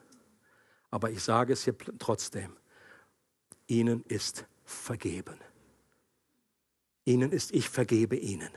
Aber 0.89 1.11
ich 1.11 1.21
sage 1.21 1.51
es 1.51 1.65
hier 1.65 1.75
trotzdem, 1.99 2.55
Ihnen 3.67 4.03
ist 4.05 4.45
vergeben. 4.63 5.37
Ihnen 7.03 7.33
ist, 7.33 7.51
ich 7.51 7.67
vergebe 7.67 8.15
Ihnen. 8.15 8.49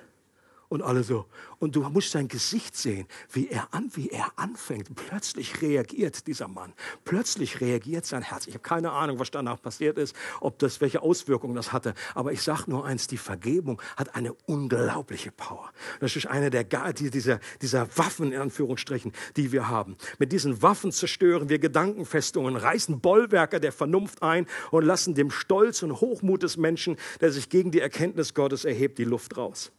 Und 0.69 0.83
alle 0.83 1.05
so. 1.05 1.27
Und 1.59 1.77
du 1.77 1.83
musst 1.83 2.11
sein 2.11 2.27
Gesicht 2.27 2.77
sehen, 2.77 3.07
wie 3.31 3.49
er 3.49 3.73
an, 3.73 3.91
wie 3.95 4.09
er 4.09 4.33
anfängt. 4.37 4.95
Plötzlich 4.95 5.62
reagiert 5.62 6.27
dieser 6.27 6.49
Mann. 6.49 6.73
Plötzlich 7.05 7.61
reagiert 7.61 8.05
sein 8.05 8.23
Herz. 8.23 8.47
Ich 8.47 8.55
habe 8.55 8.62
keine 8.62 8.91
Ahnung, 8.91 9.19
was 9.21 9.31
danach 9.31 9.62
passiert 9.62 9.97
ist, 9.97 10.17
ob 10.41 10.59
das, 10.59 10.81
welche 10.81 11.03
Auswirkungen 11.03 11.55
das 11.55 11.73
hatte. 11.73 11.95
Aber 12.14 12.33
ich 12.33 12.43
sage 12.43 12.64
nur 12.67 12.85
eins, 12.85 13.07
die 13.07 13.17
Vergebung 13.17 13.81
hat 13.97 14.17
eine 14.17 14.35
unglaubliche 14.47 15.31
Power. 15.31 15.71
Das 16.01 16.17
ist 16.17 16.27
eine 16.27 16.51
der, 16.51 16.64
dieser, 16.64 17.39
dieser 17.62 17.97
Waffen, 17.97 18.33
in 18.33 18.41
Anführungsstrichen, 18.41 19.12
die 19.37 19.53
wir 19.53 19.69
haben. 19.69 19.97
Mit 20.19 20.33
diesen 20.33 20.62
Waffen 20.62 20.91
zerstören 20.91 21.49
wir 21.49 21.61
Gedankenfestungen, 21.61 22.57
reißen 22.57 23.01
Bollwerke 23.01 23.61
der 23.61 23.73
Vernunft 23.73 24.23
ein 24.23 24.47
und 24.73 24.85
lassen 24.85 25.14
dem 25.14 25.31
Stolz 25.31 25.83
und 25.83 26.01
Hochmut 26.01 26.43
des 26.43 26.57
Menschen, 26.57 26.97
der 27.21 27.31
sich 27.31 27.49
gegen 27.49 27.71
die 27.71 27.81
Erkenntnis 27.81 28.35
Gottes 28.35 28.64
erhebt, 28.64 28.99
die 28.99 29.05
Luft 29.05 29.37
raus 29.37 29.71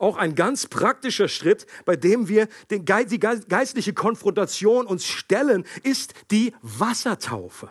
auch 0.00 0.16
ein 0.16 0.34
ganz 0.34 0.66
praktischer 0.66 1.28
Schritt, 1.28 1.66
bei 1.84 1.96
dem 1.96 2.28
wir 2.28 2.48
den, 2.70 2.84
die 2.84 3.20
geistliche 3.20 3.92
Konfrontation 3.92 4.86
uns 4.86 5.06
stellen, 5.06 5.64
ist 5.82 6.14
die 6.30 6.54
Wassertaufe. 6.62 7.70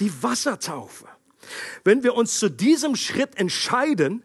Die 0.00 0.22
Wassertaufe. 0.22 1.06
Wenn 1.82 2.02
wir 2.02 2.14
uns 2.14 2.38
zu 2.38 2.48
diesem 2.48 2.96
Schritt 2.96 3.36
entscheiden, 3.36 4.22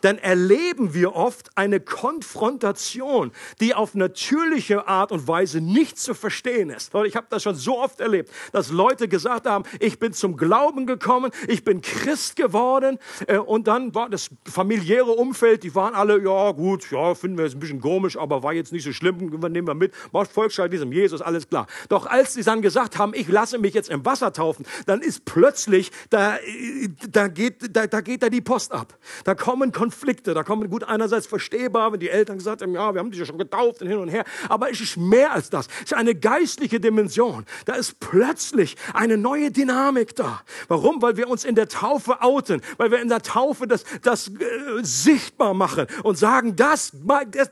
dann 0.00 0.18
erleben 0.18 0.94
wir 0.94 1.14
oft 1.14 1.50
eine 1.56 1.80
Konfrontation, 1.80 3.32
die 3.60 3.74
auf 3.74 3.94
natürliche 3.94 4.86
Art 4.86 5.12
und 5.12 5.26
Weise 5.28 5.60
nicht 5.60 5.98
zu 5.98 6.14
verstehen 6.14 6.70
ist. 6.70 6.92
Ich 7.04 7.16
habe 7.16 7.26
das 7.30 7.42
schon 7.42 7.54
so 7.54 7.78
oft 7.78 8.00
erlebt, 8.00 8.30
dass 8.52 8.70
Leute 8.70 9.08
gesagt 9.08 9.46
haben, 9.46 9.64
ich 9.80 9.98
bin 9.98 10.12
zum 10.12 10.36
Glauben 10.36 10.86
gekommen, 10.86 11.30
ich 11.48 11.64
bin 11.64 11.80
Christ 11.80 12.36
geworden 12.36 12.98
äh, 13.26 13.38
und 13.38 13.66
dann 13.66 13.94
war 13.94 14.08
das 14.08 14.30
familiäre 14.44 15.12
Umfeld, 15.12 15.62
die 15.62 15.74
waren 15.74 15.94
alle, 15.94 16.22
ja 16.22 16.52
gut, 16.52 16.90
ja, 16.90 17.14
finden 17.14 17.38
wir 17.38 17.44
jetzt 17.44 17.54
ein 17.54 17.60
bisschen 17.60 17.80
komisch, 17.80 18.16
aber 18.16 18.42
war 18.42 18.52
jetzt 18.52 18.72
nicht 18.72 18.84
so 18.84 18.92
schlimm, 18.92 19.18
nehmen 19.18 19.66
wir 19.66 19.74
mit, 19.74 19.92
macht 20.12 20.30
Volksschall 20.32 20.68
diesem 20.68 20.92
Jesus, 20.92 21.20
alles 21.20 21.48
klar. 21.48 21.66
Doch 21.88 22.06
als 22.06 22.34
sie 22.34 22.42
dann 22.42 22.62
gesagt 22.62 22.98
haben, 22.98 23.12
ich 23.14 23.28
lasse 23.28 23.58
mich 23.58 23.74
jetzt 23.74 23.90
im 23.90 24.04
Wasser 24.04 24.32
taufen, 24.32 24.66
dann 24.86 25.00
ist 25.00 25.24
plötzlich, 25.24 25.90
da, 26.10 26.36
äh, 26.36 26.88
da, 27.08 27.28
geht, 27.28 27.76
da, 27.76 27.86
da 27.86 28.00
geht 28.00 28.22
da 28.22 28.28
die 28.28 28.40
Post 28.40 28.72
ab. 28.72 28.96
Da 29.24 29.34
kommen 29.34 29.72
Konflikte 29.72 29.85
Konflikte. 29.86 30.34
Da 30.34 30.42
kommen 30.42 30.68
gut 30.68 30.82
einerseits 30.82 31.28
verstehbar, 31.28 31.92
wenn 31.92 32.00
die 32.00 32.08
Eltern 32.10 32.38
gesagt 32.38 32.60
haben, 32.60 32.72
ja, 32.72 32.92
wir 32.92 32.98
haben 32.98 33.12
dich 33.12 33.20
ja 33.20 33.26
schon 33.26 33.38
getauft 33.38 33.82
und 33.82 33.88
hin 33.88 33.98
und 33.98 34.08
her. 34.08 34.24
Aber 34.48 34.68
es 34.68 34.80
ist 34.80 34.96
mehr 34.96 35.30
als 35.30 35.48
das. 35.48 35.68
Es 35.76 35.92
ist 35.92 35.94
eine 35.94 36.16
geistliche 36.16 36.80
Dimension. 36.80 37.46
Da 37.66 37.74
ist 37.74 38.00
plötzlich 38.00 38.74
eine 38.94 39.16
neue 39.16 39.52
Dynamik 39.52 40.16
da. 40.16 40.42
Warum? 40.66 41.00
Weil 41.02 41.16
wir 41.16 41.28
uns 41.28 41.44
in 41.44 41.54
der 41.54 41.68
Taufe 41.68 42.20
outen, 42.20 42.62
weil 42.78 42.90
wir 42.90 43.00
in 43.00 43.08
der 43.08 43.22
Taufe 43.22 43.68
das, 43.68 43.84
das 44.02 44.26
äh, 44.26 44.32
sichtbar 44.82 45.54
machen 45.54 45.86
und 46.02 46.18
sagen, 46.18 46.56
das, 46.56 46.90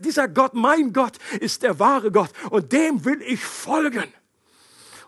dieser 0.01 0.27
Gott, 0.27 0.55
mein 0.55 0.93
Gott, 0.93 1.19
ist 1.39 1.63
der 1.63 1.79
wahre 1.79 2.11
Gott 2.11 2.31
und 2.51 2.73
dem 2.73 3.05
will 3.05 3.23
ich 3.23 3.45
folgen 3.45 4.13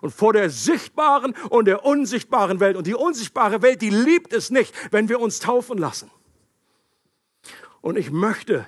und 0.00 0.14
vor 0.14 0.32
der 0.32 0.48
sichtbaren 0.48 1.34
und 1.50 1.64
der 1.64 1.84
unsichtbaren 1.84 2.60
Welt. 2.60 2.76
Und 2.76 2.86
die 2.86 2.94
unsichtbare 2.94 3.62
Welt, 3.62 3.82
die 3.82 3.90
liebt 3.90 4.32
es 4.32 4.50
nicht, 4.50 4.72
wenn 4.92 5.08
wir 5.08 5.18
uns 5.18 5.40
taufen 5.40 5.76
lassen. 5.76 6.08
Und 7.86 7.96
ich 7.96 8.10
möchte 8.10 8.66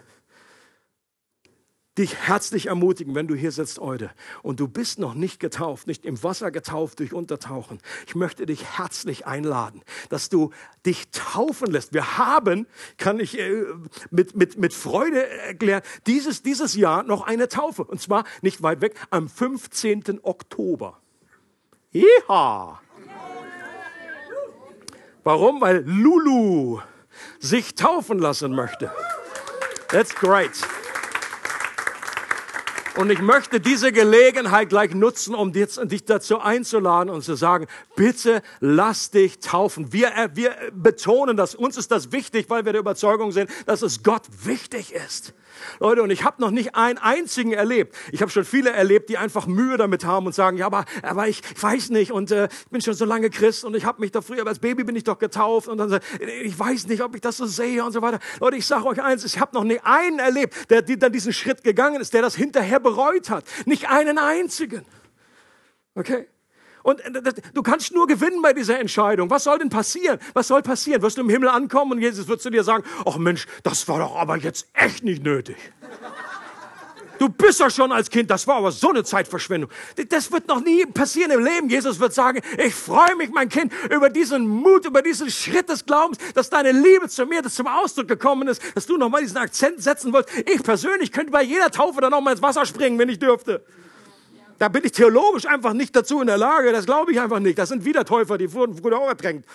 dich 1.99 2.15
herzlich 2.15 2.67
ermutigen, 2.67 3.17
wenn 3.17 3.27
du 3.27 3.35
hier 3.35 3.51
sitzt 3.51 3.81
heute 3.81 4.13
und 4.45 4.61
du 4.61 4.69
bist 4.69 5.01
noch 5.01 5.15
nicht 5.15 5.41
getauft, 5.41 5.89
nicht 5.89 6.07
im 6.07 6.23
Wasser 6.23 6.53
getauft 6.53 7.01
durch 7.01 7.13
Untertauchen. 7.13 7.81
Ich 8.07 8.15
möchte 8.15 8.47
dich 8.47 8.65
herzlich 8.79 9.27
einladen, 9.27 9.83
dass 10.09 10.29
du 10.29 10.53
dich 10.87 11.11
taufen 11.11 11.69
lässt. 11.69 11.93
Wir 11.93 12.17
haben, 12.17 12.69
kann 12.97 13.19
ich 13.19 13.41
äh, 13.41 13.65
mit, 14.13 14.37
mit, 14.37 14.57
mit 14.57 14.73
Freude 14.73 15.27
erklären, 15.27 15.83
dieses, 16.07 16.45
dieses 16.45 16.77
Jahr 16.77 17.03
noch 17.03 17.27
eine 17.27 17.49
Taufe. 17.49 17.83
Und 17.83 18.01
zwar 18.01 18.23
nicht 18.41 18.63
weit 18.63 18.81
weg, 18.83 18.95
am 19.11 19.29
15. 19.29 20.21
Oktober. 20.23 21.01
Jeha! 21.91 22.81
Warum? 25.25 25.61
Weil 25.61 25.83
Lulu 25.85 26.79
sich 27.41 27.75
taufen 27.75 28.19
lassen 28.19 28.55
möchte. 28.55 28.91
That's 29.89 30.15
great. 30.15 30.53
Und 32.99 33.11
ich 33.11 33.21
möchte 33.21 33.61
diese 33.61 33.93
Gelegenheit 33.93 34.71
gleich 34.71 34.93
nutzen, 34.93 35.33
um 35.33 35.53
dich 35.53 36.05
dazu 36.05 36.41
einzuladen 36.41 37.11
und 37.11 37.23
zu 37.23 37.37
sagen, 37.37 37.69
bitte 37.95 38.43
lass 38.59 39.13
dich 39.13 39.39
taufen. 39.39 39.93
Wir, 39.93 40.09
äh, 40.17 40.31
wir 40.35 40.57
betonen 40.73 41.37
das. 41.37 41.55
Uns 41.55 41.77
ist 41.77 41.93
das 41.93 42.11
wichtig, 42.11 42.51
weil 42.51 42.65
wir 42.65 42.73
der 42.73 42.81
Überzeugung 42.81 43.31
sind, 43.31 43.51
dass 43.67 43.83
es 43.83 44.03
Gott 44.03 44.23
wichtig 44.43 44.93
ist. 44.93 45.33
Leute, 45.81 46.03
und 46.03 46.11
ich 46.11 46.25
habe 46.25 46.41
noch 46.41 46.51
nicht 46.51 46.75
einen 46.75 46.99
einzigen 46.99 47.53
erlebt. 47.53 47.95
Ich 48.13 48.21
habe 48.21 48.31
schon 48.31 48.45
viele 48.45 48.71
erlebt, 48.71 49.09
die 49.09 49.19
einfach 49.19 49.47
Mühe 49.47 49.77
damit 49.77 50.05
haben 50.05 50.27
und 50.27 50.35
sagen, 50.35 50.57
ja, 50.57 50.67
aber, 50.67 50.85
aber 51.03 51.29
ich 51.29 51.43
weiß 51.61 51.91
nicht 51.91 52.13
und 52.13 52.31
äh, 52.31 52.49
ich 52.51 52.71
bin 52.71 52.81
schon 52.81 52.95
so 52.95 53.05
lange 53.05 53.31
Christ 53.31 53.65
und 53.65 53.75
ich 53.75 53.85
habe 53.85 54.01
mich 54.01 54.13
doch 54.13 54.25
früher, 54.25 54.47
als 54.47 54.59
Baby 54.59 54.85
bin 54.85 54.97
ich 54.97 55.05
doch 55.05 55.19
getauft 55.19 55.69
und 55.69 55.79
dann, 55.79 56.01
ich 56.43 56.59
weiß 56.59 56.87
nicht, 56.87 57.03
ob 57.03 57.15
ich 57.15 57.21
das 57.21 57.37
so 57.37 57.47
sehe 57.47 57.85
und 57.85 57.93
so 57.93 58.03
weiter. 58.03 58.19
Leute, 58.41 58.57
ich 58.57 58.67
sage 58.67 58.87
euch 58.87 59.03
eins, 59.03 59.25
ich 59.25 59.41
habe 59.41 59.55
noch 59.55 59.65
nicht 59.65 59.85
einen 59.85 60.19
erlebt, 60.19 60.71
der, 60.71 60.83
der 60.83 60.97
dann 60.97 61.13
diesen 61.13 61.33
Schritt 61.33 61.65
gegangen 61.65 62.01
ist, 62.01 62.15
der 62.15 62.23
das 62.23 62.35
hinterher 62.35 62.81
bereut 62.81 63.31
hat. 63.31 63.45
Nicht 63.67 63.89
einen 63.89 64.19
einzigen. 64.19 64.85
Okay? 65.95 66.27
Und 66.83 67.01
äh, 67.01 67.33
du 67.55 67.63
kannst 67.63 67.93
nur 67.93 68.07
gewinnen 68.07 68.43
bei 68.43 68.53
dieser 68.53 68.79
Entscheidung. 68.79 69.31
Was 69.31 69.45
soll 69.45 69.59
denn 69.59 69.71
passieren? 69.71 70.19
Was 70.35 70.49
soll 70.49 70.63
passieren? 70.63 71.03
Wirst 71.03 71.19
du 71.19 71.23
im 71.23 71.29
Himmel 71.29 71.49
ankommen 71.49 71.93
und 71.93 72.01
Jesus 72.01 72.29
wird 72.29 72.41
zu 72.41 72.51
dir 72.51 72.65
sagen, 72.65 72.85
ach 73.05 73.17
Mensch, 73.17 73.47
das 73.63 73.87
war 73.89 73.99
doch 73.99 74.17
aber 74.17 74.37
jetzt 74.37 74.69
echt 74.75 75.05
nicht 75.05 75.23
nötig. 75.23 75.57
Du 77.19 77.29
bist 77.29 77.61
doch 77.61 77.71
schon 77.71 77.91
als 77.91 78.09
Kind, 78.09 78.31
das 78.31 78.47
war 78.47 78.57
aber 78.57 78.71
so 78.71 78.91
eine 78.91 79.03
Zeitverschwendung. 79.03 79.71
Das 80.09 80.31
wird 80.31 80.47
noch 80.47 80.61
nie 80.63 80.87
passieren 80.87 81.33
im 81.33 81.45
Leben. 81.45 81.69
Jesus 81.69 81.99
wird 81.99 82.15
sagen, 82.15 82.41
ich 82.65 82.75
freue 82.75 83.17
mich, 83.17 83.31
mein 83.31 83.49
Kind, 83.49 83.73
über 83.91 84.09
diesen 84.09 84.47
Mut, 84.47 84.87
über 84.87 85.03
diesen 85.03 85.31
Schritt 85.31 85.69
des 85.69 85.85
Glaubens, 85.85 86.19
dass 86.35 86.49
deine 86.49 86.71
Liebe 86.71 87.09
zu 87.09 87.27
mir 87.27 87.43
das 87.43 87.57
zum 87.57 87.67
Ausdruck 87.67 88.07
gekommen 88.07 88.47
ist, 88.47 88.63
dass 88.77 88.87
du 88.87 88.97
nochmal 88.97 89.23
diesen 89.23 89.39
Akzent 89.39 89.83
setzen 89.83 90.13
wolltest. 90.13 90.49
Ich 90.49 90.63
persönlich 90.63 91.11
könnte 91.11 91.33
bei 91.33 91.43
jeder 91.43 91.71
Taufe 91.71 92.01
dann 92.01 92.13
nochmal 92.13 92.35
ins 92.35 92.43
Wasser 92.43 92.65
springen, 92.65 92.99
wenn 92.99 93.09
ich 93.09 93.19
dürfte. 93.19 93.65
Da 94.59 94.69
bin 94.69 94.85
ich 94.85 94.93
theologisch 94.93 95.47
einfach 95.47 95.73
nicht 95.73 95.95
dazu 95.95 96.21
in 96.21 96.27
der 96.27 96.39
Lage. 96.39 96.73
Das 96.73 96.87
glaube 96.87 97.13
ich 97.13 97.21
einfach 97.21 97.39
nicht. 97.39 97.59
Das 97.59 97.69
sind 97.69 97.85
wieder 97.85 98.05
Täufer, 98.05 98.39
die 98.39 98.53
wurden 98.53 98.77
früher 98.77 98.99
auch 98.99 99.09
ertränkt. 99.09 99.49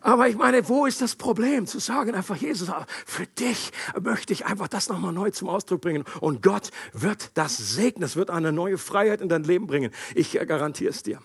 Aber 0.00 0.28
ich 0.28 0.36
meine, 0.36 0.66
wo 0.68 0.86
ist 0.86 1.02
das 1.02 1.16
Problem? 1.16 1.66
Zu 1.66 1.80
sagen 1.80 2.14
einfach, 2.14 2.36
Jesus, 2.36 2.70
für 3.04 3.26
dich 3.26 3.72
möchte 4.00 4.32
ich 4.32 4.46
einfach 4.46 4.68
das 4.68 4.88
nochmal 4.88 5.12
neu 5.12 5.30
zum 5.30 5.48
Ausdruck 5.48 5.80
bringen. 5.80 6.04
Und 6.20 6.40
Gott 6.40 6.70
wird 6.92 7.32
das 7.34 7.56
segnen. 7.56 8.04
Es 8.04 8.14
wird 8.16 8.30
eine 8.30 8.52
neue 8.52 8.78
Freiheit 8.78 9.20
in 9.20 9.28
dein 9.28 9.42
Leben 9.42 9.66
bringen. 9.66 9.90
Ich 10.14 10.32
garantiere 10.32 10.90
es 10.90 11.02
dir. 11.02 11.20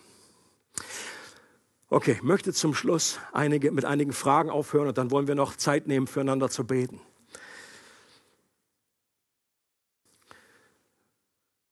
Okay, 1.88 2.18
möchte 2.22 2.52
zum 2.52 2.74
Schluss 2.74 3.20
einige, 3.32 3.70
mit 3.70 3.84
einigen 3.84 4.12
Fragen 4.12 4.50
aufhören 4.50 4.88
und 4.88 4.98
dann 4.98 5.12
wollen 5.12 5.28
wir 5.28 5.36
noch 5.36 5.56
Zeit 5.56 5.86
nehmen, 5.86 6.08
füreinander 6.08 6.50
zu 6.50 6.64
beten. 6.64 7.00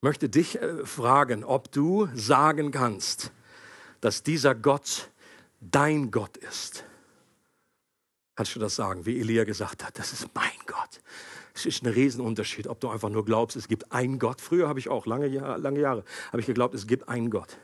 Möchte 0.03 0.29
dich 0.29 0.61
äh, 0.61 0.85
fragen, 0.85 1.45
ob 1.45 1.73
du 1.73 2.09
sagen 2.15 2.71
kannst, 2.71 3.33
dass 4.01 4.23
dieser 4.23 4.55
Gott 4.55 5.11
dein 5.61 6.11
Gott 6.11 6.37
ist. 6.37 6.85
Kannst 8.35 8.55
du 8.57 8.61
das 8.61 8.75
sagen, 8.75 9.07
wie 9.07 9.21
Elia 9.21 9.45
gesagt 9.45 9.85
hat? 9.85 9.99
Das 9.99 10.13
ist 10.13 10.29
mein 10.35 10.51
Gott. 10.67 11.01
Es 11.55 11.67
ist 11.67 11.83
ein 11.83 11.93
Riesenunterschied, 11.93 12.67
ob 12.67 12.81
du 12.81 12.89
einfach 12.89 13.11
nur 13.11 13.25
glaubst, 13.25 13.57
es 13.57 13.69
gibt 13.69 13.93
einen 13.93 14.19
Gott. 14.19 14.41
Früher 14.41 14.69
habe 14.69 14.79
ich 14.79 14.89
auch 14.89 15.07
lange, 15.07 15.29
lange 15.29 15.81
Jahre 15.81 16.05
habe 16.29 16.41
ich 16.41 16.47
geglaubt, 16.47 16.75
es 16.75 16.87
gibt 16.87 17.09
einen 17.09 17.31
Gott. 17.31 17.59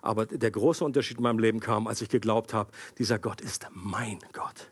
Aber 0.00 0.26
der 0.26 0.50
große 0.50 0.84
Unterschied 0.84 1.18
in 1.18 1.24
meinem 1.24 1.40
Leben 1.40 1.60
kam, 1.60 1.88
als 1.88 2.00
ich 2.00 2.08
geglaubt 2.08 2.54
habe, 2.54 2.70
dieser 2.98 3.18
Gott 3.18 3.40
ist 3.40 3.66
mein 3.74 4.20
Gott 4.32 4.70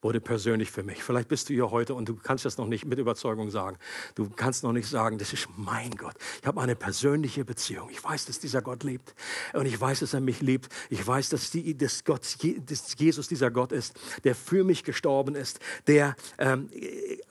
wurde 0.00 0.20
persönlich 0.20 0.70
für 0.70 0.82
mich. 0.82 1.02
Vielleicht 1.02 1.28
bist 1.28 1.48
du 1.48 1.54
hier 1.54 1.70
heute 1.70 1.94
und 1.94 2.08
du 2.08 2.14
kannst 2.14 2.44
das 2.44 2.56
noch 2.56 2.66
nicht 2.66 2.84
mit 2.84 2.98
Überzeugung 2.98 3.50
sagen. 3.50 3.78
Du 4.14 4.30
kannst 4.30 4.62
noch 4.62 4.72
nicht 4.72 4.88
sagen, 4.88 5.18
das 5.18 5.32
ist 5.32 5.48
mein 5.56 5.90
Gott. 5.92 6.14
Ich 6.40 6.46
habe 6.46 6.60
eine 6.60 6.76
persönliche 6.76 7.44
Beziehung. 7.44 7.90
Ich 7.90 8.02
weiß, 8.02 8.26
dass 8.26 8.38
dieser 8.38 8.62
Gott 8.62 8.84
lebt 8.84 9.14
und 9.54 9.66
ich 9.66 9.80
weiß, 9.80 10.00
dass 10.00 10.14
er 10.14 10.20
mich 10.20 10.40
liebt. 10.40 10.68
Ich 10.88 11.04
weiß, 11.04 11.30
dass, 11.30 11.50
die, 11.50 11.76
dass, 11.76 12.04
Gott, 12.04 12.22
dass 12.66 12.94
Jesus 12.96 13.28
dieser 13.28 13.50
Gott 13.50 13.72
ist, 13.72 13.98
der 14.24 14.34
für 14.34 14.62
mich 14.62 14.84
gestorben 14.84 15.34
ist, 15.34 15.58
der 15.86 16.14
ähm, 16.38 16.70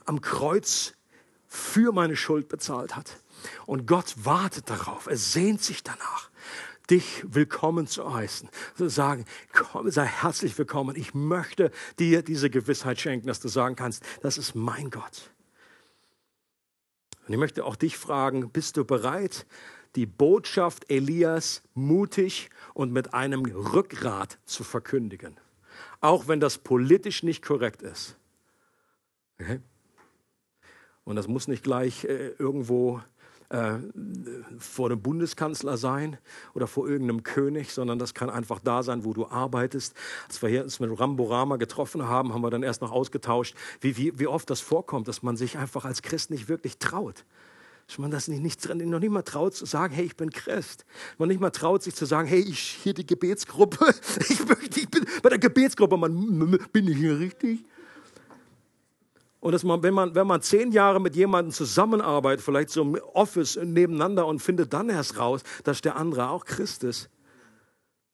am 0.05 0.19
Kreuz 0.19 0.93
für 1.47 1.93
meine 1.93 2.17
Schuld 2.17 2.49
bezahlt 2.49 2.95
hat. 2.95 3.21
Und 3.65 3.85
Gott 3.85 4.13
wartet 4.17 4.69
darauf. 4.69 5.07
Er 5.07 5.17
sehnt 5.17 5.63
sich 5.63 5.83
danach 5.83 6.29
dich 6.89 7.23
willkommen 7.27 7.87
zu 7.87 8.13
heißen. 8.13 8.49
Zu 8.75 8.89
sagen, 8.89 9.25
komm, 9.53 9.89
sei 9.91 10.05
herzlich 10.05 10.57
willkommen. 10.57 10.95
Ich 10.95 11.13
möchte 11.13 11.71
dir 11.99 12.23
diese 12.23 12.49
Gewissheit 12.49 12.99
schenken, 12.99 13.27
dass 13.27 13.39
du 13.39 13.47
sagen 13.47 13.75
kannst, 13.75 14.03
das 14.21 14.37
ist 14.37 14.55
mein 14.55 14.89
Gott. 14.89 15.31
Und 17.27 17.33
ich 17.33 17.39
möchte 17.39 17.65
auch 17.65 17.75
dich 17.75 17.97
fragen, 17.97 18.49
bist 18.51 18.77
du 18.77 18.85
bereit, 18.85 19.45
die 19.95 20.05
Botschaft 20.05 20.89
Elias 20.89 21.61
mutig 21.73 22.49
und 22.73 22.93
mit 22.93 23.13
einem 23.13 23.45
Rückgrat 23.45 24.39
zu 24.45 24.63
verkündigen? 24.63 25.37
Auch 25.99 26.27
wenn 26.27 26.39
das 26.39 26.57
politisch 26.57 27.23
nicht 27.23 27.43
korrekt 27.43 27.81
ist. 27.81 28.15
Okay? 29.39 29.59
Und 31.03 31.15
das 31.15 31.27
muss 31.27 31.47
nicht 31.47 31.63
gleich 31.63 32.05
äh, 32.05 32.29
irgendwo 32.37 33.01
äh, 33.49 33.75
vor 34.59 34.89
dem 34.89 35.01
Bundeskanzler 35.01 35.77
sein 35.77 36.17
oder 36.53 36.67
vor 36.67 36.87
irgendeinem 36.87 37.23
König, 37.23 37.73
sondern 37.73 37.97
das 37.97 38.13
kann 38.13 38.29
einfach 38.29 38.59
da 38.59 38.83
sein, 38.83 39.05
wo 39.05 39.13
du 39.13 39.27
arbeitest. 39.27 39.93
Als 40.27 40.41
wir 40.41 40.63
uns 40.63 40.79
mit 40.79 40.99
Ramborama 40.99 41.55
getroffen 41.55 42.07
haben, 42.07 42.33
haben 42.33 42.41
wir 42.41 42.49
dann 42.49 42.63
erst 42.63 42.81
noch 42.81 42.91
ausgetauscht, 42.91 43.55
wie, 43.81 43.97
wie, 43.97 44.19
wie 44.19 44.27
oft 44.27 44.49
das 44.49 44.59
vorkommt, 44.59 45.07
dass 45.07 45.23
man 45.23 45.37
sich 45.37 45.57
einfach 45.57 45.85
als 45.85 46.01
Christ 46.01 46.29
nicht 46.29 46.49
wirklich 46.49 46.77
traut. 46.77 47.23
Dass 47.87 47.99
man 47.99 48.11
das 48.11 48.27
nicht, 48.27 48.43
nicht, 48.43 48.67
noch 48.85 48.99
nicht 48.99 49.11
mal 49.11 49.21
traut 49.21 49.55
zu 49.55 49.65
sagen, 49.65 49.93
hey, 49.93 50.03
ich 50.03 50.17
bin 50.17 50.29
Christ. 50.29 50.85
Man 51.17 51.29
nicht 51.29 51.39
mal 51.39 51.51
traut 51.51 51.83
sich 51.83 51.95
zu 51.95 52.05
sagen, 52.05 52.27
hey, 52.27 52.41
ich 52.41 52.59
hier 52.59 52.93
die 52.93 53.05
Gebetsgruppe. 53.05 53.77
Ich, 54.29 54.41
ich 54.77 54.89
bin 54.89 55.05
bei 55.23 55.29
der 55.29 55.39
Gebetsgruppe, 55.39 55.95
man, 55.95 56.59
bin 56.73 56.87
ich 56.87 56.97
hier 56.97 57.17
richtig? 57.17 57.63
Und 59.39 59.51
dass 59.51 59.63
man, 59.63 59.83
wenn, 59.83 59.93
man, 59.93 60.15
wenn 60.15 60.27
man 60.27 60.41
zehn 60.41 60.71
Jahre 60.71 60.99
mit 60.99 61.15
jemandem 61.15 61.51
zusammenarbeitet, 61.51 62.43
vielleicht 62.43 62.69
so 62.69 62.81
im 62.81 62.95
Office 63.13 63.57
nebeneinander 63.63 64.25
und 64.25 64.41
findet 64.41 64.73
dann 64.73 64.89
erst 64.89 65.19
raus, 65.19 65.43
dass 65.63 65.81
der 65.81 65.95
andere 65.95 66.29
auch 66.29 66.45
Christ 66.45 66.83
ist, 66.83 67.09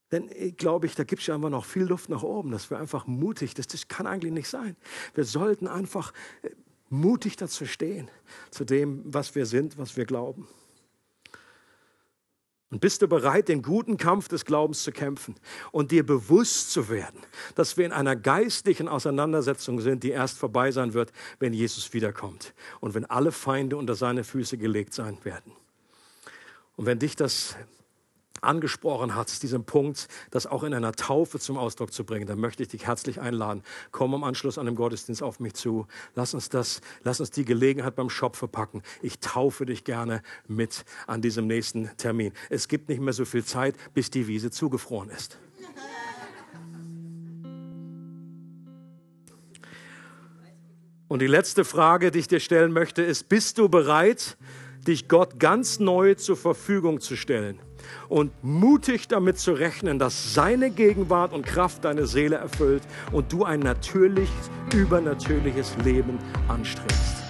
dann 0.09 0.29
glaube 0.57 0.85
ich, 0.85 0.95
da 0.95 1.03
gibt 1.03 1.21
es 1.21 1.27
ja 1.27 1.35
einfach 1.35 1.49
noch 1.49 1.65
viel 1.65 1.83
Luft 1.83 2.09
nach 2.09 2.21
oben, 2.21 2.51
dass 2.51 2.69
wir 2.69 2.77
einfach 2.77 3.07
mutig, 3.07 3.55
das, 3.55 3.67
das 3.67 3.87
kann 3.87 4.05
eigentlich 4.05 4.33
nicht 4.33 4.47
sein. 4.47 4.75
Wir 5.15 5.23
sollten 5.23 5.67
einfach 5.67 6.13
äh, 6.43 6.49
mutig 6.89 7.35
dazu 7.35 7.65
stehen, 7.65 8.09
zu 8.51 8.63
dem, 8.63 9.01
was 9.05 9.33
wir 9.33 9.47
sind, 9.47 9.77
was 9.77 9.97
wir 9.97 10.05
glauben. 10.05 10.47
Und 12.73 12.79
bist 12.79 13.03
du 13.03 13.07
bereit, 13.07 13.49
den 13.49 13.61
guten 13.61 13.97
Kampf 13.97 14.29
des 14.29 14.45
Glaubens 14.45 14.81
zu 14.81 14.91
kämpfen 14.91 15.35
und 15.71 15.91
dir 15.91 16.03
bewusst 16.03 16.71
zu 16.71 16.89
werden, 16.89 17.19
dass 17.53 17.77
wir 17.77 17.85
in 17.85 17.91
einer 17.91 18.15
geistlichen 18.15 18.87
Auseinandersetzung 18.87 19.79
sind, 19.79 20.01
die 20.01 20.09
erst 20.09 20.39
vorbei 20.39 20.71
sein 20.71 20.95
wird, 20.95 21.11
wenn 21.37 21.53
Jesus 21.53 21.93
wiederkommt 21.93 22.55
und 22.79 22.95
wenn 22.95 23.05
alle 23.05 23.31
Feinde 23.31 23.77
unter 23.77 23.93
seine 23.93 24.23
Füße 24.23 24.57
gelegt 24.57 24.95
sein 24.95 25.19
werden. 25.23 25.51
Und 26.75 26.87
wenn 26.87 26.97
dich 26.97 27.15
das 27.15 27.55
angesprochen 28.43 29.15
hat, 29.15 29.41
diesen 29.41 29.63
Punkt, 29.65 30.07
das 30.31 30.45
auch 30.45 30.63
in 30.63 30.73
einer 30.73 30.91
Taufe 30.91 31.39
zum 31.39 31.57
Ausdruck 31.57 31.93
zu 31.93 32.03
bringen, 32.03 32.27
dann 32.27 32.39
möchte 32.39 32.63
ich 32.63 32.69
dich 32.69 32.87
herzlich 32.87 33.21
einladen. 33.21 33.63
Komm 33.91 34.13
im 34.13 34.23
Anschluss 34.23 34.57
an 34.57 34.65
den 34.65 34.75
Gottesdienst 34.75 35.23
auf 35.23 35.39
mich 35.39 35.53
zu. 35.53 35.87
Lass 36.15 36.33
uns 36.33 36.49
das, 36.49 36.81
lass 37.03 37.19
uns 37.19 37.31
die 37.31 37.45
Gelegenheit 37.45 37.95
beim 37.95 38.09
Schopfe 38.09 38.47
packen. 38.47 38.81
Ich 39.01 39.19
taufe 39.19 39.65
dich 39.65 39.83
gerne 39.83 40.21
mit 40.47 40.85
an 41.07 41.21
diesem 41.21 41.47
nächsten 41.47 41.89
Termin. 41.97 42.33
Es 42.49 42.67
gibt 42.67 42.89
nicht 42.89 43.01
mehr 43.01 43.13
so 43.13 43.25
viel 43.25 43.43
Zeit, 43.43 43.75
bis 43.93 44.09
die 44.09 44.27
Wiese 44.27 44.51
zugefroren 44.51 45.09
ist. 45.09 45.39
Und 51.13 51.19
die 51.19 51.27
letzte 51.27 51.63
Frage, 51.63 52.09
die 52.09 52.17
ich 52.17 52.27
dir 52.27 52.39
stellen 52.39 52.71
möchte, 52.71 53.03
ist, 53.03 53.29
bist 53.29 53.59
du 53.59 53.69
bereit, 53.69 54.35
dich 54.87 55.07
Gott 55.07 55.39
ganz 55.39 55.79
neu 55.79 56.15
zur 56.15 56.35
Verfügung 56.35 57.01
zu 57.01 57.15
stellen? 57.15 57.59
Und 58.09 58.31
mutig 58.43 59.07
damit 59.07 59.39
zu 59.39 59.53
rechnen, 59.53 59.99
dass 59.99 60.33
seine 60.33 60.69
Gegenwart 60.69 61.33
und 61.33 61.45
Kraft 61.45 61.85
deine 61.85 62.05
Seele 62.05 62.37
erfüllt 62.37 62.83
und 63.11 63.31
du 63.31 63.43
ein 63.43 63.59
natürliches, 63.59 64.49
übernatürliches 64.73 65.75
Leben 65.83 66.19
anstrebst. 66.47 67.23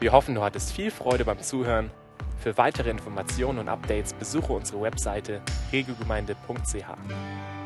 Wir 0.00 0.12
hoffen, 0.12 0.34
du 0.34 0.42
hattest 0.42 0.72
viel 0.72 0.90
Freude 0.90 1.24
beim 1.24 1.40
Zuhören. 1.40 1.90
Für 2.38 2.56
weitere 2.56 2.88
Informationen 2.88 3.58
und 3.58 3.68
Updates 3.68 4.14
besuche 4.14 4.54
unsere 4.54 4.80
Webseite 4.80 5.42
regelgemeinde.ch. 5.72 7.59